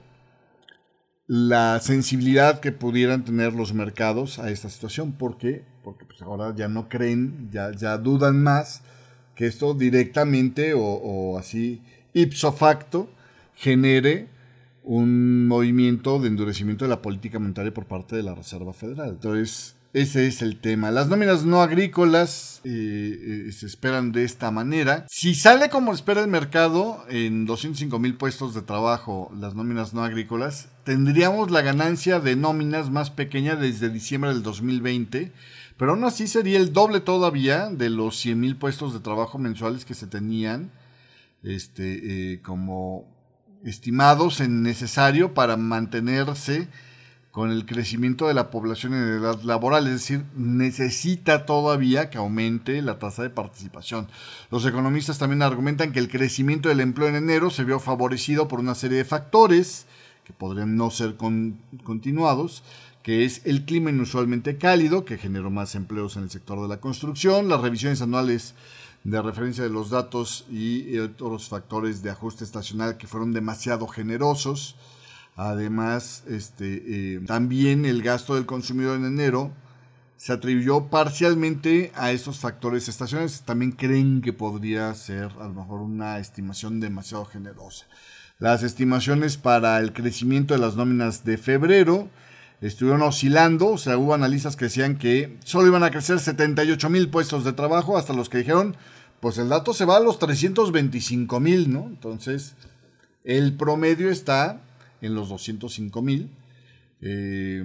la 1.26 1.79
sensibilidad 1.81 2.61
que 2.61 2.72
pudieran 2.72 3.24
tener 3.24 3.55
los 3.55 3.72
mercados 3.72 4.38
a 4.38 4.50
esta 4.50 4.68
situación. 4.68 5.12
¿Por 5.12 5.38
qué? 5.38 5.64
Porque 5.85 6.05
pues 6.05 6.20
ahora 6.22 6.55
ya 6.55 6.68
no 6.68 6.88
creen, 6.88 7.48
ya, 7.53 7.70
ya 7.72 7.96
dudan 7.98 8.42
más 8.42 8.83
que 9.35 9.46
esto 9.46 9.74
directamente 9.74 10.74
o 10.74 11.38
así 11.38 11.83
ipso 12.12 12.53
facto 12.53 13.09
genere 13.55 14.29
un 14.90 15.46
movimiento 15.46 16.18
de 16.18 16.26
endurecimiento 16.26 16.85
de 16.85 16.88
la 16.88 17.00
política 17.00 17.38
monetaria 17.38 17.72
por 17.72 17.87
parte 17.87 18.16
de 18.16 18.24
la 18.24 18.35
Reserva 18.35 18.72
Federal. 18.72 19.11
Entonces, 19.11 19.76
ese 19.92 20.26
es 20.26 20.42
el 20.42 20.61
tema. 20.61 20.90
Las 20.90 21.07
nóminas 21.07 21.44
no 21.44 21.62
agrícolas 21.62 22.61
eh, 22.64 23.46
eh, 23.46 23.53
se 23.53 23.66
esperan 23.66 24.11
de 24.11 24.24
esta 24.24 24.50
manera. 24.50 25.07
Si 25.09 25.37
sale 25.37 25.70
como 25.70 25.92
espera 25.92 26.20
el 26.22 26.26
mercado 26.26 27.05
en 27.09 27.46
205 27.46 28.00
mil 28.00 28.16
puestos 28.16 28.53
de 28.53 28.62
trabajo, 28.62 29.31
las 29.38 29.55
nóminas 29.55 29.94
no 29.94 30.03
agrícolas, 30.03 30.70
tendríamos 30.83 31.53
la 31.53 31.62
ganancia 31.62 32.18
de 32.18 32.35
nóminas 32.35 32.90
más 32.90 33.11
pequeña 33.11 33.55
desde 33.55 33.91
diciembre 33.91 34.34
del 34.34 34.43
2020. 34.43 35.30
pero 35.76 35.93
aún 35.93 36.03
así 36.03 36.26
sería 36.26 36.59
el 36.59 36.72
doble 36.72 36.99
todavía 36.99 37.70
de 37.70 37.91
los 37.91 38.26
100.000 38.26 38.59
puestos 38.59 38.93
de 38.93 38.99
trabajo 38.99 39.38
mensuales 39.38 39.84
que 39.84 39.95
se 39.95 40.09
tenían 40.09 40.72
este, 41.45 42.32
eh, 42.32 42.41
como 42.43 43.19
estimados 43.64 44.40
en 44.40 44.62
necesario 44.62 45.34
para 45.34 45.56
mantenerse 45.56 46.68
con 47.30 47.52
el 47.52 47.64
crecimiento 47.64 48.26
de 48.26 48.34
la 48.34 48.50
población 48.50 48.92
en 48.92 49.04
edad 49.04 49.40
laboral, 49.42 49.86
es 49.86 49.92
decir, 49.92 50.24
necesita 50.34 51.46
todavía 51.46 52.11
que 52.11 52.18
aumente 52.18 52.82
la 52.82 52.98
tasa 52.98 53.22
de 53.22 53.30
participación. 53.30 54.08
Los 54.50 54.66
economistas 54.66 55.18
también 55.18 55.42
argumentan 55.42 55.92
que 55.92 56.00
el 56.00 56.08
crecimiento 56.08 56.68
del 56.68 56.80
empleo 56.80 57.08
en 57.08 57.14
enero 57.14 57.50
se 57.50 57.62
vio 57.62 57.78
favorecido 57.78 58.48
por 58.48 58.58
una 58.58 58.74
serie 58.74 58.98
de 58.98 59.04
factores 59.04 59.86
que 60.24 60.32
podrían 60.32 60.76
no 60.76 60.90
ser 60.90 61.16
continuados, 61.84 62.64
que 63.04 63.24
es 63.24 63.42
el 63.44 63.64
clima 63.64 63.90
inusualmente 63.90 64.58
cálido, 64.58 65.04
que 65.04 65.16
generó 65.16 65.50
más 65.50 65.76
empleos 65.76 66.16
en 66.16 66.24
el 66.24 66.30
sector 66.30 66.61
de 66.61 66.68
la 66.68 66.80
construcción, 66.80 67.48
las 67.48 67.61
revisiones 67.61 68.02
anuales 68.02 68.54
de 69.05 69.22
referencia 69.22 69.64
de 69.64 69.70
los 69.70 69.90
datos 69.90 70.44
y 70.51 70.98
otros 70.98 71.48
factores 71.48 72.03
de 72.03 72.11
ajuste 72.11 72.44
estacional 72.44 72.96
que 72.96 73.07
fueron 73.07 73.32
demasiado 73.32 73.86
generosos, 73.86 74.76
Además, 75.36 76.24
este, 76.28 76.82
eh, 77.14 77.20
también 77.26 77.86
el 77.86 78.03
gasto 78.03 78.34
del 78.34 78.44
consumidor 78.44 78.98
en 78.98 79.07
enero 79.07 79.53
se 80.18 80.34
atribuyó 80.34 80.88
parcialmente 80.88 81.92
a 81.94 82.12
estos 82.12 82.38
factores 82.38 82.88
estacionales. 82.88 83.40
También 83.40 83.72
creen 83.72 84.20
que 84.20 84.34
podría 84.34 84.92
ser 84.92 85.30
a 85.40 85.44
lo 85.44 85.55
mejor 85.55 85.80
una 85.80 86.18
estimación 86.18 86.78
demasiado 86.78 87.24
generosa. 87.24 87.86
Las 88.38 88.62
estimaciones 88.62 89.38
para 89.38 89.78
el 89.78 89.94
crecimiento 89.94 90.53
de 90.53 90.61
las 90.61 90.76
nóminas 90.76 91.24
de 91.24 91.38
febrero 91.38 92.11
estuvieron 92.61 93.02
oscilando, 93.02 93.68
o 93.68 93.78
sea, 93.78 93.96
hubo 93.96 94.14
analistas 94.14 94.56
que 94.56 94.66
decían 94.66 94.96
que 94.96 95.38
solo 95.44 95.68
iban 95.68 95.82
a 95.82 95.90
crecer 95.90 96.20
78 96.20 96.90
mil 96.90 97.08
puestos 97.08 97.44
de 97.44 97.52
trabajo, 97.52 97.96
hasta 97.96 98.12
los 98.12 98.28
que 98.28 98.38
dijeron, 98.38 98.76
pues 99.20 99.38
el 99.38 99.48
dato 99.48 99.72
se 99.72 99.84
va 99.84 99.96
a 99.96 100.00
los 100.00 100.18
325 100.18 101.40
mil, 101.40 101.72
¿no? 101.72 101.86
Entonces, 101.86 102.54
el 103.24 103.54
promedio 103.54 104.11
está 104.11 104.62
en 105.00 105.14
los 105.14 105.28
205 105.28 106.02
mil. 106.02 106.30
Eh, 107.02 107.62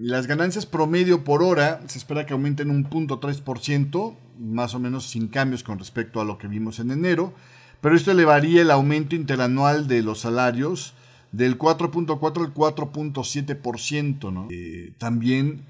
las 0.00 0.26
ganancias 0.26 0.66
promedio 0.66 1.22
por 1.22 1.42
hora 1.42 1.80
se 1.86 1.98
espera 1.98 2.26
que 2.26 2.32
aumenten 2.32 2.70
un 2.70 2.84
punto 2.84 3.20
3%, 3.20 4.16
más 4.40 4.74
o 4.74 4.80
menos 4.80 5.06
sin 5.06 5.28
cambios 5.28 5.62
con 5.62 5.78
respecto 5.78 6.20
a 6.20 6.24
lo 6.24 6.36
que 6.36 6.48
vimos 6.48 6.80
en 6.80 6.90
enero, 6.90 7.32
pero 7.80 7.94
esto 7.94 8.10
elevaría 8.10 8.62
el 8.62 8.70
aumento 8.70 9.14
interanual 9.14 9.86
de 9.86 10.02
los 10.02 10.20
salarios 10.20 10.94
del 11.36 11.58
4.4 11.58 12.44
al 12.44 12.54
4.7%. 12.54 14.32
¿no? 14.32 14.48
Eh, 14.50 14.92
también 14.98 15.64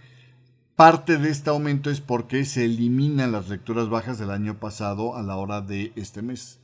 parte 0.76 1.18
de 1.18 1.30
este 1.30 1.50
aumento 1.50 1.90
es 1.90 2.00
porque 2.00 2.44
se 2.44 2.64
eliminan 2.64 3.32
las 3.32 3.48
lecturas 3.48 3.88
bajas 3.88 4.18
del 4.18 4.30
año 4.30 4.58
pasado 4.58 5.16
a 5.16 5.22
la 5.22 5.36
hora 5.36 5.60
de 5.60 5.92
este 5.96 6.22
mes. 6.22 6.60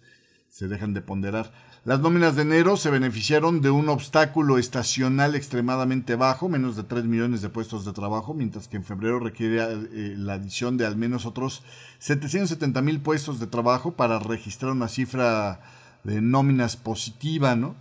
Se 0.48 0.68
dejan 0.68 0.94
de 0.94 1.00
ponderar. 1.00 1.52
Las 1.84 1.98
nóminas 1.98 2.36
de 2.36 2.42
enero 2.42 2.76
se 2.76 2.90
beneficiaron 2.90 3.60
de 3.60 3.70
un 3.70 3.88
obstáculo 3.88 4.58
estacional 4.58 5.34
extremadamente 5.34 6.14
bajo, 6.14 6.48
menos 6.48 6.76
de 6.76 6.84
3 6.84 7.06
millones 7.06 7.42
de 7.42 7.48
puestos 7.48 7.84
de 7.84 7.92
trabajo, 7.92 8.34
mientras 8.34 8.68
que 8.68 8.76
en 8.76 8.84
febrero 8.84 9.18
requiere 9.18 9.60
eh, 9.60 10.14
la 10.16 10.34
adición 10.34 10.76
de 10.76 10.86
al 10.86 10.94
menos 10.94 11.26
otros 11.26 11.64
770 11.98 12.80
mil 12.82 13.00
puestos 13.00 13.40
de 13.40 13.48
trabajo 13.48 13.92
para 13.92 14.20
registrar 14.20 14.70
una 14.70 14.86
cifra 14.86 15.60
de 16.04 16.20
nóminas 16.20 16.76
positiva, 16.76 17.56
¿no? 17.56 17.74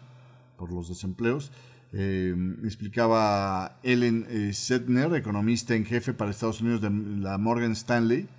Por 0.61 0.71
los 0.71 0.89
desempleos. 0.89 1.51
Eh, 1.91 2.35
explicaba 2.63 3.79
Ellen 3.81 4.27
eh, 4.29 4.53
Setner, 4.53 5.11
economista 5.15 5.73
en 5.73 5.85
jefe 5.85 6.13
para 6.13 6.29
Estados 6.29 6.61
Unidos 6.61 6.81
de 6.81 6.91
la 6.91 7.39
Morgan 7.39 7.71
Stanley 7.71 8.29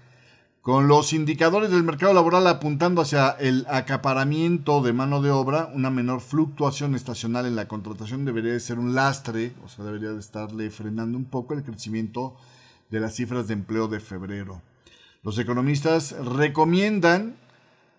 con 0.61 0.87
los 0.87 1.13
indicadores 1.13 1.73
del 1.73 1.83
mercado 1.83 2.15
laboral 2.15 2.47
apuntando 2.47 3.03
hacia 3.03 3.31
el 3.31 3.67
acaparamiento 3.69 4.81
de 4.81 4.93
mano 4.93 5.21
de 5.21 5.33
obra, 5.33 5.69
una 5.75 5.91
menor 5.91 6.21
fluctuación 6.21 6.95
estacional 6.95 7.47
en 7.47 7.57
la 7.57 7.67
contratación 7.67 8.25
debería 8.25 8.53
de 8.53 8.61
ser 8.61 8.79
un 8.79 8.95
lastre, 8.95 9.55
o 9.65 9.69
sea, 9.69 9.85
debería 9.85 10.11
de 10.11 10.21
estarle 10.21 10.71
frenando 10.71 11.19
un 11.19 11.25
poco 11.25 11.55
el 11.55 11.65
crecimiento 11.65 12.37
de 12.91 13.01
las 13.01 13.17
cifras 13.17 13.49
de 13.49 13.55
empleo 13.55 13.89
de 13.89 13.99
febrero. 13.99 14.63
Los 15.25 15.37
economistas 15.41 16.13
recomiendan 16.13 17.35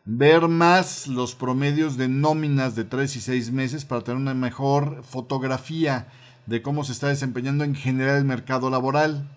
ver 0.05 0.47
más 0.47 1.07
los 1.07 1.35
promedios 1.35 1.97
de 1.97 2.07
nóminas 2.07 2.75
de 2.75 2.83
3 2.83 3.15
y 3.15 3.21
6 3.21 3.51
meses 3.51 3.85
para 3.85 4.03
tener 4.03 4.17
una 4.17 4.33
mejor 4.33 5.03
fotografía 5.03 6.07
de 6.45 6.61
cómo 6.61 6.83
se 6.83 6.91
está 6.91 7.07
desempeñando 7.07 7.63
en 7.63 7.75
general 7.75 8.17
el 8.17 8.25
mercado 8.25 8.69
laboral, 8.69 9.29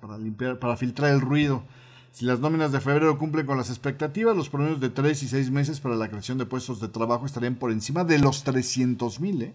para, 0.00 0.18
limpiar, 0.18 0.58
para 0.58 0.76
filtrar 0.76 1.12
el 1.12 1.20
ruido. 1.20 1.64
Si 2.12 2.24
las 2.24 2.40
nóminas 2.40 2.72
de 2.72 2.80
febrero 2.80 3.18
cumplen 3.18 3.46
con 3.46 3.56
las 3.56 3.70
expectativas, 3.70 4.36
los 4.36 4.50
promedios 4.50 4.80
de 4.80 4.90
3 4.90 5.22
y 5.22 5.28
6 5.28 5.50
meses 5.50 5.80
para 5.80 5.96
la 5.96 6.08
creación 6.08 6.38
de 6.38 6.46
puestos 6.46 6.78
de 6.78 6.88
trabajo 6.88 7.26
estarían 7.26 7.56
por 7.56 7.72
encima 7.72 8.04
de 8.04 8.18
los 8.18 8.44
300 8.44 9.18
mil. 9.18 9.42
¿eh? 9.42 9.54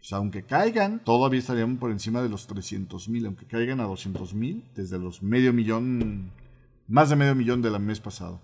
O 0.00 0.04
sea, 0.04 0.18
aunque 0.18 0.42
caigan, 0.42 1.00
todavía 1.00 1.40
estarían 1.40 1.78
por 1.78 1.90
encima 1.90 2.22
de 2.22 2.28
los 2.28 2.46
300 2.46 3.08
mil. 3.08 3.26
Aunque 3.26 3.46
caigan 3.46 3.80
a 3.80 3.84
200 3.84 4.34
mil, 4.34 4.62
desde 4.76 4.98
los 4.98 5.22
medio 5.22 5.54
millón, 5.54 6.30
más 6.86 7.08
de 7.08 7.16
medio 7.16 7.34
millón 7.34 7.62
del 7.62 7.80
mes 7.80 7.98
pasado. 7.98 8.40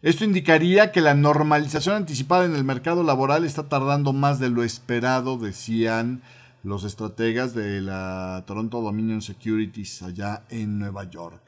Esto 0.00 0.24
indicaría 0.24 0.92
que 0.92 1.00
la 1.00 1.14
normalización 1.14 1.96
anticipada 1.96 2.44
en 2.44 2.54
el 2.54 2.62
mercado 2.62 3.02
laboral 3.02 3.44
está 3.44 3.68
tardando 3.68 4.12
más 4.12 4.38
de 4.38 4.48
lo 4.48 4.62
esperado, 4.62 5.38
decían 5.38 6.22
los 6.62 6.84
estrategas 6.84 7.52
de 7.52 7.80
la 7.80 8.44
Toronto 8.46 8.80
Dominion 8.80 9.22
Securities 9.22 10.02
allá 10.02 10.44
en 10.50 10.78
Nueva 10.78 11.10
York. 11.10 11.42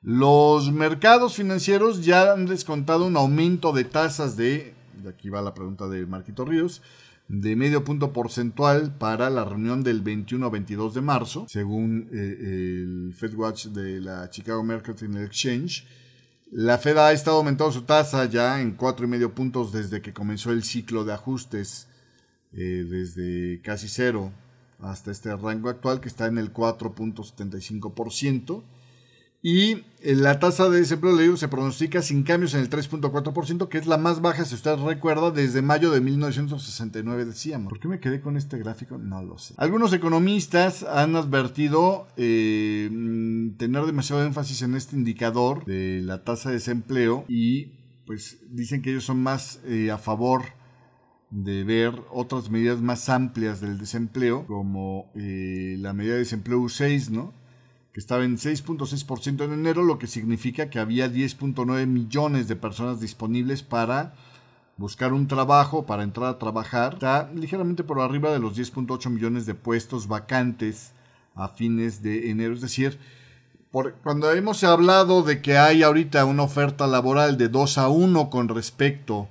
Los 0.00 0.70
mercados 0.70 1.34
financieros 1.34 2.04
ya 2.04 2.32
han 2.32 2.46
descontado 2.46 3.04
un 3.04 3.16
aumento 3.16 3.72
de 3.72 3.82
tasas 3.82 4.36
de, 4.36 4.74
aquí 5.08 5.28
va 5.28 5.42
la 5.42 5.54
pregunta 5.54 5.88
de 5.88 6.06
Marquito 6.06 6.44
Ríos, 6.44 6.82
de 7.26 7.56
medio 7.56 7.82
punto 7.82 8.12
porcentual 8.12 8.94
para 8.96 9.28
la 9.28 9.44
reunión 9.44 9.82
del 9.82 10.02
21 10.02 10.46
a 10.46 10.50
22 10.50 10.94
de 10.94 11.00
marzo, 11.00 11.46
según 11.48 12.08
eh, 12.12 12.36
el 12.40 13.12
FedWatch 13.12 13.66
de 13.66 14.00
la 14.00 14.30
Chicago 14.30 14.62
Mercantile 14.62 15.24
Exchange. 15.24 15.84
La 16.54 16.76
Fed 16.76 16.98
ha 16.98 17.12
estado 17.12 17.38
aumentando 17.38 17.72
su 17.72 17.84
tasa 17.84 18.26
ya 18.26 18.60
en 18.60 18.72
cuatro 18.72 19.06
y 19.06 19.08
medio 19.08 19.34
puntos 19.34 19.72
desde 19.72 20.02
que 20.02 20.12
comenzó 20.12 20.52
el 20.52 20.64
ciclo 20.64 21.02
de 21.02 21.14
ajustes, 21.14 21.88
eh, 22.52 22.84
desde 22.86 23.62
casi 23.62 23.88
cero 23.88 24.30
hasta 24.78 25.12
este 25.12 25.34
rango 25.34 25.70
actual 25.70 26.02
que 26.02 26.08
está 26.08 26.26
en 26.26 26.36
el 26.36 26.52
4.75%. 26.52 28.62
Y 29.44 29.84
eh, 30.00 30.14
la 30.14 30.38
tasa 30.38 30.68
de 30.68 30.78
desempleo, 30.78 31.16
le 31.16 31.24
digo, 31.24 31.36
se 31.36 31.48
pronostica 31.48 32.00
sin 32.00 32.22
cambios 32.22 32.54
en 32.54 32.60
el 32.60 32.70
3.4%, 32.70 33.68
que 33.68 33.78
es 33.78 33.88
la 33.88 33.98
más 33.98 34.20
baja, 34.20 34.44
si 34.44 34.54
usted 34.54 34.76
recuerda, 34.76 35.32
desde 35.32 35.62
mayo 35.62 35.90
de 35.90 36.00
1969, 36.00 37.24
decíamos. 37.24 37.68
¿Por 37.68 37.80
qué 37.80 37.88
me 37.88 37.98
quedé 37.98 38.20
con 38.20 38.36
este 38.36 38.56
gráfico? 38.58 38.98
No 38.98 39.20
lo 39.24 39.38
sé. 39.38 39.54
Algunos 39.56 39.92
economistas 39.92 40.84
han 40.84 41.16
advertido 41.16 42.06
eh, 42.16 42.88
mm, 42.92 43.56
tener 43.56 43.84
demasiado 43.84 44.24
énfasis 44.24 44.62
en 44.62 44.76
este 44.76 44.94
indicador 44.94 45.64
de 45.64 46.00
la 46.02 46.22
tasa 46.22 46.50
de 46.50 46.56
desempleo 46.56 47.24
y 47.28 47.80
pues 48.06 48.38
dicen 48.48 48.80
que 48.80 48.90
ellos 48.90 49.04
son 49.04 49.22
más 49.22 49.60
eh, 49.64 49.90
a 49.90 49.98
favor 49.98 50.42
de 51.30 51.64
ver 51.64 51.94
otras 52.12 52.48
medidas 52.48 52.80
más 52.80 53.08
amplias 53.08 53.60
del 53.60 53.78
desempleo, 53.78 54.46
como 54.46 55.10
la 55.14 55.94
medida 55.94 56.12
de 56.12 56.18
desempleo 56.18 56.60
U6, 56.60 57.08
¿no? 57.08 57.41
Que 57.92 58.00
estaba 58.00 58.24
en 58.24 58.38
6.6% 58.38 59.44
en 59.44 59.52
enero, 59.52 59.82
lo 59.82 59.98
que 59.98 60.06
significa 60.06 60.70
que 60.70 60.78
había 60.78 61.08
10.9 61.08 61.86
millones 61.86 62.48
de 62.48 62.56
personas 62.56 63.00
disponibles 63.00 63.62
para 63.62 64.14
buscar 64.78 65.12
un 65.12 65.28
trabajo, 65.28 65.84
para 65.84 66.02
entrar 66.02 66.28
a 66.28 66.38
trabajar. 66.38 66.94
Está 66.94 67.30
ligeramente 67.34 67.84
por 67.84 68.00
arriba 68.00 68.32
de 68.32 68.38
los 68.38 68.56
10.8 68.56 69.10
millones 69.10 69.44
de 69.44 69.54
puestos 69.54 70.08
vacantes 70.08 70.92
a 71.34 71.48
fines 71.48 72.02
de 72.02 72.30
enero. 72.30 72.54
Es 72.54 72.62
decir, 72.62 72.98
cuando 74.02 74.32
hemos 74.32 74.64
hablado 74.64 75.22
de 75.22 75.42
que 75.42 75.58
hay 75.58 75.82
ahorita 75.82 76.24
una 76.24 76.42
oferta 76.42 76.86
laboral 76.86 77.36
de 77.36 77.48
2 77.48 77.78
a 77.78 77.88
1 77.88 78.30
con 78.30 78.48
respecto 78.48 79.28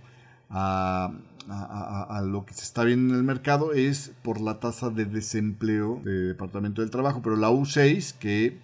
a 0.50 1.12
a, 1.52 2.22
lo 2.22 2.46
que 2.46 2.54
se 2.54 2.64
está 2.64 2.84
viendo 2.84 3.14
en 3.14 3.20
el 3.20 3.26
mercado 3.26 3.74
es 3.74 4.12
por 4.24 4.40
la 4.40 4.60
tasa 4.60 4.90
de 4.90 5.06
desempleo 5.06 6.02
del 6.04 6.30
Departamento 6.30 6.82
del 6.82 6.92
Trabajo, 6.92 7.22
pero 7.24 7.36
la 7.36 7.52
U6 7.52 8.18
que 8.18 8.58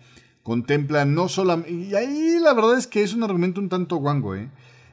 contempla 0.44 1.06
no 1.06 1.28
solamente, 1.28 1.72
y 1.72 1.96
ahí 1.96 2.38
la 2.42 2.54
verdad 2.54 2.78
es 2.78 2.88
que 2.88 3.04
es 3.04 3.14
un 3.14 3.24
argumento 3.24 3.60
un 3.60 3.70
tanto 3.70 3.98
guango, 3.98 4.36
¿eh? 4.36 4.50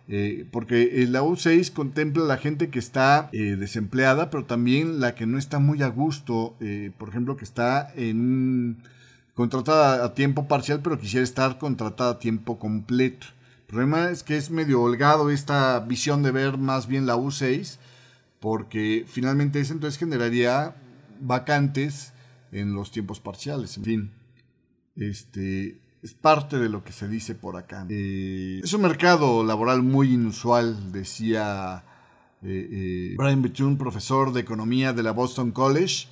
Eh, 0.06 0.46
porque 0.50 1.06
la 1.08 1.22
U6 1.22 1.72
contempla 1.72 2.24
la 2.24 2.36
gente 2.36 2.68
que 2.68 2.78
está 2.78 3.30
eh, 3.32 3.56
desempleada, 3.58 4.28
pero 4.28 4.44
también 4.44 5.00
la 5.00 5.14
que 5.14 5.26
no 5.26 5.38
está 5.38 5.58
muy 5.60 5.82
a 5.82 5.88
gusto, 5.88 6.56
por 6.98 7.08
ejemplo, 7.08 7.36
que 7.36 7.44
está 7.44 7.90
en 7.96 8.82
contratada 9.34 10.04
a 10.04 10.14
tiempo 10.14 10.46
parcial, 10.46 10.80
pero 10.82 10.98
quisiera 10.98 11.24
estar 11.24 11.58
contratada 11.58 12.12
a 12.12 12.18
tiempo 12.18 12.58
completo. 12.58 13.26
El 13.60 13.66
problema 13.66 14.10
es 14.10 14.22
que 14.22 14.36
es 14.36 14.50
medio 14.50 14.82
holgado 14.82 15.30
esta 15.30 15.80
visión 15.80 16.22
de 16.22 16.30
ver 16.30 16.58
más 16.58 16.86
bien 16.86 17.06
la 17.06 17.16
U6, 17.16 17.78
porque 18.44 19.06
finalmente 19.08 19.58
eso 19.58 19.72
entonces 19.72 19.98
generaría 19.98 20.76
vacantes 21.18 22.12
en 22.52 22.74
los 22.74 22.90
tiempos 22.90 23.18
parciales. 23.18 23.78
En 23.78 23.84
fin, 23.84 24.10
este, 24.96 25.80
es 26.02 26.12
parte 26.12 26.58
de 26.58 26.68
lo 26.68 26.84
que 26.84 26.92
se 26.92 27.08
dice 27.08 27.34
por 27.34 27.56
acá. 27.56 27.86
Eh, 27.88 28.60
es 28.62 28.70
un 28.74 28.82
mercado 28.82 29.42
laboral 29.44 29.82
muy 29.82 30.12
inusual, 30.12 30.92
decía 30.92 31.84
eh, 32.42 32.68
eh, 32.70 33.14
Brian 33.16 33.40
Bethune, 33.40 33.78
profesor 33.78 34.30
de 34.34 34.42
economía 34.42 34.92
de 34.92 35.02
la 35.02 35.12
Boston 35.12 35.50
College, 35.50 36.08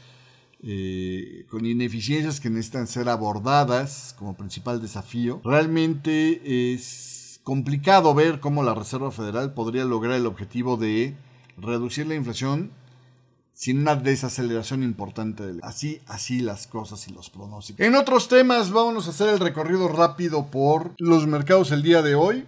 con 1.50 1.66
ineficiencias 1.66 2.40
que 2.40 2.48
necesitan 2.48 2.86
ser 2.86 3.10
abordadas 3.10 4.14
como 4.18 4.38
principal 4.38 4.80
desafío. 4.80 5.42
Realmente 5.44 6.72
es 6.72 7.40
complicado 7.42 8.14
ver 8.14 8.40
cómo 8.40 8.62
la 8.62 8.74
Reserva 8.74 9.10
Federal 9.10 9.52
podría 9.52 9.84
lograr 9.84 10.14
el 10.14 10.24
objetivo 10.24 10.78
de 10.78 11.14
reducir 11.56 12.06
la 12.06 12.14
inflación 12.14 12.72
sin 13.54 13.80
una 13.80 13.94
desaceleración 13.94 14.82
importante. 14.82 15.44
Así, 15.62 16.00
así 16.06 16.40
las 16.40 16.66
cosas 16.66 17.06
y 17.08 17.12
los 17.12 17.30
pronósticos. 17.30 17.84
En 17.84 17.94
otros 17.94 18.28
temas, 18.28 18.70
vámonos 18.70 19.06
a 19.06 19.10
hacer 19.10 19.28
el 19.28 19.40
recorrido 19.40 19.88
rápido 19.88 20.46
por 20.50 20.94
los 20.98 21.26
mercados 21.26 21.70
el 21.70 21.82
día 21.82 22.02
de 22.02 22.14
hoy. 22.14 22.46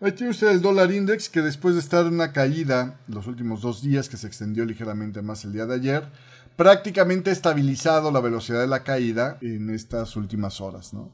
Ahí 0.00 0.12
tiene 0.12 0.30
usted 0.30 0.48
el 0.48 0.60
dólar 0.60 0.92
index 0.92 1.28
que 1.28 1.40
después 1.40 1.74
de 1.74 1.80
estar 1.80 2.06
en 2.06 2.14
una 2.14 2.32
caída 2.32 3.00
los 3.08 3.26
últimos 3.26 3.62
dos 3.62 3.82
días, 3.82 4.08
que 4.08 4.18
se 4.18 4.26
extendió 4.26 4.64
ligeramente 4.64 5.22
más 5.22 5.44
el 5.44 5.52
día 5.52 5.66
de 5.66 5.74
ayer, 5.74 6.08
prácticamente 6.56 7.30
ha 7.30 7.32
estabilizado 7.32 8.10
la 8.10 8.20
velocidad 8.20 8.60
de 8.60 8.66
la 8.66 8.82
caída 8.82 9.38
en 9.40 9.70
estas 9.70 10.16
últimas 10.16 10.60
horas, 10.60 10.92
¿no? 10.92 11.12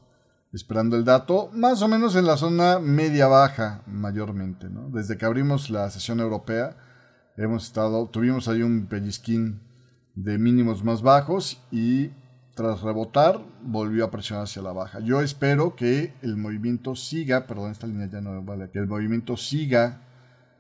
Esperando 0.53 0.97
el 0.97 1.05
dato, 1.05 1.49
más 1.53 1.81
o 1.81 1.89
menos 1.89 2.15
en 2.15 2.27
la 2.27 2.37
zona 2.37 2.79
media-baja, 2.79 3.83
mayormente, 3.87 4.69
¿no? 4.69 4.89
Desde 4.91 5.17
que 5.17 5.25
abrimos 5.25 5.71
la 5.71 5.89
sesión 5.91 6.21
europea, 6.21 6.77
hemos 7.37 7.67
estado, 7.67 8.07
tuvimos 8.09 8.49
ahí 8.49 8.63
un 8.63 8.87
pellizquín 8.87 9.61
de 10.15 10.39
mínimos 10.39 10.85
más 10.85 11.03
bajos 11.03 11.63
y 11.71 12.11
tras 12.55 12.83
rebotar 12.83 13.41
volvió 13.63 14.05
a 14.05 14.11
presionar 14.11 14.45
hacia 14.45 14.63
la 14.63 14.73
baja. 14.73 15.01
Yo 15.01 15.21
espero 15.21 15.75
que 15.75 16.13
el 16.23 16.37
movimiento 16.37 16.95
siga, 16.95 17.47
perdón, 17.47 17.71
esta 17.71 17.87
línea 17.87 18.09
ya 18.11 18.21
no 18.21 18.43
vale, 18.43 18.71
que 18.71 18.79
el 18.79 18.87
movimiento 18.87 19.37
siga 19.37 20.03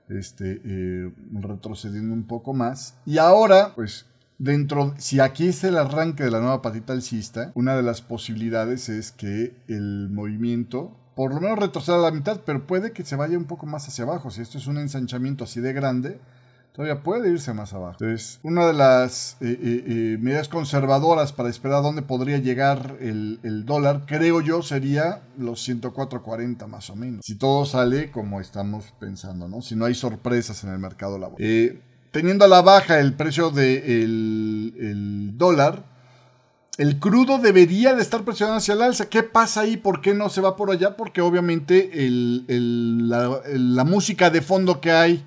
este, 0.08 0.60
eh, 0.64 1.12
retrocediendo 1.32 2.14
un 2.14 2.26
poco 2.26 2.54
más. 2.54 2.96
Y 3.04 3.18
ahora, 3.18 3.72
pues 3.74 4.06
dentro, 4.38 4.94
si 4.96 5.20
aquí 5.20 5.48
es 5.48 5.62
el 5.64 5.76
arranque 5.76 6.24
de 6.24 6.30
la 6.30 6.40
nueva 6.40 6.62
patita 6.62 6.94
alcista, 6.94 7.52
una 7.54 7.76
de 7.76 7.82
las 7.82 8.00
posibilidades 8.00 8.88
es 8.88 9.12
que 9.12 9.54
el 9.68 10.08
movimiento 10.10 10.96
por 11.14 11.34
lo 11.34 11.40
menos 11.40 11.58
retroceda 11.58 11.96
a 11.96 12.00
la 12.00 12.10
mitad, 12.10 12.40
pero 12.46 12.66
puede 12.66 12.92
que 12.92 13.04
se 13.04 13.16
vaya 13.16 13.36
un 13.36 13.44
poco 13.44 13.66
más 13.66 13.86
hacia 13.86 14.04
abajo. 14.04 14.30
Si 14.30 14.40
esto 14.40 14.56
es 14.58 14.66
un 14.66 14.78
ensanchamiento 14.78 15.44
así 15.44 15.60
de 15.60 15.72
grande, 15.74 16.18
todavía 16.72 17.02
puede 17.02 17.30
irse 17.30 17.52
más 17.52 17.72
abajo. 17.72 17.96
Entonces, 18.00 18.40
una 18.42 18.66
de 18.66 18.72
las 18.72 19.36
eh, 19.40 19.58
eh, 19.62 19.84
eh, 19.86 20.18
medidas 20.20 20.48
conservadoras 20.48 21.32
para 21.32 21.50
esperar 21.50 21.78
a 21.78 21.82
dónde 21.82 22.02
podría 22.02 22.38
llegar 22.38 22.96
el, 23.00 23.38
dólar, 23.66 24.04
creo 24.06 24.40
yo, 24.40 24.62
sería 24.62 25.22
los 25.38 25.68
104.40 25.68 26.66
más 26.66 26.90
o 26.90 26.96
menos. 26.96 27.24
Si 27.24 27.36
todo 27.36 27.64
sale 27.66 28.10
como 28.10 28.40
estamos 28.40 28.92
pensando, 28.98 29.48
¿no? 29.48 29.62
Si 29.62 29.76
no 29.76 29.84
hay 29.84 29.94
sorpresas 29.94 30.64
en 30.64 30.70
el 30.70 30.78
mercado 30.78 31.18
laboral. 31.18 31.80
teniendo 32.10 32.44
a 32.44 32.48
la 32.48 32.62
baja 32.62 32.98
el 32.98 33.14
precio 33.14 33.50
del 33.50 34.74
el 34.78 35.38
dólar, 35.38 35.84
el 36.78 36.98
crudo 36.98 37.38
debería 37.38 37.94
de 37.94 38.02
estar 38.02 38.22
presionando 38.22 38.58
hacia 38.58 38.74
el 38.74 38.82
alza. 38.82 39.08
¿Qué 39.08 39.22
pasa 39.22 39.60
ahí? 39.60 39.76
¿Por 39.76 40.00
qué 40.00 40.14
no 40.14 40.30
se 40.30 40.40
va 40.40 40.56
por 40.56 40.70
allá? 40.70 40.96
Porque 40.96 41.20
obviamente 41.20 41.90
la, 42.48 43.42
la 43.46 43.84
música 43.84 44.30
de 44.30 44.40
fondo 44.40 44.80
que 44.80 44.90
hay 44.90 45.24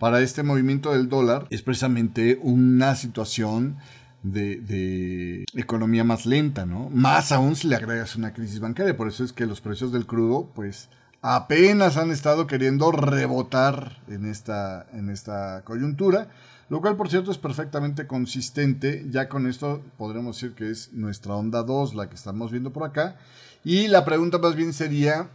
para 0.00 0.22
este 0.22 0.42
movimiento 0.42 0.92
del 0.92 1.10
dólar 1.10 1.46
es 1.50 1.60
precisamente 1.60 2.40
una 2.42 2.96
situación 2.96 3.76
de, 4.22 5.44
economía 5.54 6.04
más 6.04 6.24
lenta, 6.24 6.64
¿no? 6.64 6.88
Más 6.88 7.32
aún 7.32 7.54
si 7.54 7.68
le 7.68 7.76
agregas 7.76 8.16
una 8.16 8.32
crisis 8.32 8.60
bancaria. 8.60 8.96
Por 8.96 9.08
eso 9.08 9.22
es 9.22 9.34
que 9.34 9.44
los 9.44 9.60
precios 9.60 9.92
del 9.92 10.06
crudo, 10.06 10.50
pues, 10.54 10.88
apenas 11.20 11.98
han 11.98 12.10
estado 12.10 12.46
queriendo 12.46 12.90
rebotar 12.92 14.00
en 14.08 14.24
esta, 14.24 14.86
en 14.94 15.10
esta 15.10 15.62
coyuntura. 15.64 16.28
Lo 16.70 16.80
cual, 16.80 16.96
por 16.96 17.10
cierto, 17.10 17.30
es 17.30 17.38
perfectamente 17.38 18.06
consistente. 18.06 19.04
Ya 19.10 19.28
con 19.28 19.46
esto 19.46 19.82
podremos 19.98 20.36
decir 20.36 20.54
que 20.54 20.70
es 20.70 20.94
nuestra 20.94 21.34
onda 21.34 21.62
2, 21.62 21.94
la 21.94 22.08
que 22.08 22.14
estamos 22.14 22.50
viendo 22.50 22.72
por 22.72 22.84
acá. 22.84 23.16
Y 23.64 23.88
la 23.88 24.06
pregunta 24.06 24.38
más 24.38 24.56
bien 24.56 24.72
sería, 24.72 25.28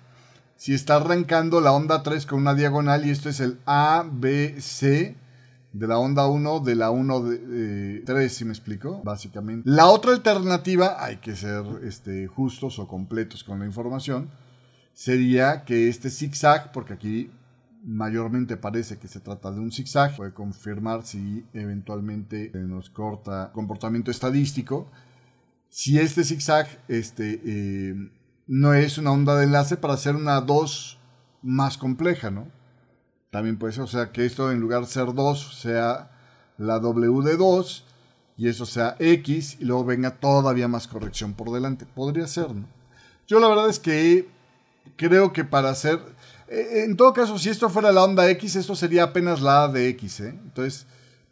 si 0.56 0.74
está 0.74 0.95
arrancando 0.95 1.62
la 1.62 1.72
onda 1.72 2.03
3 2.03 2.26
con 2.26 2.39
una 2.39 2.53
diagonal 2.53 3.06
y 3.06 3.10
esto 3.10 3.30
es 3.30 3.39
el 3.39 3.60
A, 3.66 4.06
B, 4.10 4.56
C 4.62 5.16
de 5.74 5.88
la 5.88 5.97
onda 5.97 6.28
1 6.28 6.62
de 6.62 6.76
la 6.76 6.89
1 6.91 7.22
de 7.22 8.03
3, 8.06 8.34
si 8.34 8.45
me 8.45 8.51
explico, 8.51 9.01
básicamente. 9.03 9.70
La 9.70 9.88
otra 9.88 10.14
alternativa, 10.14 11.03
hay 11.03 11.18
que 11.18 11.36
ser 11.36 11.66
este, 11.84 12.28
justos 12.28 12.80
o 12.80 12.88
completos 12.88 13.43
con 13.43 13.60
la 13.60 13.66
información, 13.66 14.30
sería 14.93 15.66
que 15.66 15.89
este 15.89 16.10
zigzag, 16.10 16.72
porque 16.72 16.93
aquí 16.93 17.30
mayormente 17.84 18.56
parece 18.56 18.97
que 18.97 19.10
se 19.10 19.20
trata 19.20 19.51
de 19.51 19.60
un 19.60 19.72
zigzag, 19.72 20.16
puede 20.16 20.34
confirmar 20.34 21.06
si 21.06 21.45
eventualmente 21.53 22.51
nos 22.53 22.89
corta 22.89 23.51
comportamiento 23.53 24.12
estadístico. 24.12 24.89
Si 25.70 25.99
este 25.99 26.24
zigzag 26.24 26.68
este, 26.88 27.41
eh, 27.45 28.12
no 28.47 28.73
es 28.73 28.97
una 28.97 29.11
onda 29.11 29.35
de 29.35 29.45
enlace 29.45 29.77
para 29.77 29.95
hacer 29.95 30.15
una 30.15 30.41
2 30.41 30.97
más 31.41 31.77
compleja, 31.77 32.29
¿no? 32.31 32.47
También 33.31 33.57
puede 33.57 33.73
ser, 33.73 33.83
o 33.83 33.87
sea, 33.87 34.11
que 34.11 34.25
esto 34.25 34.51
en 34.51 34.59
lugar 34.59 34.81
de 34.81 34.87
ser 34.87 35.13
2 35.13 35.59
sea 35.59 36.11
la 36.57 36.79
W 36.79 37.21
de 37.23 37.37
2 37.37 37.85
y 38.37 38.47
eso 38.47 38.65
sea 38.65 38.95
X 38.99 39.57
y 39.59 39.65
luego 39.65 39.85
venga 39.85 40.11
todavía 40.11 40.67
más 40.67 40.87
corrección 40.87 41.33
por 41.33 41.51
delante. 41.51 41.85
Podría 41.85 42.27
ser, 42.27 42.53
¿no? 42.53 42.67
Yo 43.27 43.39
la 43.39 43.47
verdad 43.47 43.69
es 43.69 43.79
que 43.79 44.29
creo 44.95 45.33
que 45.33 45.43
para 45.43 45.69
hacer... 45.69 45.99
Eh, 46.47 46.83
en 46.85 46.95
todo 46.95 47.13
caso, 47.13 47.39
si 47.39 47.49
esto 47.49 47.69
fuera 47.69 47.91
la 47.91 48.03
onda 48.03 48.29
X, 48.29 48.55
esto 48.55 48.75
sería 48.75 49.03
apenas 49.03 49.41
la 49.41 49.63
A 49.63 49.67
de 49.67 49.89
X, 49.89 50.19
¿eh? 50.19 50.29
Entonces, 50.29 50.85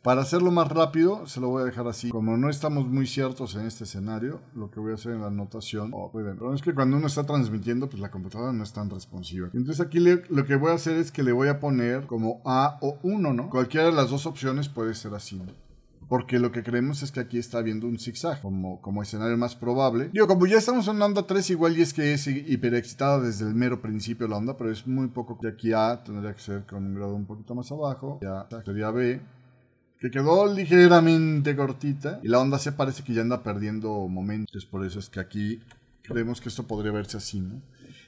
para 0.04 0.22
hacerlo 0.22 0.52
más 0.52 0.68
rápido, 0.68 1.26
se 1.28 1.40
lo 1.40 1.48
voy 1.48 1.62
a 1.62 1.66
dejar 1.66 1.88
así. 1.88 2.10
Como 2.10 2.36
no 2.36 2.50
estamos 2.50 2.86
muy 2.86 3.08
ciertos 3.08 3.56
en 3.56 3.66
este 3.66 3.86
escenario, 3.86 4.42
lo 4.54 4.70
que 4.70 4.82
voy 4.82 4.92
a 4.92 4.96
hacer 4.96 5.14
en 5.14 5.22
la 5.22 5.28
anotación, 5.28 5.92
oh, 5.94 6.12
es 6.54 6.62
que 6.62 6.76
cuando 6.76 6.98
uno 6.98 7.08
está 7.08 7.26
transmitiendo, 7.26 7.90
pues 7.90 8.02
la 8.02 8.12
computadora 8.12 8.52
no 8.52 8.64
es 8.64 8.74
tan 8.74 8.90
responsiva. 8.90 9.50
Entonces 9.54 9.80
aquí 9.80 10.00
lo 10.00 10.46
que 10.46 10.56
voy 10.58 10.72
a 10.72 10.76
hacer 10.76 10.98
es 10.98 11.10
que 11.10 11.24
le 11.24 11.32
voy 11.32 11.48
a 11.48 11.62
poner 11.62 12.06
como 12.06 12.42
A 12.44 12.78
o 12.82 13.00
1, 13.02 13.34
¿no? 13.34 13.50
Cualquiera 13.50 13.86
de 13.86 13.94
las 13.94 14.10
dos 14.10 14.26
opciones 14.26 14.68
puede 14.68 14.94
ser 14.94 15.14
así, 15.14 15.42
Porque 16.10 16.38
lo 16.38 16.52
que 16.52 16.64
creemos 16.64 17.02
es 17.02 17.14
que 17.14 17.22
aquí 17.22 17.38
está 17.38 17.62
viendo 17.62 17.88
un 17.88 17.98
zigzag 17.98 18.42
como, 18.42 18.82
como 18.82 19.02
escenario 19.02 19.38
más 19.38 19.56
probable. 19.56 20.10
Digo, 20.12 20.28
como 20.28 20.46
ya 20.48 20.58
estamos 20.58 20.86
en 20.90 21.02
onda 21.02 21.26
3, 21.26 21.50
igual 21.52 21.78
y 21.78 21.82
es 21.82 21.94
que 21.94 22.12
es 22.12 22.28
hiperexcitada 22.28 23.22
desde 23.22 23.48
el 23.48 23.56
mero 23.56 23.82
principio 23.82 24.28
la 24.28 24.36
onda, 24.36 24.58
pero 24.58 24.70
es 24.70 24.86
muy 24.86 25.08
poco. 25.08 25.40
De 25.42 25.48
aquí 25.48 25.72
A 25.72 26.04
tendría 26.04 26.34
que 26.34 26.42
ser 26.42 26.66
con 26.66 26.86
un 26.86 26.94
grado 26.94 27.16
un 27.16 27.26
poquito 27.26 27.56
más 27.56 27.72
abajo. 27.72 28.20
Ya 28.22 28.46
sería 28.66 28.92
B 28.92 29.22
que 30.04 30.12
quedó 30.12 30.54
ligeramente 30.54 31.56
cortita 31.56 32.20
y 32.22 32.28
la 32.28 32.40
onda 32.40 32.60
se 32.60 32.74
parece 32.74 33.06
que 33.06 33.14
ya 33.14 33.22
anda 33.22 33.42
perdiendo 33.42 34.10
momentos. 34.10 34.66
Por 34.66 34.86
eso 34.86 35.00
es 35.00 35.08
que 35.08 35.22
aquí 35.22 35.62
creemos 36.02 36.42
que 36.42 36.50
esto 36.50 36.68
podría 36.68 36.92
verse 36.92 37.16
así, 37.16 37.40
¿no? 37.40 37.62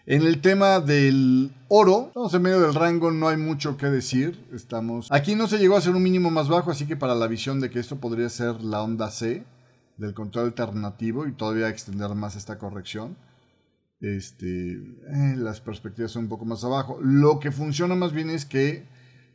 En 0.05 0.23
el 0.23 0.41
tema 0.41 0.81
del 0.81 1.53
oro, 1.69 2.07
estamos 2.07 2.33
en 2.33 2.41
medio 2.41 2.59
del 2.59 2.75
rango, 2.75 3.11
no 3.11 3.29
hay 3.29 3.37
mucho 3.37 3.77
que 3.77 3.85
decir. 3.85 4.45
Estamos. 4.53 5.09
Aquí 5.09 5.35
no 5.35 5.47
se 5.47 5.57
llegó 5.57 5.75
a 5.75 5.77
hacer 5.77 5.95
un 5.95 6.03
mínimo 6.03 6.29
más 6.29 6.49
bajo, 6.49 6.69
así 6.69 6.85
que 6.85 6.97
para 6.97 7.15
la 7.15 7.27
visión 7.27 7.61
de 7.61 7.69
que 7.69 7.79
esto 7.79 7.95
podría 7.95 8.27
ser 8.27 8.61
la 8.61 8.81
onda 8.81 9.09
C 9.09 9.45
del 9.95 10.13
control 10.13 10.47
alternativo 10.47 11.25
y 11.27 11.31
todavía 11.31 11.69
extender 11.69 12.13
más 12.13 12.35
esta 12.35 12.57
corrección. 12.57 13.15
Este, 14.01 14.73
eh, 14.73 15.35
las 15.37 15.61
perspectivas 15.61 16.11
son 16.11 16.23
un 16.23 16.29
poco 16.29 16.43
más 16.43 16.65
abajo. 16.65 16.99
Lo 17.01 17.39
que 17.39 17.53
funciona 17.53 17.95
más 17.95 18.11
bien 18.11 18.29
es 18.29 18.43
que 18.43 18.83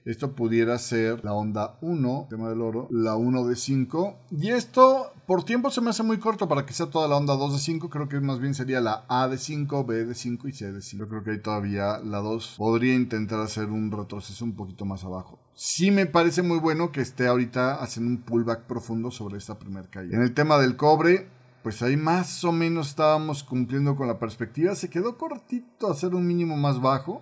esto 0.05 0.33
pudiera 0.33 0.79
ser 0.79 1.25
la 1.25 1.35
onda 1.35 1.77
1, 1.83 2.27
tema 2.31 2.49
del 2.49 2.63
oro, 2.63 2.89
la 2.91 3.17
1 3.17 3.47
de 3.47 3.57
5. 3.57 4.17
Y 4.31 4.49
esto 4.49 5.13
por 5.27 5.45
tiempo 5.45 5.71
se 5.71 5.81
me 5.81 5.91
hace 5.91 6.03
muy 6.03 6.19
corto 6.19 6.49
para 6.49 6.65
que 6.65 6.73
sea 6.73 6.87
toda 6.87 7.07
la 7.07 7.17
onda 7.17 7.37
2 7.37 7.53
de 7.53 7.59
5. 7.59 7.91
Creo 7.91 8.09
que 8.09 8.21
más 8.21 8.41
bien 8.41 8.55
sería 8.55 8.81
la 8.81 9.05
A 9.09 9.29
de 9.29 9.39
5, 9.39 9.85
B 9.85 10.05
de 10.05 10.15
5 10.15 10.49
y 10.49 10.53
C 10.53 10.73
de 10.73 10.81
5. 10.81 11.05
Yo 11.05 11.09
creo 11.09 11.23
que 11.23 11.31
ahí 11.33 11.41
todavía 11.41 11.99
la 11.99 12.19
2 12.19 12.55
podría 12.57 12.95
intentar 12.95 13.41
hacer 13.41 13.67
un 13.67 13.91
retroceso 13.91 14.45
un 14.45 14.55
poquito 14.55 14.85
más 14.85 15.05
abajo. 15.05 15.39
Sí 15.55 15.91
me 15.91 16.07
parece 16.07 16.43
muy 16.43 16.59
bueno 16.59 16.91
que 16.93 17.03
esté 17.03 17.27
ahorita 17.27 17.75
haciendo 17.75 18.11
un 18.11 18.23
pullback 18.23 18.63
profundo 18.63 19.11
sobre 19.11 19.37
esta 19.37 19.59
primera 19.59 19.89
caída. 19.91 20.17
En 20.17 20.23
el 20.23 20.33
tema 20.33 20.59
del 20.59 20.77
cobre, 20.77 21.29
pues 21.63 21.83
ahí 21.83 21.99
más 21.99 22.43
o 22.45 22.53
menos 22.53 22.89
estábamos 22.89 23.45
cumpliendo 23.45 23.95
con 23.97 24.07
la 24.09 24.19
perspectiva. 24.19 24.75
Se 24.75 24.89
quedó 24.89 25.19
cortito 25.19 25.91
hacer 25.91 26.15
un 26.15 26.27
mínimo 26.27 26.57
más 26.57 26.81
bajo 26.81 27.21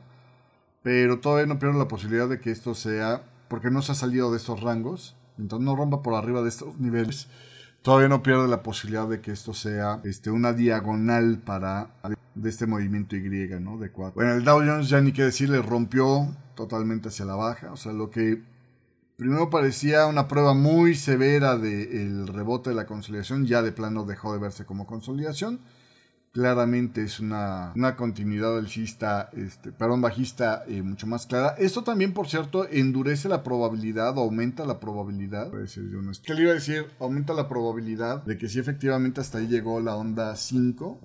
pero 0.83 1.21
todavía 1.21 1.47
no 1.47 1.59
pierdo 1.59 1.79
la 1.79 1.89
posibilidad 1.89 2.29
de 2.29 2.41
que 2.41 2.51
esto 2.51 2.75
sea, 2.75 3.23
porque 3.49 3.71
no 3.71 3.83
se 3.83 3.93
ha 3.93 3.95
salido 3.95 4.31
de 4.31 4.37
estos 4.37 4.61
rangos, 4.61 5.17
entonces 5.39 5.65
no 5.65 5.77
rompa 5.77 6.03
por 6.03 6.15
arriba 6.15 6.43
de 6.43 6.49
estos 6.49 6.79
niveles, 6.79 7.29
todavía 7.83 8.09
no 8.09 8.23
pierde 8.23 8.49
la 8.49 8.63
posibilidad 8.63 9.09
de 9.09 9.21
que 9.21 9.33
esto 9.33 9.55
sea 9.55 10.01
este, 10.05 10.31
una 10.31 10.53
diagonal 10.53 11.39
para 11.45 11.91
de 12.35 12.51
este 12.51 12.67
movimiento 12.67 13.17
Y, 13.17 13.49
¿no? 13.61 13.79
De 13.79 13.91
4. 13.91 14.15
Bueno, 14.15 14.35
el 14.35 14.45
Dow 14.45 14.61
Jones 14.65 14.89
ya 14.89 15.01
ni 15.01 15.13
qué 15.13 15.25
decirle, 15.25 15.61
rompió 15.61 16.29
totalmente 16.55 17.09
hacia 17.09 17.25
la 17.25 17.35
baja, 17.35 17.73
o 17.73 17.77
sea, 17.77 17.93
lo 17.93 18.11
que 18.11 18.43
primero 19.17 19.51
parecía 19.51 20.07
una 20.07 20.29
prueba 20.29 20.55
muy 20.55 20.95
severa 20.95 21.57
del 21.57 22.29
rebote 22.29 22.71
de 22.71 22.77
la 22.77 22.87
consolidación, 22.87 23.47
ya 23.47 23.63
de 23.63 23.73
plano 23.73 24.05
dejó 24.05 24.33
de 24.33 24.39
verse 24.39 24.65
como 24.65 24.87
consolidación 24.87 25.61
claramente 26.33 27.03
es 27.03 27.21
una, 27.21 27.73
una 27.75 27.97
continuidad 27.97 28.57
alcista, 28.59 29.31
este, 29.33 29.73
perdón, 29.73 30.01
bajista 30.01 30.65
eh, 30.69 30.83
mucho 30.83 31.07
más 31.07 31.27
clara. 31.27 31.55
Esto 31.59 31.83
también, 31.83 32.13
por 32.13 32.29
cierto, 32.29 32.69
endurece 32.69 33.29
la 33.29 33.43
probabilidad 33.43 34.17
aumenta 34.19 34.65
la 34.65 34.81
probabilidad. 34.81 35.51
¿Qué 36.25 36.35
le 36.35 36.43
iba 36.43 36.51
a 36.53 36.55
decir? 36.55 36.87
Aumenta 37.01 37.33
la 37.33 37.49
probabilidad 37.49 38.23
de 38.25 38.39
que 38.39 38.49
si 38.49 38.59
efectivamente 38.59 39.21
hasta 39.21 39.39
ahí 39.39 39.47
llegó 39.47 39.81
la 39.81 39.97
onda 39.97 40.35
5. 40.37 41.01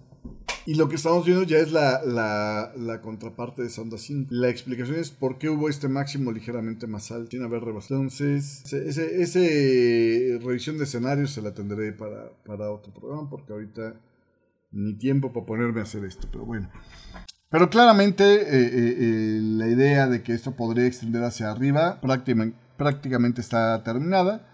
Y 0.65 0.75
lo 0.75 0.87
que 0.87 0.95
estamos 0.95 1.25
viendo 1.25 1.43
ya 1.43 1.57
es 1.57 1.73
la, 1.73 2.01
la, 2.05 2.71
la, 2.77 3.01
contraparte 3.01 3.61
de 3.61 3.67
esa 3.67 3.81
onda 3.81 3.97
5. 3.97 4.29
La 4.31 4.49
explicación 4.49 4.97
es 4.97 5.11
por 5.11 5.37
qué 5.37 5.49
hubo 5.49 5.67
este 5.67 5.89
máximo 5.89 6.31
ligeramente 6.31 6.87
más 6.87 7.11
alto. 7.11 7.29
Tiene 7.29 7.45
haber 7.45 7.63
rebasado. 7.63 7.99
Entonces, 8.01 8.63
ese, 8.71 9.21
ese, 9.21 10.39
revisión 10.41 10.77
de 10.77 10.85
escenarios 10.85 11.31
se 11.31 11.41
la 11.41 11.53
tendré 11.53 11.91
para, 11.91 12.31
para 12.45 12.71
otro 12.71 12.93
programa 12.93 13.29
porque 13.29 13.51
ahorita 13.51 13.95
ni 14.73 14.95
tiempo 14.95 15.31
para 15.31 15.45
ponerme 15.45 15.79
a 15.79 15.83
hacer 15.83 16.03
esto, 16.03 16.27
pero 16.31 16.45
bueno. 16.45 16.69
Pero 17.49 17.69
claramente 17.69 18.23
eh, 18.23 18.65
eh, 18.65 18.95
eh, 18.99 19.39
la 19.41 19.67
idea 19.67 20.07
de 20.07 20.23
que 20.23 20.33
esto 20.33 20.53
podría 20.53 20.87
extender 20.87 21.23
hacia 21.23 21.51
arriba 21.51 22.01
prácticamente, 22.01 23.41
está 23.41 23.83
terminada. 23.83 24.47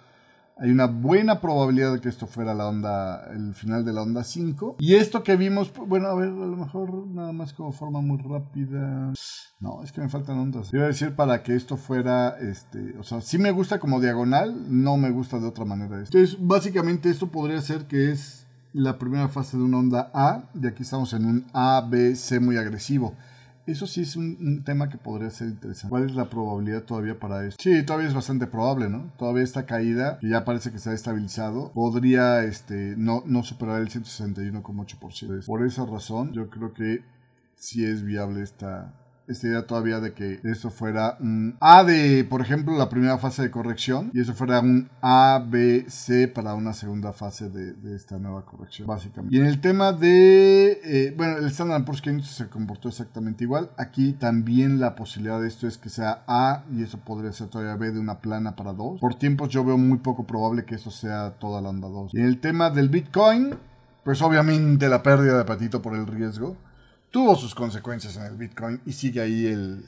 Hay 0.57 0.71
una 0.71 0.87
buena 0.87 1.39
probabilidad 1.39 1.93
de 1.93 2.01
que 2.01 2.09
esto 2.09 2.27
fuera 2.27 2.53
la 2.53 2.67
onda, 2.67 3.31
el 3.31 3.53
final 3.53 3.85
de 3.85 3.93
la 3.93 4.01
onda 4.01 4.25
5. 4.25 4.75
Y 4.79 4.95
esto 4.95 5.23
que 5.23 5.37
vimos, 5.37 5.71
bueno, 5.87 6.07
a 6.07 6.15
ver, 6.15 6.27
a 6.27 6.45
lo 6.45 6.57
mejor 6.57 7.07
nada 7.07 7.31
más 7.31 7.53
como 7.53 7.71
forma 7.71 8.01
muy 8.01 8.17
rápida. 8.17 9.13
No, 9.61 9.81
es 9.81 9.93
que 9.93 10.01
me 10.01 10.09
faltan 10.09 10.37
ondas. 10.37 10.73
A 10.73 10.77
decir 10.79 11.15
para 11.15 11.41
que 11.41 11.55
esto 11.55 11.77
fuera, 11.77 12.37
este, 12.41 12.97
o 12.99 13.03
sea, 13.03 13.21
sí 13.21 13.37
me 13.37 13.51
gusta 13.51 13.79
como 13.79 14.01
diagonal, 14.01 14.65
no 14.67 14.97
me 14.97 15.11
gusta 15.11 15.39
de 15.39 15.47
otra 15.47 15.63
manera. 15.63 15.97
Entonces, 15.97 16.35
básicamente 16.37 17.09
esto 17.09 17.27
podría 17.27 17.61
ser 17.61 17.87
que 17.87 18.11
es 18.11 18.38
la 18.73 18.97
primera 18.97 19.27
fase 19.29 19.57
de 19.57 19.63
una 19.63 19.79
onda 19.79 20.11
A, 20.13 20.43
y 20.53 20.67
aquí 20.67 20.83
estamos 20.83 21.13
en 21.13 21.25
un 21.25 21.45
A, 21.53 21.85
B, 21.89 22.15
C 22.15 22.39
muy 22.39 22.57
agresivo. 22.57 23.15
Eso 23.65 23.85
sí 23.85 24.01
es 24.01 24.15
un, 24.15 24.63
tema 24.63 24.89
que 24.89 24.97
podría 24.97 25.29
ser 25.29 25.49
interesante. 25.49 25.89
¿Cuál 25.89 26.05
es 26.05 26.15
la 26.15 26.27
probabilidad 26.27 26.83
todavía 26.83 27.19
para 27.19 27.45
esto? 27.45 27.61
Sí, 27.61 27.83
todavía 27.83 28.07
es 28.07 28.15
bastante 28.15 28.47
probable, 28.47 28.89
¿no? 28.89 29.11
Todavía 29.17 29.43
esta 29.43 29.67
caída, 29.67 30.17
que 30.19 30.29
ya 30.29 30.43
parece 30.43 30.71
que 30.71 30.79
se 30.79 30.89
ha 30.89 30.93
estabilizado, 30.93 31.71
podría 31.73 32.43
este, 32.43 32.95
no, 32.97 33.21
no 33.27 33.43
superar 33.43 33.81
el 33.81 33.89
161,8%. 33.89 35.45
Por 35.45 35.63
esa 35.63 35.85
razón, 35.85 36.33
yo 36.33 36.49
creo 36.49 36.73
que 36.73 37.03
sí 37.55 37.85
es 37.85 38.03
viable 38.03 38.41
esta, 38.41 38.93
esta 39.29 39.47
idea 39.47 39.67
todavía 39.67 39.99
de 39.99 40.13
que 40.13 40.39
esto 40.43 40.69
fuera 40.71 41.17
un 41.19 41.55
A 41.59 41.83
de, 41.83 42.23
por 42.23 42.41
ejemplo, 42.41 42.77
la 42.77 42.89
primera 42.89 43.17
fase 43.17 43.43
de 43.43 43.51
corrección 43.51 44.11
y 44.13 44.21
eso 44.21 44.33
fuera 44.33 44.59
un 44.59 44.89
A, 45.01 45.43
B, 45.47 45.85
C 45.87 46.27
para 46.27 46.55
una 46.55 46.73
segunda 46.73 47.13
fase 47.13 47.49
de, 47.49 47.95
esta 47.95 48.17
nueva 48.17 48.45
corrección, 48.45 48.87
básicamente. 48.87 49.35
Y 49.35 49.39
en 49.39 49.45
el 49.45 49.61
tema 49.61 49.93
de, 49.93 50.79
eh, 50.83 51.13
bueno, 51.15 51.37
el 51.37 51.45
Standard 51.45 51.85
Poor's 51.85 52.01
500 52.01 52.29
se 52.29 52.49
comportó 52.49 52.89
exactamente 52.89 53.43
igual. 53.43 53.69
Aquí 53.77 54.13
también 54.13 54.79
la 54.79 54.95
posibilidad 54.95 55.39
de 55.39 55.47
esto 55.47 55.67
es 55.67 55.77
que 55.77 55.89
sea 55.89 56.23
A 56.27 56.63
y 56.73 56.83
eso 56.83 56.99
podría 56.99 57.31
ser 57.31 57.47
todavía 57.47 57.75
B 57.75 57.91
de 57.91 57.99
una 57.99 58.19
plana 58.19 58.55
para 58.55 58.73
2. 58.73 58.99
Por 58.99 59.15
tiempos 59.15 59.49
yo 59.49 59.63
veo 59.63 59.77
muy 59.77 59.99
poco 59.99 60.25
probable 60.25 60.65
que 60.65 60.75
eso 60.75 60.91
sea 60.91 61.35
toda 61.39 61.61
la 61.61 61.69
onda 61.69 61.87
2. 61.87 62.13
Y 62.13 62.19
en 62.19 62.25
el 62.25 62.39
tema 62.39 62.69
del 62.69 62.89
Bitcoin, 62.89 63.55
pues 64.03 64.21
obviamente 64.21 64.89
la 64.89 65.03
pérdida 65.03 65.37
de 65.37 65.45
patito 65.45 65.81
por 65.81 65.95
el 65.95 66.07
riesgo 66.07 66.57
tuvo 67.11 67.35
sus 67.35 67.55
consecuencias 67.55 68.17
en 68.17 68.23
el 68.23 68.37
Bitcoin 68.37 68.81
y 68.85 68.93
sigue 68.93 69.21
ahí 69.21 69.47
el, 69.47 69.85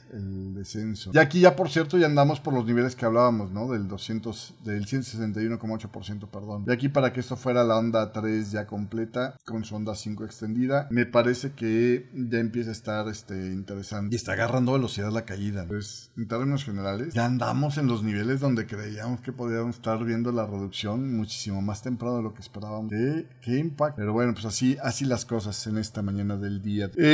descenso. 0.54 1.10
Y 1.14 1.18
aquí 1.18 1.40
ya, 1.40 1.56
por 1.56 1.70
cierto, 1.70 1.98
ya 1.98 2.06
andamos 2.06 2.40
por 2.40 2.54
los 2.54 2.66
niveles 2.66 2.94
que 2.94 3.04
hablábamos, 3.04 3.50
¿no? 3.50 3.70
Del 3.70 3.88
200, 3.88 4.54
del 4.64 4.86
161,8%, 4.86 6.28
perdón. 6.28 6.64
Y 6.66 6.72
aquí 6.72 6.88
para 6.88 7.12
que 7.12 7.20
esto 7.20 7.36
fuera 7.36 7.64
la 7.64 7.78
onda 7.78 8.12
3 8.12 8.50
ya 8.50 8.66
completa, 8.66 9.36
con 9.44 9.64
su 9.64 9.74
onda 9.74 9.94
5 9.94 10.24
extendida, 10.24 10.86
me 10.90 11.06
parece 11.06 11.52
que 11.52 12.10
ya 12.14 12.38
empieza 12.38 12.70
a 12.70 12.72
estar 12.72 13.08
este, 13.08 13.34
interesante. 13.34 14.14
Y 14.14 14.16
está 14.16 14.32
agarrando 14.32 14.72
velocidad 14.72 15.10
la 15.10 15.24
caída. 15.24 15.62
Entonces, 15.62 16.10
en 16.16 16.28
términos 16.28 16.64
generales, 16.64 17.14
ya 17.14 17.24
andamos 17.24 17.78
en 17.78 17.86
los 17.86 18.02
niveles 18.02 18.40
donde 18.40 18.66
creíamos 18.66 19.20
que 19.20 19.32
podíamos 19.32 19.76
estar 19.76 20.04
viendo 20.04 20.32
la 20.32 20.46
reducción 20.46 21.16
muchísimo 21.16 21.62
más 21.62 21.82
temprano 21.82 22.18
de 22.18 22.22
lo 22.22 22.34
que 22.34 22.40
esperábamos. 22.40 22.90
¿Qué, 22.90 23.26
qué 23.40 23.58
impacto? 23.58 23.96
Pero 23.96 24.12
bueno, 24.12 24.32
pues 24.34 24.44
así, 24.44 24.76
así 24.82 25.04
las 25.04 25.24
cosas 25.24 25.66
en 25.66 25.78
esta 25.78 26.02
mañana 26.02 26.36
del 26.36 26.62
día. 26.62 26.90
Eh, 26.96 27.11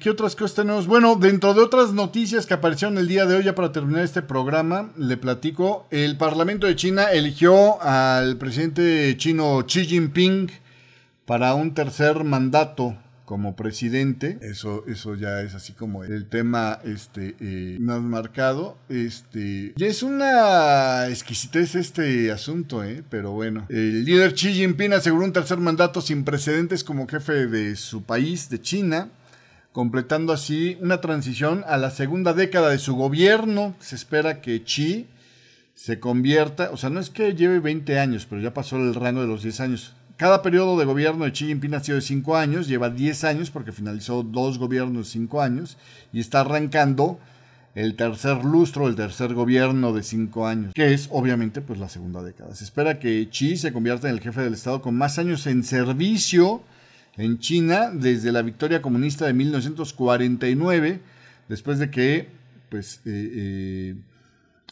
¿Qué 0.00 0.10
otras 0.10 0.36
cosas 0.36 0.54
tenemos? 0.54 0.86
Bueno, 0.86 1.16
dentro 1.16 1.54
de 1.54 1.60
otras 1.60 1.92
noticias 1.92 2.46
que 2.46 2.54
aparecieron 2.54 2.98
el 2.98 3.08
día 3.08 3.26
de 3.26 3.36
hoy, 3.36 3.44
ya 3.44 3.54
para 3.54 3.72
terminar 3.72 4.02
este 4.02 4.22
programa, 4.22 4.90
le 4.96 5.16
platico, 5.16 5.86
el 5.90 6.16
Parlamento 6.16 6.66
de 6.66 6.76
China 6.76 7.10
eligió 7.12 7.82
al 7.82 8.36
presidente 8.36 9.16
chino 9.16 9.64
Xi 9.66 9.84
Jinping 9.86 10.50
para 11.24 11.54
un 11.54 11.74
tercer 11.74 12.24
mandato 12.24 12.96
como 13.24 13.54
presidente. 13.56 14.38
Eso, 14.40 14.84
eso 14.86 15.14
ya 15.14 15.42
es 15.42 15.54
así 15.54 15.74
como 15.74 16.04
el 16.04 16.26
tema 16.28 16.78
este, 16.84 17.36
eh, 17.40 17.76
más 17.78 18.00
marcado. 18.00 18.78
Este, 18.88 19.74
es 19.76 20.02
una 20.02 21.08
exquisitez 21.08 21.74
este 21.74 22.32
asunto, 22.32 22.82
¿eh? 22.82 23.04
pero 23.10 23.32
bueno. 23.32 23.66
El 23.68 24.04
líder 24.04 24.32
Xi 24.32 24.54
Jinping 24.54 24.94
aseguró 24.94 25.24
un 25.24 25.34
tercer 25.34 25.58
mandato 25.58 26.00
sin 26.00 26.24
precedentes 26.24 26.82
como 26.82 27.06
jefe 27.06 27.46
de 27.46 27.76
su 27.76 28.02
país, 28.02 28.48
de 28.48 28.62
China 28.62 29.10
completando 29.72 30.32
así 30.32 30.78
una 30.80 31.00
transición 31.00 31.64
a 31.66 31.76
la 31.76 31.90
segunda 31.90 32.32
década 32.32 32.70
de 32.70 32.78
su 32.78 32.96
gobierno. 32.96 33.74
Se 33.80 33.94
espera 33.94 34.40
que 34.40 34.62
Xi 34.64 35.06
se 35.74 36.00
convierta, 36.00 36.70
o 36.72 36.76
sea, 36.76 36.90
no 36.90 36.98
es 36.98 37.10
que 37.10 37.34
lleve 37.34 37.60
20 37.60 37.98
años, 38.00 38.26
pero 38.28 38.40
ya 38.40 38.52
pasó 38.52 38.76
el 38.76 38.94
rango 38.94 39.20
de 39.20 39.28
los 39.28 39.42
10 39.42 39.60
años. 39.60 39.94
Cada 40.16 40.42
periodo 40.42 40.76
de 40.76 40.84
gobierno 40.84 41.24
de 41.24 41.30
Xi 41.30 41.46
Jinping 41.46 41.74
ha 41.74 41.80
sido 41.80 41.96
de 41.96 42.02
5 42.02 42.36
años, 42.36 42.66
lleva 42.66 42.90
10 42.90 43.22
años 43.22 43.50
porque 43.50 43.70
finalizó 43.70 44.24
dos 44.24 44.58
gobiernos 44.58 45.06
de 45.06 45.12
5 45.12 45.40
años 45.40 45.76
y 46.12 46.18
está 46.18 46.40
arrancando 46.40 47.20
el 47.76 47.94
tercer 47.94 48.44
lustro, 48.44 48.88
el 48.88 48.96
tercer 48.96 49.34
gobierno 49.34 49.92
de 49.92 50.02
5 50.02 50.46
años, 50.48 50.74
que 50.74 50.92
es 50.92 51.08
obviamente 51.12 51.60
pues 51.60 51.78
la 51.78 51.88
segunda 51.88 52.24
década. 52.24 52.52
Se 52.56 52.64
espera 52.64 52.98
que 52.98 53.28
Xi 53.30 53.56
se 53.56 53.72
convierta 53.72 54.08
en 54.08 54.16
el 54.16 54.20
jefe 54.20 54.40
del 54.40 54.54
Estado 54.54 54.82
con 54.82 54.96
más 54.96 55.20
años 55.20 55.46
en 55.46 55.62
servicio 55.62 56.62
en 57.18 57.38
China 57.40 57.90
desde 57.92 58.32
la 58.32 58.42
victoria 58.42 58.80
comunista 58.80 59.26
de 59.26 59.34
1949, 59.34 61.00
después 61.48 61.78
de 61.78 61.90
que 61.90 62.28
pues, 62.70 63.00
eh, 63.04 63.30
eh, 63.34 63.94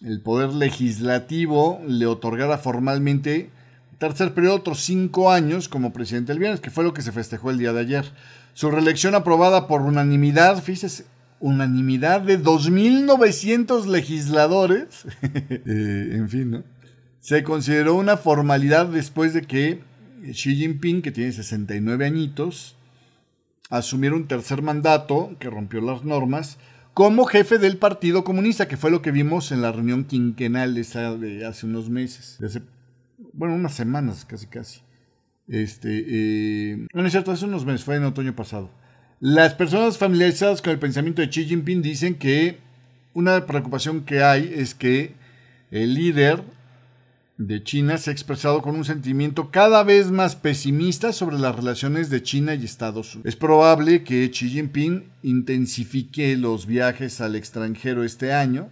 el 0.05 0.21
poder 0.21 0.55
legislativo 0.55 1.81
le 1.87 2.07
otorgara 2.07 2.57
formalmente 2.59 3.51
tercer 3.99 4.35
periodo, 4.35 4.57
otros 4.57 4.81
cinco 4.81 5.31
años 5.31 5.69
como 5.69 5.93
presidente 5.93 6.33
del 6.33 6.39
viernes, 6.39 6.61
que 6.61 6.71
fue 6.71 6.85
lo 6.85 6.95
que 6.95 7.03
se 7.03 7.13
festejó 7.13 7.51
el 7.51 7.59
día 7.59 7.73
de 7.73 7.81
ayer. 7.81 8.05
Su 8.55 8.71
reelección 8.71 9.15
aprobada 9.15 9.67
por 9.67 9.83
unanimidad, 9.83 10.63
fíjese, 10.63 11.05
unanimidad 11.41 12.21
de 12.21 12.41
2.900 12.41 13.87
legisladores, 13.87 15.07
eh, 15.23 16.11
en 16.13 16.29
fin, 16.29 16.51
¿no? 16.51 16.63
Se 17.21 17.43
consideró 17.43 17.95
una 17.95 18.17
formalidad 18.17 18.87
después 18.87 19.35
de 19.35 19.43
que 19.43 19.81
Xi 20.23 20.57
Jinping, 20.57 21.03
que 21.03 21.13
tiene 21.13 21.33
69 21.33 22.07
añitos, 22.07 22.77
asumiera 23.71 24.17
un 24.17 24.29
tercer 24.29 24.63
mandato 24.63 25.37
que 25.39 25.51
rompió 25.51 25.81
las 25.81 26.05
normas 26.05 26.59
como 26.95 27.27
jefe 27.27 27.59
del 27.59 27.77
Partido 27.77 28.25
Comunista, 28.25 28.69
que 28.69 28.79
fue 28.79 28.91
lo 28.91 29.03
que 29.03 29.11
vimos 29.11 29.53
en 29.53 29.61
la 29.61 29.71
reunión 29.71 30.05
quinquenal 30.05 30.75
de 30.75 31.45
hace 31.45 31.67
unos 31.67 31.91
meses, 31.91 32.39
bueno, 33.35 33.55
unas 33.55 33.75
semanas 33.75 34.25
casi 34.25 34.47
casi. 34.47 34.81
Este, 35.47 36.05
eh, 36.09 36.87
no 36.95 37.05
es 37.05 37.13
cierto, 37.13 37.33
hace 37.33 37.45
unos 37.45 37.67
meses, 37.67 37.85
fue 37.85 37.97
en 37.97 38.05
otoño 38.05 38.35
pasado. 38.35 38.71
Las 39.21 39.55
personas 39.55 39.99
familiarizadas 39.99 40.63
con 40.63 40.73
el 40.73 40.79
pensamiento 40.79 41.21
de 41.23 41.29
Xi 41.29 41.45
Jinping 41.45 41.83
dicen 41.83 42.15
que 42.15 42.59
una 43.13 43.45
preocupación 43.47 44.05
que 44.05 44.23
hay 44.23 44.53
es 44.55 44.75
que 44.75 45.15
el 45.71 45.95
líder 45.95 46.43
de 47.39 47.63
China 47.63 47.99
se 47.99 48.11
ha 48.11 48.13
expresado 48.13 48.63
con 48.63 48.77
un 48.77 48.85
sentimiento 48.85 49.51
cada 49.51 49.83
vez 49.83 50.11
más 50.11 50.37
pesimista 50.37 51.13
sobre 51.13 51.39
las 51.39 51.55
relaciones 51.55 52.09
de 52.09 52.23
China 52.23 52.55
y 52.55 52.65
Estados 52.65 53.15
Unidos. 53.15 53.29
Es 53.29 53.37
probable 53.37 54.05
que 54.05 54.31
Xi 54.31 54.49
Jinping 54.49 55.05
intensifique 55.23 56.37
los 56.37 56.67
viajes 56.67 57.21
al 57.21 57.37
extranjero 57.37 58.05
este 58.05 58.33
año, 58.33 58.71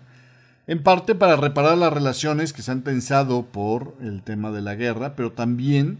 en 0.66 0.82
parte 0.82 1.14
para 1.14 1.36
reparar 1.36 1.76
las 1.76 1.92
relaciones 1.92 2.54
que 2.54 2.62
se 2.62 2.72
han 2.72 2.82
tensado 2.82 3.44
por 3.44 3.96
el 4.00 4.22
tema 4.22 4.50
de 4.50 4.62
la 4.62 4.74
guerra, 4.76 5.14
pero 5.14 5.32
también 5.32 5.98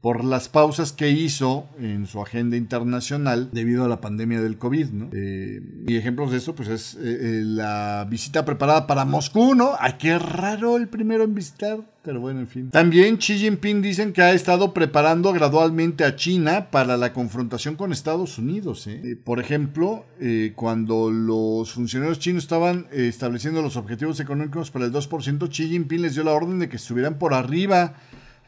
por 0.00 0.22
las 0.22 0.48
pausas 0.48 0.92
que 0.92 1.10
hizo 1.10 1.68
en 1.80 2.06
su 2.06 2.22
agenda 2.22 2.56
internacional 2.56 3.48
debido 3.50 3.84
a 3.84 3.88
la 3.88 4.00
pandemia 4.00 4.40
del 4.40 4.56
COVID, 4.56 4.90
¿no? 4.90 5.10
Eh, 5.12 5.60
y 5.88 5.96
ejemplos 5.96 6.30
de 6.30 6.36
esto, 6.36 6.54
pues 6.54 6.68
es 6.68 6.94
eh, 6.94 6.98
eh, 7.02 7.42
la 7.44 8.06
visita 8.08 8.44
preparada 8.44 8.86
para 8.86 9.04
Moscú, 9.04 9.56
¿no? 9.56 9.72
Ay, 9.78 9.94
qué 9.98 10.16
raro 10.18 10.76
el 10.76 10.86
primero 10.86 11.24
en 11.24 11.34
visitar, 11.34 11.80
pero 12.02 12.20
bueno, 12.20 12.38
en 12.38 12.46
fin. 12.46 12.70
También 12.70 13.16
Xi 13.16 13.38
Jinping 13.38 13.82
dicen 13.82 14.12
que 14.12 14.22
ha 14.22 14.32
estado 14.32 14.72
preparando 14.72 15.32
gradualmente 15.32 16.04
a 16.04 16.14
China 16.14 16.70
para 16.70 16.96
la 16.96 17.12
confrontación 17.12 17.74
con 17.74 17.92
Estados 17.92 18.38
Unidos, 18.38 18.88
por 19.24 19.40
ejemplo, 19.40 20.06
cuando 20.54 21.10
los 21.10 21.72
funcionarios 21.72 22.20
chinos 22.20 22.44
estaban 22.44 22.86
estableciendo 22.92 23.62
los 23.62 23.76
objetivos 23.76 24.20
económicos 24.20 24.70
para 24.70 24.84
el 24.84 24.92
2%, 24.92 25.48
Xi 25.48 25.68
Jinping 25.68 26.02
les 26.02 26.14
dio 26.14 26.22
la 26.22 26.32
orden 26.32 26.60
de 26.60 26.68
que 26.68 26.76
estuvieran 26.76 27.18
por 27.18 27.34
arriba 27.34 27.94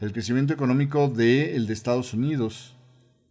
el 0.01 0.11
crecimiento 0.11 0.51
económico 0.51 1.07
de, 1.07 1.57
de 1.57 1.73
Estados 1.73 2.13
Unidos, 2.13 2.75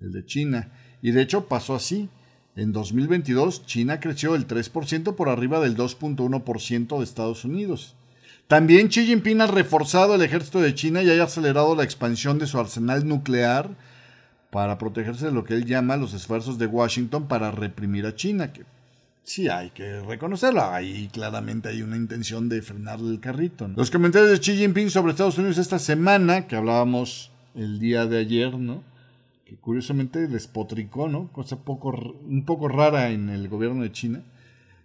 el 0.00 0.12
de 0.12 0.24
China, 0.24 0.70
Y 1.02 1.10
de 1.10 1.22
hecho 1.22 1.46
pasó 1.46 1.74
así. 1.74 2.08
En 2.56 2.72
2022 2.72 3.66
China 3.66 4.00
creció 4.00 4.34
el 4.34 4.46
3% 4.46 5.14
por 5.14 5.28
arriba 5.28 5.60
del 5.60 5.76
2.1% 5.76 6.98
de 6.98 7.04
Estados 7.04 7.44
Unidos. 7.44 7.96
También 8.48 8.88
Xi 8.88 9.06
Jinping 9.06 9.40
ha 9.40 9.46
reforzado 9.46 10.14
el 10.14 10.22
ejército 10.22 10.60
de 10.60 10.74
China 10.74 11.02
y 11.02 11.10
ha 11.10 11.22
acelerado 11.22 11.74
la 11.74 11.84
expansión 11.84 12.38
de 12.38 12.46
su 12.46 12.58
arsenal 12.58 13.06
nuclear 13.06 13.70
para 14.50 14.78
protegerse 14.78 15.26
de 15.26 15.32
lo 15.32 15.44
que 15.44 15.54
él 15.54 15.64
llama 15.64 15.96
los 15.96 16.14
esfuerzos 16.14 16.58
de 16.58 16.66
Washington 16.66 17.28
para 17.28 17.50
reprimir 17.50 18.06
a 18.06 18.14
China, 18.14 18.52
sí 19.22 19.48
hay 19.48 19.70
que 19.70 20.00
reconocerlo, 20.00 20.64
ahí 20.64 21.08
claramente 21.12 21.68
hay 21.68 21.82
una 21.82 21.96
intención 21.96 22.48
de 22.48 22.62
frenarle 22.62 23.10
el 23.10 23.20
carrito. 23.20 23.68
Los 23.68 23.90
comentarios 23.90 24.30
de 24.30 24.38
Xi 24.40 24.56
Jinping 24.56 24.90
sobre 24.90 25.12
Estados 25.12 25.38
Unidos 25.38 25.58
esta 25.58 25.78
semana, 25.78 26.46
que 26.46 26.56
hablábamos 26.56 27.30
el 27.54 27.78
día 27.78 28.06
de 28.06 28.18
ayer, 28.18 28.58
¿no? 28.58 28.82
Que 29.44 29.56
curiosamente 29.56 30.26
despotricó, 30.26 31.08
¿no? 31.08 31.28
Cosa 31.32 31.56
poco, 31.64 31.90
un 32.26 32.44
poco 32.44 32.68
rara 32.68 33.10
en 33.10 33.28
el 33.28 33.48
gobierno 33.48 33.82
de 33.82 33.92
China. 33.92 34.22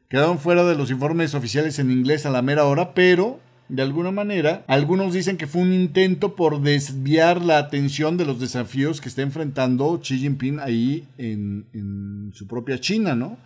Quedaron 0.09 0.39
fuera 0.39 0.63
de 0.63 0.75
los 0.75 0.91
informes 0.91 1.33
oficiales 1.33 1.79
en 1.79 1.91
inglés 1.91 2.25
a 2.25 2.29
la 2.29 2.41
mera 2.41 2.65
hora, 2.65 2.93
pero 2.93 3.39
de 3.67 3.81
alguna 3.81 4.11
manera, 4.11 4.63
algunos 4.67 5.13
dicen 5.13 5.37
que 5.37 5.47
fue 5.47 5.63
un 5.63 5.73
intento 5.73 6.35
por 6.35 6.61
desviar 6.61 7.41
la 7.41 7.57
atención 7.57 8.15
de 8.15 8.25
los 8.25 8.39
desafíos 8.39 9.01
que 9.01 9.09
está 9.09 9.23
enfrentando 9.23 9.99
Xi 9.99 10.19
Jinping 10.19 10.59
ahí 10.59 11.07
en, 11.17 11.65
en 11.73 12.31
su 12.33 12.45
propia 12.45 12.79
China, 12.79 13.15
¿no? 13.15 13.37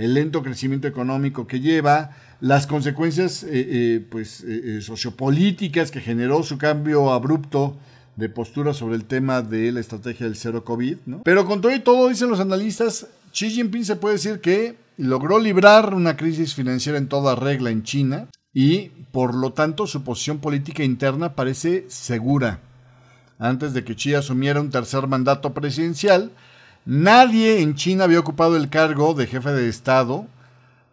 El 0.00 0.14
lento 0.14 0.42
crecimiento 0.42 0.88
económico 0.88 1.46
que 1.46 1.60
lleva, 1.60 2.16
las 2.40 2.66
consecuencias 2.66 3.42
eh, 3.42 3.48
eh, 3.52 4.06
pues, 4.08 4.42
eh, 4.44 4.80
sociopolíticas 4.80 5.90
que 5.90 6.00
generó 6.00 6.42
su 6.42 6.56
cambio 6.56 7.12
abrupto 7.12 7.76
de 8.16 8.30
postura 8.30 8.72
sobre 8.72 8.96
el 8.96 9.04
tema 9.04 9.42
de 9.42 9.70
la 9.72 9.80
estrategia 9.80 10.26
del 10.26 10.36
cero 10.36 10.64
COVID. 10.64 10.96
¿no? 11.04 11.22
Pero 11.22 11.44
con 11.44 11.60
todo 11.60 11.74
y 11.74 11.80
todo, 11.80 12.08
dicen 12.08 12.30
los 12.30 12.40
analistas, 12.40 13.08
Xi 13.32 13.50
Jinping 13.50 13.84
se 13.84 13.96
puede 13.96 14.14
decir 14.14 14.40
que 14.40 14.76
logró 14.96 15.38
librar 15.38 15.94
una 15.94 16.16
crisis 16.16 16.54
financiera 16.54 16.96
en 16.96 17.08
toda 17.08 17.34
regla 17.34 17.70
en 17.70 17.82
China 17.82 18.28
y 18.54 18.88
por 19.12 19.34
lo 19.34 19.52
tanto 19.52 19.86
su 19.86 20.02
posición 20.02 20.38
política 20.38 20.82
interna 20.82 21.34
parece 21.34 21.84
segura. 21.88 22.60
Antes 23.38 23.74
de 23.74 23.84
que 23.84 23.94
Xi 23.94 24.14
asumiera 24.14 24.60
un 24.60 24.70
tercer 24.70 25.06
mandato 25.06 25.52
presidencial, 25.52 26.32
Nadie 26.86 27.60
en 27.60 27.74
China 27.74 28.04
había 28.04 28.20
ocupado 28.20 28.56
el 28.56 28.70
cargo 28.70 29.12
de 29.14 29.26
jefe 29.26 29.52
de 29.52 29.68
Estado 29.68 30.26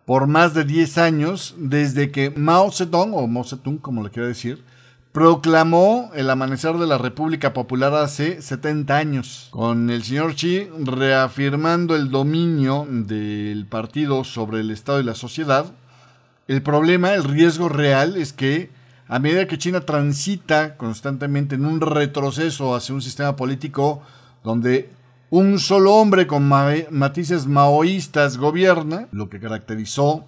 por 0.06 0.28
más 0.28 0.54
de 0.54 0.66
10 0.66 0.98
años 0.98 1.56
desde 1.58 2.12
que 2.12 2.30
Mao 2.30 2.72
Zedong, 2.72 3.14
o 3.14 3.28
Mao 3.28 3.44
Zedong 3.44 3.78
como 3.78 4.04
le 4.04 4.10
quiero 4.10 4.28
decir, 4.28 4.64
proclamó 5.12 6.12
el 6.14 6.30
amanecer 6.30 6.76
de 6.76 6.88
la 6.88 6.98
República 6.98 7.54
Popular 7.54 7.94
hace 7.96 8.42
70 8.42 8.96
años, 8.96 9.48
con 9.52 9.90
el 9.90 10.04
señor 10.04 10.36
Xi 10.36 10.70
reafirmando 10.84 11.96
el 11.96 12.12
dominio 12.12 12.86
del 12.88 13.66
partido 13.66 14.24
sobre 14.24 14.60
el 14.60 14.72
Estado 14.72 15.00
y 15.00 15.04
la 15.04 15.16
sociedad. 15.16 15.66
El 16.48 16.62
problema, 16.62 17.14
el 17.14 17.24
riesgo 17.24 17.68
real 17.68 18.18
es 18.18 18.32
que 18.34 18.70
a 19.08 19.20
medida 19.20 19.48
que 19.48 19.58
China 19.58 19.82
transita 19.82 20.76
constantemente 20.76 21.56
en 21.56 21.66
un 21.66 21.82
retroceso 21.82 22.76
hacia 22.76 22.94
un 22.94 23.02
sistema 23.02 23.36
político 23.36 24.02
donde 24.44 24.97
un 25.30 25.60
solo 25.60 25.96
hombre 25.96 26.28
con 26.28 26.48
matices 26.48 27.48
maoístas 27.48 28.38
gobierna, 28.38 29.08
lo 29.12 29.30
que 29.30 29.40
caracterizó 29.40 30.26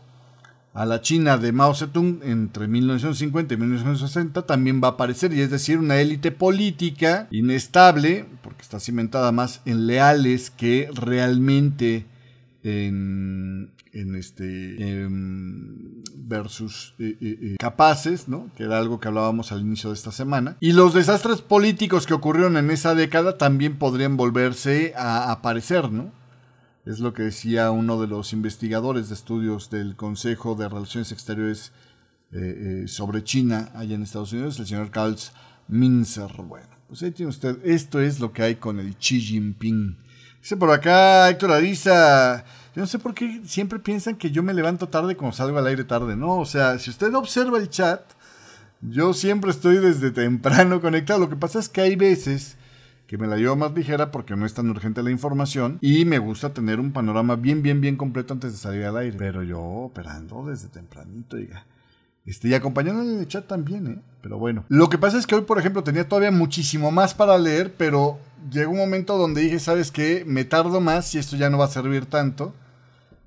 a 0.74 0.86
la 0.86 1.02
China 1.02 1.38
de 1.38 1.52
Mao 1.52 1.74
Zedong 1.74 2.22
entre 2.24 2.68
1950 2.68 3.54
y 3.54 3.58
1960 3.58 4.44
también 4.44 4.82
va 4.84 4.90
a 4.90 4.92
aparecer, 4.92 5.34
y 5.34 5.42
es 5.42 5.50
decir, 5.50 5.78
una 5.78 6.00
élite 6.00 6.32
política 6.32 7.28
inestable, 7.32 8.26
porque 8.42 8.62
está 8.62 8.80
cimentada 8.80 9.32
más 9.32 9.62
en 9.66 9.88
leales 9.88 10.50
que 10.50 10.90
realmente 10.94 12.06
en, 12.64 13.72
este 13.94 15.08
versus 16.30 16.94
eh, 17.00 17.18
eh, 17.20 17.40
eh, 17.42 17.56
capaces, 17.60 18.28
¿no? 18.28 18.52
Que 18.56 18.64
era 18.64 18.78
algo 18.78 19.00
que 19.00 19.08
hablábamos 19.08 19.52
al 19.52 19.62
inicio 19.62 19.90
de 19.90 19.96
esta 19.96 20.12
semana. 20.12 20.56
Y 20.60 20.74
los 20.74 20.94
desastres 20.94 21.42
políticos 21.42 22.06
que 22.06 22.14
ocurrieron 22.14 22.56
en 22.56 22.70
esa 22.70 22.96
década 22.96 23.38
también 23.38 23.78
podrían 23.78 24.16
volverse 24.16 24.94
a 24.96 25.32
aparecer, 25.32 25.92
¿no? 25.92 26.12
Es 26.86 27.00
lo 27.00 27.14
que 27.14 27.24
decía 27.24 27.72
uno 27.72 28.00
de 28.00 28.08
los 28.08 28.32
investigadores 28.32 29.10
de 29.10 29.16
estudios 29.16 29.70
del 29.70 29.96
Consejo 29.96 30.56
de 30.56 30.70
Relaciones 30.70 31.12
Exteriores 31.12 31.74
sobre 32.86 33.24
China 33.24 33.72
allá 33.74 33.96
en 33.96 34.04
Estados 34.04 34.34
Unidos, 34.34 34.60
el 34.60 34.68
señor 34.68 34.92
Carl 34.92 35.16
Minzer. 35.68 36.32
Bueno, 36.44 36.68
pues 36.88 37.02
ahí 37.02 37.10
tiene 37.10 37.32
usted, 37.32 37.58
esto 37.64 38.00
es 38.00 38.20
lo 38.20 38.32
que 38.32 38.44
hay 38.44 38.56
con 38.56 38.80
el 38.80 38.96
Xi 38.98 39.20
Jinping. 39.20 39.98
Dice 40.40 40.56
por 40.56 40.70
acá 40.70 41.28
Héctor 41.30 41.52
Ariza, 41.52 42.46
yo 42.76 42.82
no 42.82 42.88
sé 42.88 43.00
por 43.00 43.14
qué 43.14 43.42
siempre 43.46 43.80
piensan 43.80 44.16
que 44.16 44.32
yo 44.32 44.44
me 44.44 44.54
levanto 44.54 44.90
tarde 44.90 45.16
cuando 45.16 45.36
salgo 45.36 45.58
al 45.58 45.68
aire 45.68 45.84
tarde. 45.84 46.16
No, 46.16 46.40
o 46.40 46.46
sea, 46.46 46.78
si 46.80 46.90
usted 46.90 47.14
observa 47.16 47.58
el 47.58 47.70
chat, 47.70 48.02
yo 48.82 49.14
siempre 49.14 49.52
estoy 49.52 49.78
desde 49.78 50.12
temprano 50.12 50.82
conectado. 50.82 51.20
Lo 51.20 51.30
que 51.30 51.36
pasa 51.36 51.60
es 51.60 51.70
que 51.70 51.82
hay 51.82 51.96
veces 51.96 52.58
que 53.08 53.18
me 53.18 53.28
la 53.28 53.38
llevo 53.38 53.56
más 53.56 53.74
ligera 53.74 54.12
porque 54.12 54.36
no 54.36 54.46
es 54.46 54.54
tan 54.54 54.70
urgente 54.70 55.02
la 55.02 55.10
información 55.10 55.80
y 55.82 56.06
me 56.06 56.20
gusta 56.20 56.54
tener 56.54 56.80
un 56.80 56.92
panorama 56.92 57.36
bien, 57.36 57.64
bien, 57.64 57.82
bien 57.82 57.98
completo 57.98 58.34
antes 58.34 58.52
de 58.52 58.58
salir 58.60 58.86
al 58.86 58.98
aire. 58.98 59.18
Pero 59.18 59.42
yo 59.42 59.60
operando 59.60 60.46
desde 60.46 60.68
tempranito, 60.68 61.38
diga. 61.38 61.66
Este, 62.30 62.48
y 62.48 62.54
acompañando 62.54 63.02
en 63.02 63.20
el 63.20 63.28
chat 63.28 63.48
también, 63.48 63.88
¿eh? 63.88 64.02
Pero 64.22 64.38
bueno. 64.38 64.64
Lo 64.70 64.88
que 64.88 65.00
pasa 65.00 65.18
es 65.18 65.26
que 65.26 65.34
hoy, 65.34 65.42
por 65.42 65.58
ejemplo, 65.58 65.84
tenía 65.84 66.08
todavía 66.08 66.30
muchísimo 66.30 66.92
más 66.92 67.16
para 67.16 67.36
leer, 67.40 67.74
pero 67.76 68.20
llegó 68.52 68.72
un 68.72 68.78
momento 68.78 69.18
donde 69.18 69.42
dije, 69.42 69.58
¿sabes 69.58 69.92
qué? 69.92 70.24
Me 70.28 70.46
tardo 70.46 70.80
más 70.80 71.16
y 71.16 71.18
esto 71.18 71.38
ya 71.38 71.50
no 71.50 71.58
va 71.58 71.66
a 71.66 71.70
servir 71.70 72.06
tanto. 72.06 72.54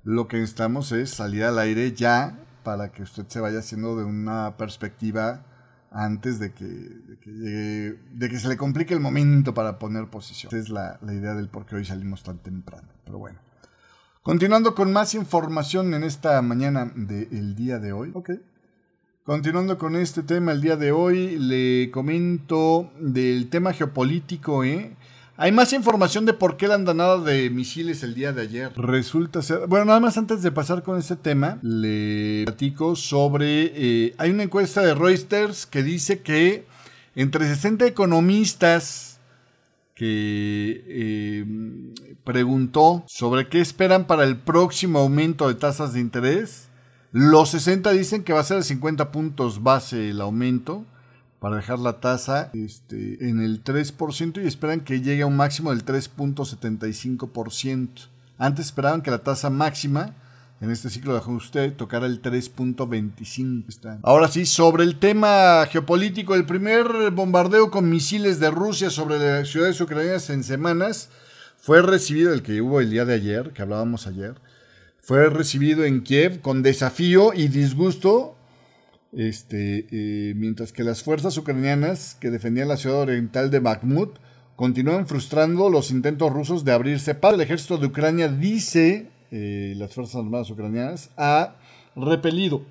Lo 0.05 0.29
que 0.29 0.37
necesitamos 0.37 0.93
es 0.93 1.09
salir 1.09 1.43
al 1.43 1.59
aire 1.59 1.91
ya 1.91 2.39
para 2.63 2.93
que 2.93 3.03
usted 3.03 3.25
se 3.27 3.41
vaya 3.41 3.59
haciendo 3.59 3.97
de 3.97 4.05
una 4.05 4.55
perspectiva 4.55 5.41
antes 5.91 6.39
de 6.39 6.53
que, 6.53 6.63
de 6.63 8.29
que, 8.29 8.39
se 8.39 8.47
le 8.47 8.55
complique 8.55 8.93
el 8.93 9.01
momento 9.01 9.53
para 9.53 9.79
poner 9.79 10.07
posición. 10.07 10.49
Esa 10.55 10.63
es 10.63 10.69
la, 10.69 10.97
idea 11.11 11.33
del 11.33 11.49
por 11.49 11.65
qué 11.65 11.75
hoy 11.75 11.83
salimos 11.83 12.23
tan 12.23 12.37
temprano. 12.37 12.87
Pero 13.03 13.17
bueno. 13.17 13.39
Continuando 14.21 14.75
con 14.75 14.93
más 14.93 15.13
información 15.13 15.93
en 15.93 16.05
esta 16.05 16.41
mañana 16.41 16.89
del 16.95 17.53
día 17.53 17.79
de 17.79 17.91
hoy. 17.91 18.11
Ok. 18.13 18.29
Continuando 19.23 19.77
con 19.77 19.95
este 19.95 20.21
tema 20.21 20.51
el 20.51 20.59
día 20.59 20.75
de 20.75 20.91
hoy, 20.91 21.37
le 21.39 21.89
comento 21.91 22.91
del 22.99 23.47
tema 23.49 23.71
geopolítico, 23.71 24.65
¿eh? 24.65 24.97
Hay 25.37 25.53
más 25.53 25.71
información 25.71 26.25
de 26.25 26.33
por 26.33 26.57
qué 26.57 26.67
la 26.67 26.75
andanada 26.75 27.19
de 27.19 27.49
misiles 27.49 28.03
el 28.03 28.15
día 28.15 28.33
de 28.33 28.41
ayer. 28.41 28.73
Resulta 28.75 29.41
ser. 29.41 29.65
Bueno, 29.67 29.85
nada 29.85 30.01
más 30.01 30.17
antes 30.17 30.43
de 30.43 30.51
pasar 30.51 30.83
con 30.83 30.99
este 30.99 31.15
tema, 31.15 31.57
le 31.61 32.43
platico 32.43 32.97
sobre. 32.97 33.71
Eh, 33.73 34.13
hay 34.17 34.29
una 34.29 34.43
encuesta 34.43 34.81
de 34.81 34.93
Reuters 34.93 35.65
que 35.67 35.83
dice 35.83 36.21
que 36.21 36.65
entre 37.15 37.47
60 37.47 37.87
economistas 37.87 39.21
que 39.95 40.83
eh, 40.85 41.45
preguntó 42.25 43.05
sobre 43.07 43.47
qué 43.47 43.61
esperan 43.61 44.05
para 44.05 44.25
el 44.25 44.35
próximo 44.35 44.99
aumento 44.99 45.47
de 45.47 45.55
tasas 45.55 45.93
de 45.93 46.01
interés, 46.01 46.67
los 47.13 47.49
60 47.51 47.91
dicen 47.91 48.23
que 48.23 48.33
va 48.33 48.39
a 48.39 48.43
ser 48.43 48.57
de 48.57 48.63
50 48.63 49.11
puntos 49.11 49.61
base 49.61 50.09
el 50.09 50.19
aumento 50.19 50.83
para 51.39 51.57
dejar 51.57 51.77
la 51.77 51.99
tasa 51.99 52.49
este, 52.53 53.29
en 53.29 53.39
el 53.39 53.63
3% 53.63 54.43
y 54.43 54.47
esperan 54.47 54.79
que 54.79 55.01
llegue 55.01 55.21
a 55.21 55.27
un 55.27 55.35
máximo 55.35 55.69
del 55.69 55.85
3.75%. 55.85 58.07
Antes 58.39 58.65
esperaban 58.65 59.03
que 59.03 59.11
la 59.11 59.19
tasa 59.19 59.51
máxima 59.51 60.15
en 60.59 60.71
este 60.71 60.89
ciclo 60.89 61.13
de 61.13 61.19
ajuste 61.19 61.69
tocara 61.69 62.07
el 62.07 62.19
3.25. 62.21 63.99
Ahora 64.01 64.27
sí, 64.27 64.47
sobre 64.47 64.83
el 64.83 64.97
tema 64.97 65.67
geopolítico, 65.69 66.33
el 66.33 66.45
primer 66.45 67.11
bombardeo 67.11 67.69
con 67.69 67.89
misiles 67.89 68.39
de 68.39 68.49
Rusia 68.49 68.89
sobre 68.89 69.19
las 69.19 69.49
ciudades 69.49 69.79
ucranianas 69.79 70.31
en 70.31 70.43
semanas 70.43 71.09
fue 71.59 71.83
recibido, 71.83 72.33
el 72.33 72.41
que 72.41 72.59
hubo 72.61 72.79
el 72.79 72.89
día 72.89 73.05
de 73.05 73.13
ayer, 73.13 73.51
que 73.51 73.61
hablábamos 73.61 74.07
ayer, 74.07 74.33
fue 75.03 75.29
recibido 75.29 75.83
en 75.83 76.01
Kiev 76.01 76.39
con 76.39 76.63
desafío 76.63 77.33
y 77.33 77.49
disgusto 77.49 78.35
este, 79.11 79.85
eh, 79.91 80.33
mientras 80.35 80.71
que 80.71 80.83
las 80.83 81.03
fuerzas 81.03 81.37
ucranianas 81.37 82.15
que 82.19 82.31
defendían 82.31 82.69
la 82.69 82.77
ciudad 82.77 83.01
oriental 83.01 83.51
de 83.51 83.59
Bakhmut 83.59 84.15
continúan 84.55 85.05
frustrando 85.05 85.69
los 85.69 85.91
intentos 85.91 86.31
rusos 86.31 86.63
de 86.63 86.71
abrirse 86.71 87.15
paso. 87.15 87.35
El 87.35 87.41
ejército 87.41 87.77
de 87.77 87.87
Ucrania 87.87 88.29
dice, 88.29 89.09
eh, 89.31 89.73
las 89.75 89.93
Fuerzas 89.93 90.15
Armadas 90.15 90.49
ucranianas, 90.49 91.09
ha 91.17 91.55
repelido 91.97 92.61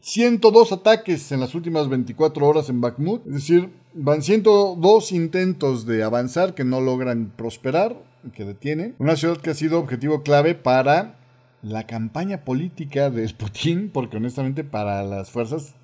102 0.00 0.72
ataques 0.72 1.30
en 1.30 1.38
las 1.38 1.54
últimas 1.54 1.88
24 1.88 2.46
horas 2.46 2.68
en 2.68 2.80
Bakhmut. 2.80 3.24
Es 3.28 3.34
decir, 3.34 3.70
van 3.94 4.22
102 4.22 5.12
intentos 5.12 5.86
de 5.86 6.02
avanzar 6.02 6.54
que 6.54 6.64
no 6.64 6.80
logran 6.80 7.32
prosperar, 7.36 7.96
que 8.34 8.44
detienen. 8.44 8.96
Una 8.98 9.14
ciudad 9.14 9.36
que 9.36 9.50
ha 9.50 9.54
sido 9.54 9.78
objetivo 9.78 10.22
clave 10.22 10.56
para 10.56 11.15
la 11.68 11.86
campaña 11.86 12.44
política 12.44 13.10
de 13.10 13.28
Putin, 13.30 13.90
porque 13.92 14.18
honestamente 14.18 14.62
para 14.62 15.02
las 15.02 15.30
fuerzas 15.30 15.74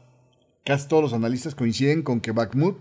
casi 0.64 0.86
todos 0.86 1.02
los 1.02 1.12
analistas 1.12 1.56
coinciden 1.56 2.02
con 2.02 2.20
que 2.20 2.30
Bakhmut 2.30 2.76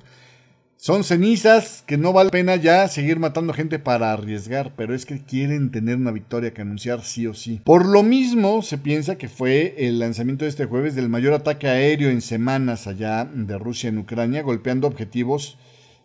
Son 0.77 1.03
cenizas 1.03 1.83
que 1.85 1.97
no 1.97 2.13
vale 2.13 2.27
la 2.27 2.31
pena 2.31 2.55
ya 2.55 2.87
seguir 2.87 3.19
matando 3.19 3.53
gente 3.53 3.79
para 3.79 4.13
arriesgar, 4.13 4.73
pero 4.75 4.93
es 4.93 5.05
que 5.05 5.23
quieren 5.23 5.71
tener 5.71 5.95
una 5.95 6.11
victoria 6.11 6.53
que 6.53 6.61
anunciar 6.61 7.03
sí 7.03 7.25
o 7.25 7.33
sí. 7.33 7.61
Por 7.63 7.87
lo 7.87 8.03
mismo, 8.03 8.61
se 8.61 8.77
piensa 8.77 9.17
que 9.17 9.29
fue 9.29 9.75
el 9.77 9.99
lanzamiento 9.99 10.45
de 10.45 10.49
este 10.49 10.65
jueves 10.65 10.95
del 10.95 11.09
mayor 11.09 11.33
ataque 11.33 11.67
aéreo 11.67 12.09
en 12.09 12.21
semanas 12.21 12.87
allá 12.87 13.25
de 13.25 13.57
Rusia 13.57 13.89
en 13.89 13.99
Ucrania, 13.99 14.41
golpeando 14.43 14.87
objetivos 14.87 15.57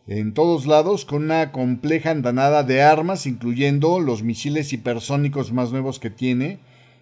en 0.07 0.35
todos 0.35 0.67
lados 0.67 1.05
con 1.05 1.25
una 1.25 1.53
compleja 1.53 2.11
andanada 2.11 2.63
de 2.63 2.83
armas, 2.83 3.27
incluyendo 3.27 3.99
los 3.99 4.23
misiles 4.23 4.73
hipersónicos 4.73 5.53
más 5.53 5.73
nuevos 5.73 5.99
que 5.99 6.11
tiene, 6.11 6.61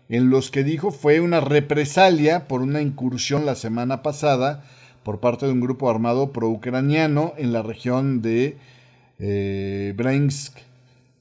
en 0.08 0.30
los 0.30 0.50
que 0.50 0.64
dijo 0.64 0.90
fue 0.90 1.20
una 1.20 1.40
represalia 1.40 2.46
por 2.46 2.62
una 2.62 2.80
incursión 2.80 3.46
la 3.46 3.54
semana 3.54 4.02
pasada 4.02 4.64
por 5.02 5.20
parte 5.20 5.46
de 5.46 5.52
un 5.52 5.60
grupo 5.60 5.90
armado 5.90 6.32
pro-ucraniano 6.32 7.34
en 7.36 7.52
la 7.52 7.62
región 7.62 8.22
de 8.22 8.56
eh, 9.18 9.94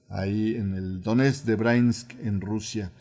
ahí 0.10 0.56
en 0.56 0.74
el 0.76 1.02
Donetsk 1.02 1.46
de 1.46 1.56
Bryansk, 1.56 2.12
en 2.24 2.42
Rusia. 2.42 2.92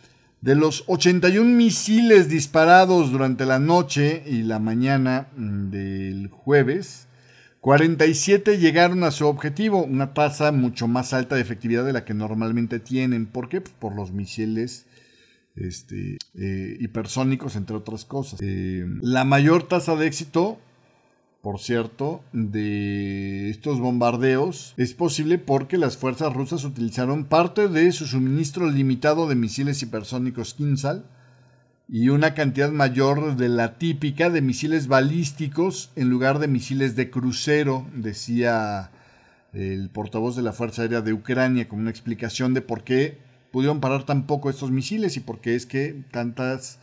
De 0.40 0.56
los 0.56 0.82
81 0.88 1.48
misiles 1.48 2.28
disparados 2.28 3.12
durante 3.12 3.46
la 3.46 3.60
noche 3.60 4.24
y 4.26 4.42
la 4.42 4.58
mañana 4.58 5.28
mm, 5.36 5.70
del 5.70 6.28
jueves, 6.28 7.06
47 7.60 8.58
llegaron 8.58 9.04
a 9.04 9.12
su 9.12 9.24
objetivo, 9.28 9.84
una 9.84 10.14
tasa 10.14 10.50
mucho 10.50 10.88
más 10.88 11.12
alta 11.12 11.36
de 11.36 11.42
efectividad 11.42 11.84
de 11.84 11.92
la 11.92 12.04
que 12.04 12.12
normalmente 12.12 12.80
tienen. 12.80 13.26
¿Por 13.26 13.48
qué? 13.48 13.60
Pues 13.60 13.74
por 13.78 13.94
los 13.94 14.10
misiles 14.10 14.84
este, 15.56 16.18
eh, 16.34 16.76
hipersónicos, 16.80 17.56
entre 17.56 17.76
otras 17.76 18.04
cosas. 18.04 18.40
Eh, 18.42 18.84
la 19.00 19.24
mayor 19.24 19.64
tasa 19.64 19.96
de 19.96 20.06
éxito 20.06 20.58
por 21.42 21.58
cierto, 21.58 22.22
de 22.32 23.50
estos 23.50 23.80
bombardeos 23.80 24.74
es 24.76 24.94
posible 24.94 25.38
porque 25.38 25.76
las 25.76 25.96
fuerzas 25.96 26.32
rusas 26.32 26.64
utilizaron 26.64 27.24
parte 27.24 27.66
de 27.66 27.90
su 27.90 28.06
suministro 28.06 28.70
limitado 28.70 29.28
de 29.28 29.34
misiles 29.34 29.82
hipersónicos 29.82 30.54
Kinsal 30.54 31.04
y 31.88 32.10
una 32.10 32.34
cantidad 32.34 32.70
mayor 32.70 33.34
de 33.34 33.48
la 33.48 33.76
típica 33.76 34.30
de 34.30 34.40
misiles 34.40 34.86
balísticos 34.86 35.90
en 35.96 36.10
lugar 36.10 36.38
de 36.38 36.46
misiles 36.46 36.94
de 36.94 37.10
crucero, 37.10 37.88
decía 37.92 38.92
el 39.52 39.90
portavoz 39.90 40.36
de 40.36 40.42
la 40.42 40.52
Fuerza 40.52 40.82
Aérea 40.82 41.00
de 41.00 41.12
Ucrania 41.12 41.66
como 41.66 41.82
una 41.82 41.90
explicación 41.90 42.54
de 42.54 42.62
por 42.62 42.84
qué 42.84 43.18
pudieron 43.52 43.80
parar 43.80 44.04
tan 44.04 44.26
poco 44.26 44.50
estos 44.50 44.72
misiles 44.72 45.16
y 45.16 45.20
por 45.20 45.40
qué 45.40 45.54
es 45.54 45.66
que 45.66 46.02
tantas 46.10 46.80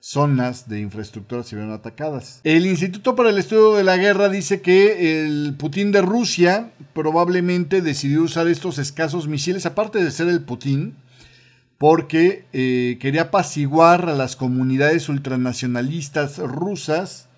zonas 0.00 0.68
de 0.68 0.80
infraestructura 0.80 1.42
se 1.42 1.56
vieron 1.56 1.72
atacadas. 1.72 2.40
El 2.44 2.66
Instituto 2.66 3.14
para 3.14 3.30
el 3.30 3.38
Estudio 3.38 3.74
de 3.74 3.84
la 3.84 3.96
Guerra 3.96 4.28
dice 4.28 4.60
que 4.60 5.22
el 5.24 5.54
Putin 5.58 5.92
de 5.92 6.00
Rusia 6.00 6.72
probablemente 6.92 7.82
decidió 7.82 8.22
usar 8.22 8.48
estos 8.48 8.78
escasos 8.78 9.28
misiles, 9.28 9.66
aparte 9.66 10.02
de 10.02 10.10
ser 10.10 10.28
el 10.28 10.42
Putin, 10.42 10.94
porque 11.78 12.46
eh, 12.52 12.98
quería 13.00 13.22
apaciguar 13.22 14.08
a 14.08 14.14
las 14.14 14.36
comunidades 14.36 15.08
ultranacionalistas 15.08 16.38
rusas 16.38 17.28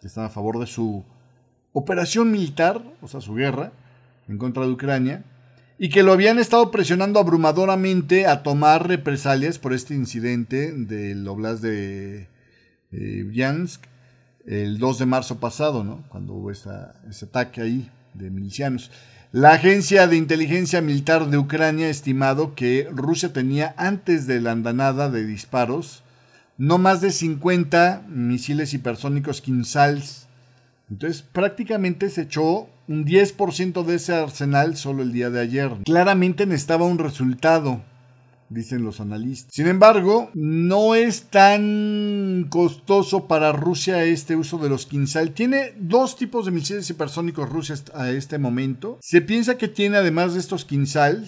que 0.00 0.08
están 0.08 0.24
a 0.24 0.30
favor 0.30 0.58
de 0.58 0.66
su 0.66 1.04
operación 1.72 2.30
militar, 2.30 2.82
o 3.00 3.08
sea, 3.08 3.20
su 3.20 3.34
guerra 3.34 3.72
en 4.28 4.38
contra 4.38 4.64
de 4.64 4.72
Ucrania, 4.72 5.24
y 5.78 5.88
que 5.90 6.02
lo 6.02 6.12
habían 6.12 6.38
estado 6.38 6.70
presionando 6.70 7.20
abrumadoramente 7.20 8.26
a 8.26 8.42
tomar 8.42 8.88
represalias 8.88 9.58
por 9.58 9.72
este 9.72 9.94
incidente 9.94 10.72
del 10.72 11.26
Oblast 11.28 11.62
de 11.62 12.28
eh, 12.92 13.66
el 14.46 14.78
2 14.78 14.98
de 14.98 15.06
marzo 15.06 15.38
pasado, 15.38 15.84
¿no? 15.84 16.04
cuando 16.08 16.34
hubo 16.34 16.50
ese 16.50 16.70
ataque 17.24 17.60
ahí 17.60 17.90
de 18.14 18.30
milicianos. 18.30 18.90
La 19.32 19.52
Agencia 19.52 20.06
de 20.06 20.16
Inteligencia 20.16 20.80
Militar 20.80 21.28
de 21.28 21.36
Ucrania 21.36 21.86
ha 21.86 21.90
estimado 21.90 22.54
que 22.54 22.88
Rusia 22.90 23.32
tenía 23.32 23.74
antes 23.76 24.26
de 24.26 24.40
la 24.40 24.52
andanada 24.52 25.10
de 25.10 25.26
disparos 25.26 26.02
no 26.58 26.78
más 26.78 27.00
de 27.00 27.10
50 27.10 28.04
misiles 28.08 28.72
hipersónicos 28.72 29.40
Kinsals. 29.40 30.26
Entonces 30.90 31.22
prácticamente 31.22 32.08
se 32.10 32.22
echó 32.22 32.68
un 32.88 33.04
10% 33.04 33.84
de 33.84 33.94
ese 33.96 34.14
arsenal 34.14 34.76
solo 34.76 35.02
el 35.02 35.12
día 35.12 35.30
de 35.30 35.40
ayer. 35.40 35.70
Claramente 35.84 36.46
necesitaba 36.46 36.84
un 36.84 36.98
resultado, 36.98 37.80
dicen 38.48 38.82
los 38.82 39.00
analistas. 39.00 39.52
Sin 39.52 39.66
embargo, 39.66 40.30
no 40.34 40.94
es 40.94 41.24
tan 41.24 42.46
costoso 42.48 43.26
para 43.26 43.52
Rusia 43.52 44.04
este 44.04 44.36
uso 44.36 44.58
de 44.58 44.68
los 44.68 44.86
Kinsal. 44.86 45.32
Tiene 45.32 45.72
dos 45.78 46.16
tipos 46.16 46.46
de 46.46 46.52
misiles 46.52 46.88
hipersónicos 46.88 47.48
Rusia 47.48 47.74
a 47.94 48.10
este 48.10 48.38
momento. 48.38 48.98
Se 49.00 49.20
piensa 49.20 49.58
que 49.58 49.68
tiene 49.68 49.96
además 49.96 50.34
de 50.34 50.40
estos 50.40 50.64
Kinsal 50.64 51.26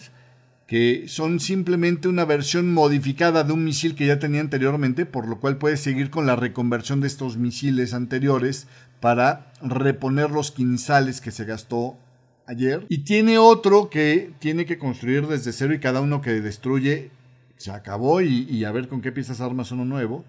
que 0.69 1.05
son 1.09 1.41
simplemente 1.41 2.09
una 2.09 2.27
versión 2.27 2.75
modificada 2.75 3.43
de 3.43 3.55
un 3.55 3.65
misil 3.65 3.95
que 3.95 4.07
ya 4.07 4.19
tenía 4.19 4.43
anteriormente, 4.43 5.07
por 5.07 5.27
lo 5.27 5.41
cual 5.41 5.57
puede 5.57 5.79
seguir 5.79 6.11
con 6.11 6.27
la 6.27 6.37
reconversión 6.37 7.01
de 7.01 7.07
estos 7.07 7.39
misiles 7.39 7.95
anteriores 7.95 8.69
para 9.01 9.53
reponer 9.63 10.31
los 10.31 10.51
quinzales 10.51 11.21
que 11.21 11.31
se 11.31 11.45
gastó 11.45 11.99
ayer. 12.47 12.87
Y 12.89 12.99
tiene 12.99 13.39
otro 13.39 13.91
que 13.91 14.33
tiene 14.39 14.67
que 14.67 14.79
construir 14.79 15.27
desde 15.27 15.53
cero 15.53 15.75
y 15.75 15.81
cada 15.81 16.01
uno 16.01 16.21
que 16.21 16.41
destruye 16.41 17.11
se 17.57 17.71
acabó 17.73 18.21
y, 18.21 18.65
a 18.65 18.73
ver 18.73 18.89
con 18.89 19.01
qué 19.01 19.13
piezas 19.13 19.41
armas 19.41 19.73
uno 19.73 19.85
nuevo. 19.85 20.25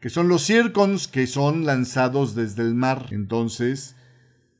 Que 0.00 0.10
son 0.10 0.28
los 0.28 0.44
Circons 0.44 1.08
que 1.08 1.26
son 1.26 1.64
lanzados 1.64 2.34
desde 2.34 2.62
el 2.62 2.74
mar. 2.74 3.06
Entonces, 3.10 3.96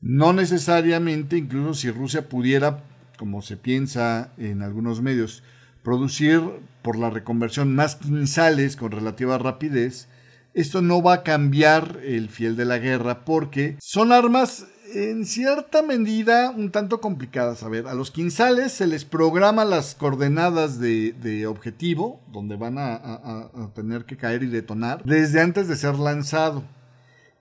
no 0.01 0.33
necesariamente, 0.33 1.37
incluso 1.37 1.75
si 1.75 1.91
Rusia 1.91 2.27
pudiera, 2.29 2.83
como 3.17 3.43
se 3.43 3.55
piensa 3.55 4.31
en 4.37 4.63
algunos 4.63 5.01
medios, 5.01 5.43
producir 5.83 6.41
por 6.81 6.97
la 6.97 7.11
reconversión 7.11 7.75
más 7.75 7.95
quinzales 7.95 8.75
con 8.75 8.91
relativa 8.91 9.37
rapidez, 9.37 10.07
esto 10.55 10.81
no 10.81 11.03
va 11.03 11.13
a 11.13 11.23
cambiar 11.23 11.99
el 12.03 12.29
fiel 12.29 12.55
de 12.55 12.63
la 12.63 12.79
guerra 12.79 13.25
porque 13.25 13.75
son 13.79 14.13
armas 14.13 14.65
en 14.93 15.25
cierta 15.25 15.81
medida 15.81 16.49
un 16.51 16.71
tanto 16.71 17.01
complicadas. 17.01 17.63
A 17.63 17.69
ver, 17.69 17.87
a 17.87 17.93
los 17.93 18.09
quinzales 18.09 18.71
se 18.71 18.87
les 18.87 19.03
programa 19.03 19.65
las 19.65 19.95
coordenadas 19.95 20.79
de, 20.79 21.45
objetivo, 21.45 22.21
donde 22.31 22.55
van 22.55 22.77
a, 22.77 23.51
tener 23.75 24.05
que 24.05 24.15
caer 24.15 24.43
y 24.43 24.47
detonar, 24.47 25.03
desde 25.03 25.41
antes 25.41 25.67
de 25.67 25.75
ser 25.75 25.95
lanzado. 25.95 26.63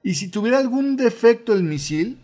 Y 0.02 0.14
si 0.14 0.28
tuviera 0.28 0.58
algún 0.58 0.96
defecto 0.96 1.52
el 1.52 1.62
misil, 1.62 2.18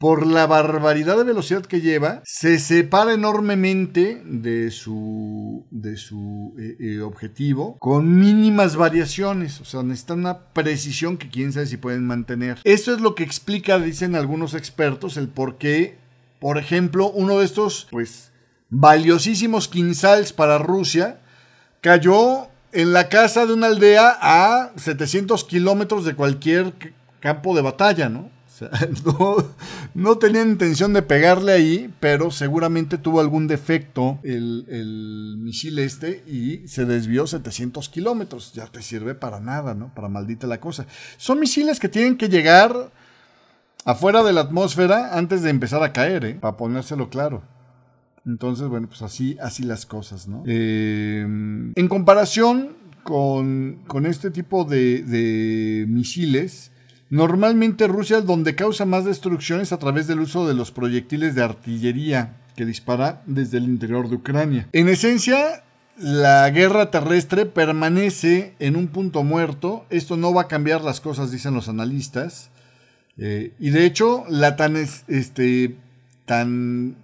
por 0.00 0.26
la 0.26 0.46
barbaridad 0.46 1.18
de 1.18 1.24
velocidad 1.24 1.60
que 1.66 1.82
lleva, 1.82 2.22
se 2.24 2.58
separa 2.58 3.12
enormemente 3.12 4.22
de 4.24 4.70
su, 4.70 5.66
de 5.70 5.98
su 5.98 6.54
eh, 6.58 6.76
eh, 6.80 7.00
objetivo 7.02 7.76
con 7.78 8.18
mínimas 8.18 8.76
variaciones. 8.76 9.60
O 9.60 9.66
sea, 9.66 9.82
necesita 9.82 10.14
una 10.14 10.38
precisión 10.38 11.18
que 11.18 11.28
quién 11.28 11.52
sabe 11.52 11.66
si 11.66 11.76
pueden 11.76 12.06
mantener. 12.06 12.60
Eso 12.64 12.94
es 12.94 13.02
lo 13.02 13.14
que 13.14 13.24
explica, 13.24 13.78
dicen 13.78 14.16
algunos 14.16 14.54
expertos, 14.54 15.18
el 15.18 15.28
por 15.28 15.58
qué, 15.58 15.98
por 16.38 16.56
ejemplo, 16.56 17.10
uno 17.10 17.38
de 17.38 17.44
estos, 17.44 17.86
pues, 17.90 18.32
valiosísimos 18.70 19.68
quinzals 19.68 20.32
para 20.32 20.56
Rusia 20.56 21.20
cayó 21.82 22.48
en 22.72 22.94
la 22.94 23.10
casa 23.10 23.44
de 23.44 23.52
una 23.52 23.66
aldea 23.66 24.16
a 24.18 24.72
700 24.76 25.44
kilómetros 25.44 26.06
de 26.06 26.14
cualquier 26.14 26.72
campo 27.20 27.54
de 27.54 27.60
batalla, 27.60 28.08
¿no? 28.08 28.39
no, 29.94 30.18
tenía 30.18 30.42
intención 30.42 30.92
de 30.92 31.02
pegarle 31.02 31.52
ahí, 31.52 31.94
pero 32.00 32.30
seguramente 32.30 32.98
tuvo 32.98 33.20
algún 33.20 33.46
defecto 33.46 34.18
el, 34.22 35.36
misil 35.38 35.78
este 35.78 36.22
y 36.26 36.66
se 36.68 36.84
desvió 36.84 37.26
700 37.26 37.88
kilómetros. 37.88 38.52
Ya 38.52 38.66
te 38.66 38.82
sirve 38.82 39.14
para 39.14 39.40
nada, 39.40 39.74
¿no? 39.74 39.94
Para 39.94 40.08
maldita 40.08 40.46
la 40.46 40.60
cosa. 40.60 40.86
Son 41.16 41.40
misiles 41.40 41.80
que 41.80 41.88
tienen 41.88 42.16
que 42.16 42.28
llegar 42.28 42.90
afuera 43.84 44.22
de 44.22 44.32
la 44.32 44.42
atmósfera 44.42 45.16
antes 45.16 45.42
de 45.42 45.50
empezar 45.50 45.82
a 45.82 45.92
caer, 45.92 46.24
¿eh? 46.24 46.34
Para 46.34 46.56
ponérselo 46.56 47.08
claro. 47.08 47.42
Entonces, 48.26 48.68
bueno, 48.68 48.86
pues 48.86 49.02
así, 49.02 49.38
así 49.40 49.62
las 49.62 49.86
cosas, 49.86 50.28
¿no? 50.28 50.42
Eh, 50.46 51.22
en 51.22 51.88
comparación 51.88 52.76
con, 53.02 53.80
este 54.04 54.30
tipo 54.30 54.64
de 54.64 55.86
misiles, 55.88 56.69
Normalmente 57.10 57.88
Rusia 57.88 58.18
es 58.18 58.24
donde 58.24 58.54
causa 58.54 58.84
más 58.84 59.04
destrucciones 59.04 59.72
a 59.72 59.78
través 59.78 60.06
del 60.06 60.20
uso 60.20 60.46
de 60.46 60.54
los 60.54 60.70
proyectiles 60.70 61.34
de 61.34 61.42
artillería 61.42 62.36
que 62.54 62.64
dispara 62.64 63.22
desde 63.26 63.58
el 63.58 63.64
interior 63.64 64.08
de 64.08 64.14
Ucrania. 64.14 64.68
En 64.72 64.88
esencia, 64.88 65.64
la 65.98 66.48
guerra 66.50 66.92
terrestre 66.92 67.46
permanece 67.46 68.54
en 68.60 68.76
un 68.76 68.86
punto 68.86 69.24
muerto. 69.24 69.86
Esto 69.90 70.16
no 70.16 70.32
va 70.32 70.42
a 70.42 70.48
cambiar 70.48 70.82
las 70.82 71.00
cosas, 71.00 71.32
dicen 71.32 71.52
los 71.52 71.68
analistas. 71.68 72.50
Eh, 73.18 73.54
y 73.58 73.70
de 73.70 73.86
hecho, 73.86 74.24
la 74.28 74.54
tan, 74.54 74.76
este, 74.76 75.74
tan, 76.26 76.94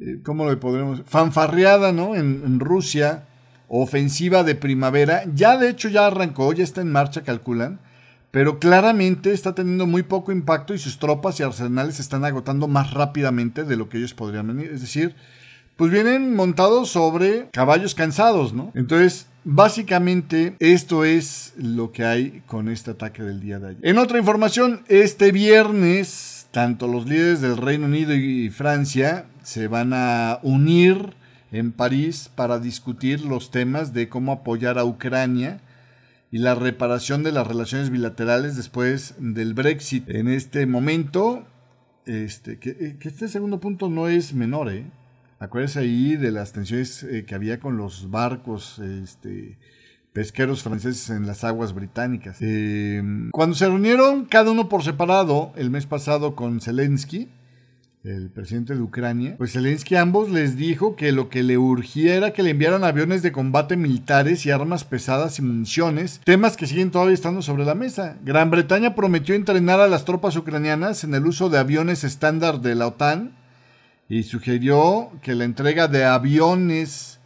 eh, 0.00 0.20
¿cómo 0.22 0.46
lo 0.46 0.58
podremos? 0.58 1.02
Fanfarreada, 1.04 1.92
¿no? 1.92 2.14
En, 2.14 2.42
en, 2.46 2.60
Rusia, 2.60 3.24
ofensiva 3.68 4.42
de 4.42 4.54
primavera, 4.54 5.24
ya 5.34 5.58
de 5.58 5.68
hecho 5.68 5.90
ya 5.90 6.06
arrancó, 6.06 6.50
ya 6.54 6.64
está 6.64 6.80
en 6.80 6.90
marcha, 6.90 7.24
calculan 7.24 7.78
pero 8.38 8.60
claramente 8.60 9.32
está 9.32 9.52
teniendo 9.52 9.88
muy 9.88 10.04
poco 10.04 10.30
impacto 10.30 10.72
y 10.72 10.78
sus 10.78 11.00
tropas 11.00 11.40
y 11.40 11.42
arsenales 11.42 11.96
se 11.96 12.02
están 12.02 12.24
agotando 12.24 12.68
más 12.68 12.94
rápidamente 12.94 13.64
de 13.64 13.74
lo 13.74 13.88
que 13.88 13.98
ellos 13.98 14.14
podrían 14.14 14.46
venir. 14.46 14.70
Es 14.70 14.80
decir, 14.80 15.16
pues 15.74 15.90
vienen 15.90 16.36
montados 16.36 16.88
sobre 16.88 17.48
caballos 17.50 17.96
cansados, 17.96 18.52
¿no? 18.52 18.70
Entonces, 18.76 19.26
básicamente 19.42 20.54
esto 20.60 21.04
es 21.04 21.52
lo 21.56 21.90
que 21.90 22.04
hay 22.04 22.44
con 22.46 22.68
este 22.68 22.92
ataque 22.92 23.24
del 23.24 23.40
día 23.40 23.58
de 23.58 23.70
ayer. 23.70 23.80
En 23.82 23.98
otra 23.98 24.20
información, 24.20 24.84
este 24.86 25.32
viernes, 25.32 26.46
tanto 26.52 26.86
los 26.86 27.08
líderes 27.08 27.40
del 27.40 27.56
Reino 27.56 27.86
Unido 27.86 28.14
y 28.14 28.50
Francia 28.50 29.26
se 29.42 29.66
van 29.66 29.92
a 29.92 30.38
unir 30.44 31.14
en 31.50 31.72
París 31.72 32.30
para 32.32 32.60
discutir 32.60 33.24
los 33.24 33.50
temas 33.50 33.92
de 33.92 34.08
cómo 34.08 34.30
apoyar 34.30 34.78
a 34.78 34.84
Ucrania 34.84 35.60
y 36.30 36.38
la 36.38 36.54
reparación 36.54 37.22
de 37.22 37.32
las 37.32 37.46
relaciones 37.46 37.90
bilaterales 37.90 38.56
después 38.56 39.14
del 39.18 39.54
Brexit. 39.54 40.08
En 40.10 40.28
este 40.28 40.66
momento, 40.66 41.46
este, 42.06 42.58
que, 42.58 42.70
eh, 42.70 42.96
este 43.00 43.28
segundo 43.28 43.60
punto 43.60 43.88
no 43.88 44.08
es 44.08 44.34
menor, 44.34 44.70
¿eh? 44.70 44.90
Acuérdense 45.40 45.78
ahí 45.78 46.16
de 46.16 46.32
las 46.32 46.52
tensiones 46.52 47.04
eh, 47.04 47.24
que 47.24 47.34
había 47.34 47.60
con 47.60 47.76
los 47.76 48.10
barcos 48.10 48.80
este, 48.80 49.56
pesqueros 50.12 50.64
franceses 50.64 51.10
en 51.10 51.26
las 51.26 51.44
aguas 51.44 51.72
británicas. 51.72 52.38
Eh, 52.40 53.02
cuando 53.30 53.54
se 53.54 53.66
reunieron 53.66 54.24
cada 54.24 54.50
uno 54.50 54.68
por 54.68 54.82
separado 54.82 55.52
el 55.56 55.70
mes 55.70 55.86
pasado 55.86 56.34
con 56.34 56.60
Zelensky, 56.60 57.28
el 58.08 58.30
presidente 58.30 58.74
de 58.74 58.80
Ucrania, 58.80 59.34
pues 59.36 59.52
Zelensky 59.52 59.96
ambos 59.96 60.30
les 60.30 60.56
dijo 60.56 60.96
que 60.96 61.12
lo 61.12 61.28
que 61.28 61.42
le 61.42 61.58
urgía 61.58 62.14
era 62.14 62.32
que 62.32 62.42
le 62.42 62.50
enviaran 62.50 62.82
aviones 62.82 63.22
de 63.22 63.32
combate 63.32 63.76
militares 63.76 64.46
y 64.46 64.50
armas 64.50 64.84
pesadas 64.84 65.38
y 65.38 65.42
municiones, 65.42 66.20
temas 66.24 66.56
que 66.56 66.66
siguen 66.66 66.90
todavía 66.90 67.14
estando 67.14 67.42
sobre 67.42 67.66
la 67.66 67.74
mesa. 67.74 68.16
Gran 68.24 68.50
Bretaña 68.50 68.94
prometió 68.94 69.34
entrenar 69.34 69.80
a 69.80 69.88
las 69.88 70.06
tropas 70.06 70.36
ucranianas 70.36 71.04
en 71.04 71.14
el 71.14 71.26
uso 71.26 71.50
de 71.50 71.58
aviones 71.58 72.02
estándar 72.02 72.60
de 72.60 72.74
la 72.74 72.86
OTAN 72.86 73.36
y 74.08 74.22
sugirió 74.22 75.10
que 75.20 75.34
la 75.34 75.44
entrega 75.44 75.86
de 75.86 76.04
aviones 76.04 77.20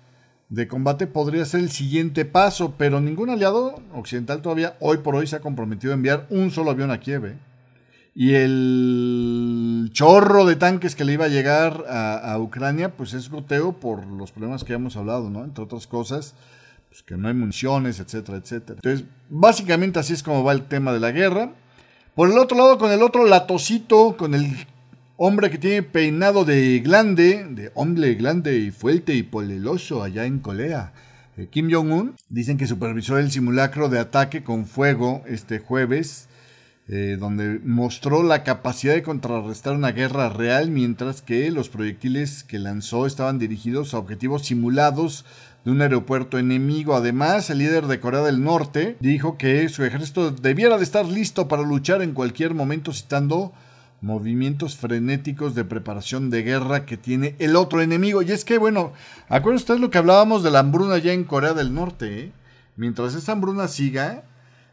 de 0.49 0.67
combate 0.67 1.07
podría 1.07 1.45
ser 1.45 1.61
el 1.61 1.71
siguiente 1.71 2.25
paso, 2.25 2.75
pero 2.77 3.01
ningún 3.01 3.31
aliado 3.31 3.81
occidental 3.95 4.43
todavía 4.43 4.77
hoy 4.81 4.99
por 4.99 5.15
hoy 5.15 5.27
se 5.29 5.37
ha 5.37 5.41
comprometido 5.41 5.93
a 5.93 5.97
enviar 5.97 6.27
un 6.29 6.51
solo 6.51 6.73
avión 6.73 6.91
a 6.91 6.99
Kiev. 6.99 7.27
¿eh? 7.27 7.52
Y 8.15 8.35
el 8.35 9.91
chorro 9.93 10.45
de 10.45 10.57
tanques 10.57 10.95
que 10.95 11.05
le 11.05 11.15
iba 11.15 11.25
a 11.25 11.29
llegar 11.29 11.85
a, 11.89 12.39
Ucrania, 12.39 12.95
pues 12.95 13.15
es 13.15 13.31
goteo 13.31 13.73
por 13.73 14.07
los 14.07 14.33
problemas 14.33 14.65
que 14.65 14.75
hemos 14.75 14.97
hablado, 14.97 15.31
¿no? 15.31 15.45
Entre 15.45 15.65
otras 15.65 15.87
cosas, 15.87 16.35
pues 16.91 17.03
que 17.03 17.17
no 17.17 17.29
hay 17.29 17.35
municiones, 17.35 18.01
etcétera, 18.01 18.37
etcétera. 18.37 18.81
Entonces, 18.83 19.07
básicamente 19.31 19.99
así 19.99 20.13
es 20.13 20.23
como 20.23 20.45
va 20.45 20.53
el 20.53 20.65
tema 20.65 20.93
de 20.93 21.01
la 21.01 21.11
guerra. 21.11 21.53
Por 22.15 22.31
el 22.31 22.37
otro 22.37 22.59
lado, 22.59 22.77
con 22.77 22.91
el 22.91 23.03
otro 23.03 23.27
latosito, 23.27 24.17
con 24.19 24.35
el 24.35 24.67
hombre 25.17 25.51
que 25.51 25.57
tiene 25.57 25.83
peinado 25.83 26.45
de 26.45 26.81
glande, 26.81 27.47
de 27.49 27.73
hombre 27.75 28.15
glande 28.15 28.59
y 28.59 28.71
fuerte 28.71 29.15
y 29.15 29.23
poleloso 29.23 30.03
allá 30.03 30.27
en 30.27 30.41
Corea. 30.41 30.93
Eh, 31.39 31.49
Kim 31.51 31.73
Jong-un, 31.73 32.15
dicen 32.29 32.59
que 32.59 32.67
supervisó 32.67 33.17
el 33.17 33.31
simulacro 33.31 33.89
de 33.89 33.99
ataque 33.99 34.45
con 34.45 34.67
fuego 34.67 35.23
este 35.27 35.61
jueves 35.61 36.29
eh, 36.89 37.17
donde 37.19 37.61
mostró 37.65 38.23
la 38.23 38.43
capacidad 38.43 38.95
de 38.95 39.05
contrarrestar 39.05 39.75
una 39.75 39.93
guerra 39.93 40.29
real, 40.29 40.71
mientras 40.71 41.23
que 41.23 41.51
los 41.51 41.69
proyectiles 41.69 42.43
que 42.43 42.59
lanzó 42.59 43.07
estaban 43.07 43.39
dirigidos 43.39 43.95
a 43.95 43.99
objetivos 43.99 44.47
simulados 44.47 45.25
de 45.65 45.71
un 45.71 45.81
aeropuerto 45.81 46.39
enemigo. 46.39 46.95
Además, 46.95 47.51
el 47.51 47.59
líder 47.59 47.87
de 47.87 48.01
Corea 48.01 48.23
del 48.23 48.43
Norte 48.43 48.97
dijo 49.01 49.39
que 49.39 49.69
su 49.69 49.85
ejército 49.85 50.33
debiera 50.33 50.77
de 50.77 50.85
estar 50.85 51.07
listo 51.07 51.47
para 51.47 51.63
luchar 51.63 52.03
en 52.03 52.15
cualquier 52.15 52.53
momento, 52.53 52.93
citando 52.93 53.53
movimientos 54.01 54.77
frenéticos 54.77 55.55
de 55.55 55.65
preparación 55.65 56.31
de 56.31 56.43
guerra 56.43 56.85
que 56.85 56.97
tiene 56.97 57.37
el 57.39 57.55
otro 57.55 57.81
enemigo. 57.81 58.23
Y 58.23 58.33
es 58.33 58.45
que, 58.45 58.59
bueno, 58.59 58.93
acuérdense 59.29 59.63
ustedes 59.63 59.81
lo 59.81 59.91
que 59.91 59.99
hablábamos 59.99 60.43
de 60.43 60.51
la 60.51 60.59
hambruna 60.59 60.99
ya 60.99 61.13
en 61.13 61.23
Corea 61.23 61.55
del 61.55 61.73
Norte. 61.73 62.21
¿eh? 62.21 62.33
Mientras 62.77 63.15
esa 63.15 63.33
hambruna 63.33 63.69
siga, 63.69 64.25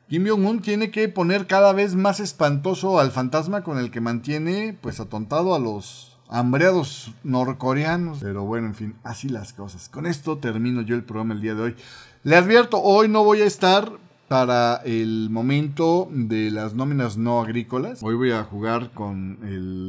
Kim 0.09 0.27
Jong-un 0.27 0.61
tiene 0.61 0.89
que 0.89 1.07
poner 1.07 1.45
cada 1.45 1.71
vez 1.71 1.93
más 1.93 2.19
espantoso 2.19 2.99
al 2.99 3.11
fantasma 3.11 3.61
con 3.61 3.77
el 3.77 3.91
que 3.91 4.01
mantiene 4.01 4.75
pues 4.81 4.99
atontado 4.99 5.53
a 5.53 5.59
los 5.59 6.17
hambreados 6.29 7.11
norcoreanos. 7.23 8.17
Pero 8.19 8.43
bueno, 8.43 8.65
en 8.65 8.73
fin, 8.73 8.95
así 9.03 9.29
las 9.29 9.53
cosas. 9.53 9.87
Con 9.87 10.07
esto 10.07 10.39
termino 10.39 10.81
yo 10.81 10.95
el 10.95 11.03
programa 11.03 11.35
el 11.35 11.41
día 11.41 11.53
de 11.53 11.61
hoy. 11.61 11.75
Le 12.23 12.35
advierto, 12.35 12.81
hoy 12.81 13.07
no 13.07 13.23
voy 13.23 13.41
a 13.41 13.45
estar 13.45 13.91
para 14.27 14.77
el 14.77 15.29
momento 15.29 16.09
de 16.11 16.49
las 16.49 16.73
nóminas 16.73 17.17
no 17.17 17.39
agrícolas. 17.39 18.01
Hoy 18.01 18.15
voy 18.15 18.31
a 18.31 18.43
jugar 18.43 18.89
con 18.89 19.37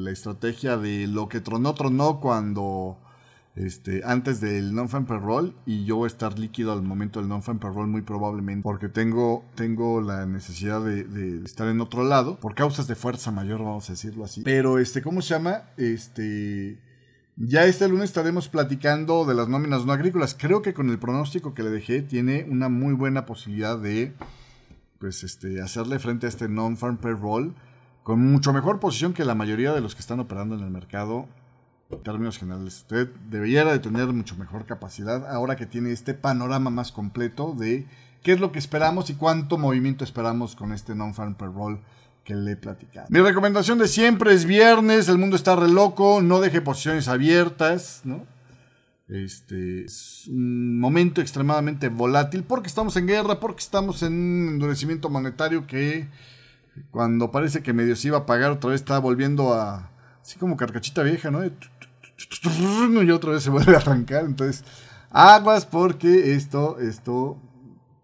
la 0.04 0.10
estrategia 0.10 0.76
de 0.76 1.06
lo 1.06 1.30
que 1.30 1.40
tronó, 1.40 1.72
tronó 1.72 2.20
cuando 2.20 2.98
este, 3.56 4.02
antes 4.04 4.40
del 4.40 4.74
non-fan 4.74 5.06
roll 5.06 5.54
y 5.66 5.84
yo 5.84 5.96
voy 5.96 6.06
a 6.06 6.06
estar 6.06 6.38
líquido 6.38 6.72
al 6.72 6.82
momento 6.82 7.20
del 7.20 7.28
non-fan 7.28 7.60
roll 7.60 7.88
muy 7.88 8.02
probablemente 8.02 8.62
porque 8.62 8.88
tengo, 8.88 9.44
tengo 9.54 10.00
la 10.00 10.24
necesidad 10.26 10.84
de, 10.84 11.42
estar 11.44 11.68
en 11.68 11.80
otro 11.80 12.04
lado 12.04 12.38
por 12.38 12.54
causas 12.54 12.86
de 12.86 12.94
fuerza 12.94 13.30
mayor, 13.30 13.58
vamos 13.58 13.88
a 13.90 13.94
decirlo 13.94 14.24
así. 14.24 14.42
Pero, 14.42 14.78
este, 14.78 15.02
¿cómo 15.02 15.22
se 15.22 15.34
llama? 15.34 15.62
Este... 15.76 16.78
Ya 17.42 17.64
este 17.64 17.88
lunes 17.88 18.10
estaremos 18.10 18.48
platicando 18.48 19.24
de 19.24 19.34
las 19.34 19.48
nóminas 19.48 19.86
no 19.86 19.92
agrícolas. 19.94 20.36
Creo 20.38 20.60
que 20.60 20.74
con 20.74 20.90
el 20.90 20.98
pronóstico 20.98 21.54
que 21.54 21.62
le 21.62 21.70
dejé 21.70 22.02
tiene 22.02 22.46
una 22.50 22.68
muy 22.68 22.92
buena 22.92 23.24
posibilidad 23.24 23.78
de 23.78 24.12
pues 24.98 25.24
este 25.24 25.62
hacerle 25.62 25.98
frente 25.98 26.26
a 26.26 26.28
este 26.28 26.50
non-farm 26.50 26.98
roll 27.00 27.54
con 28.02 28.20
mucho 28.20 28.52
mejor 28.52 28.78
posición 28.78 29.14
que 29.14 29.24
la 29.24 29.34
mayoría 29.34 29.72
de 29.72 29.80
los 29.80 29.94
que 29.94 30.02
están 30.02 30.20
operando 30.20 30.54
en 30.54 30.60
el 30.60 30.70
mercado 30.70 31.28
en 31.90 32.02
términos 32.02 32.38
generales. 32.38 32.78
Usted 32.78 33.08
debería 33.28 33.64
de 33.64 33.78
tener 33.78 34.06
mucho 34.08 34.36
mejor 34.36 34.66
capacidad 34.66 35.28
ahora 35.30 35.56
que 35.56 35.66
tiene 35.66 35.92
este 35.92 36.14
panorama 36.14 36.70
más 36.70 36.92
completo 36.92 37.54
de 37.58 37.86
qué 38.22 38.32
es 38.32 38.40
lo 38.40 38.52
que 38.52 38.58
esperamos 38.58 39.10
y 39.10 39.14
cuánto 39.14 39.58
movimiento 39.58 40.04
esperamos 40.04 40.54
con 40.54 40.72
este 40.72 40.94
non-farm 40.94 41.34
per 41.34 41.52
roll 41.52 41.80
que 42.24 42.34
le 42.34 42.52
he 42.52 42.56
platicado. 42.56 43.06
Mi 43.10 43.20
recomendación 43.20 43.78
de 43.78 43.88
siempre 43.88 44.32
es 44.34 44.44
viernes, 44.44 45.08
el 45.08 45.18
mundo 45.18 45.36
está 45.36 45.56
re 45.56 45.68
loco, 45.68 46.20
no 46.22 46.40
deje 46.40 46.60
posiciones 46.60 47.08
abiertas, 47.08 48.02
¿no? 48.04 48.26
Este 49.08 49.84
es 49.84 50.28
un 50.28 50.78
momento 50.78 51.20
extremadamente 51.20 51.88
volátil 51.88 52.44
porque 52.44 52.68
estamos 52.68 52.96
en 52.96 53.08
guerra, 53.08 53.40
porque 53.40 53.60
estamos 53.60 54.04
en 54.04 54.12
un 54.12 54.48
endurecimiento 54.50 55.10
monetario 55.10 55.66
que 55.66 56.08
cuando 56.92 57.32
parece 57.32 57.62
que 57.62 57.72
medio 57.72 57.96
se 57.96 58.08
iba 58.08 58.18
a 58.18 58.26
pagar 58.26 58.52
otra 58.52 58.70
vez 58.70 58.80
está 58.80 58.98
volviendo 59.00 59.52
a 59.52 59.90
así 60.22 60.38
como 60.38 60.56
carcachita 60.56 61.02
vieja, 61.02 61.30
¿no? 61.30 61.42
Y 63.02 63.10
otra 63.10 63.32
vez 63.32 63.42
se 63.42 63.50
vuelve 63.50 63.74
a 63.74 63.78
arrancar. 63.78 64.24
Entonces, 64.24 64.64
aguas 65.10 65.66
porque 65.66 66.34
esto, 66.34 66.78
esto, 66.78 67.38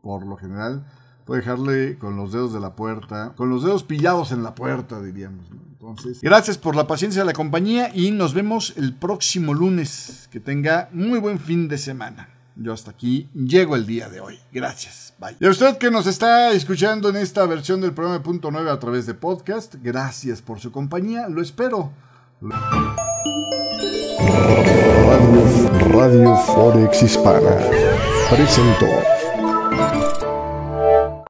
por 0.03 0.27
lo 0.27 0.37
general, 0.37 0.87
puede 1.25 1.41
dejarle 1.41 1.99
con 1.99 2.17
los 2.17 2.33
dedos 2.33 2.53
de 2.53 2.61
la 2.61 2.75
puerta, 2.75 3.33
con 3.37 3.51
los 3.51 3.63
dedos 3.63 3.83
pillados 3.83 4.33
en 4.33 4.43
la 4.43 4.55
puerta, 4.55 5.03
diríamos. 5.03 5.47
Entonces, 5.51 6.21
gracias 6.21 6.59
por 6.59 6.75
la 6.75 6.87
paciencia 6.87 7.23
de 7.23 7.27
la 7.27 7.33
compañía 7.33 7.91
y 7.95 8.11
nos 8.11 8.35
vemos 8.35 8.75
el 8.77 8.95
próximo 8.95 9.55
lunes. 9.55 10.29
Que 10.33 10.41
tenga 10.41 10.89
muy 10.93 11.19
buen 11.19 11.39
fin 11.39 11.69
de 11.69 11.79
semana. 11.79 12.31
Yo 12.57 12.73
hasta 12.73 12.91
aquí 12.91 13.29
llego 13.35 13.77
el 13.77 13.87
día 13.87 14.09
de 14.09 14.21
hoy. 14.21 14.39
Gracias. 14.51 15.13
Bye. 15.19 15.37
Y 15.39 15.47
a 15.47 15.51
usted 15.51 15.77
que 15.77 15.91
nos 15.91 16.07
está 16.07 16.53
escuchando 16.53 17.11
en 17.11 17.17
esta 17.17 17.45
versión 17.47 17.81
del 17.81 17.93
programa 17.93 18.23
Punto 18.23 18.51
9 18.51 18.71
a 18.71 18.79
través 18.79 19.07
de 19.07 19.15
podcast, 19.15 19.75
gracias 19.83 20.41
por 20.41 20.59
su 20.59 20.73
compañía. 20.73 21.29
Lo 21.29 21.43
espero. 21.43 21.93
Radio, 25.09 25.71
Radio 25.93 26.37
Forex 26.37 27.03
Hispana 27.03 27.57
presentó. 28.31 29.16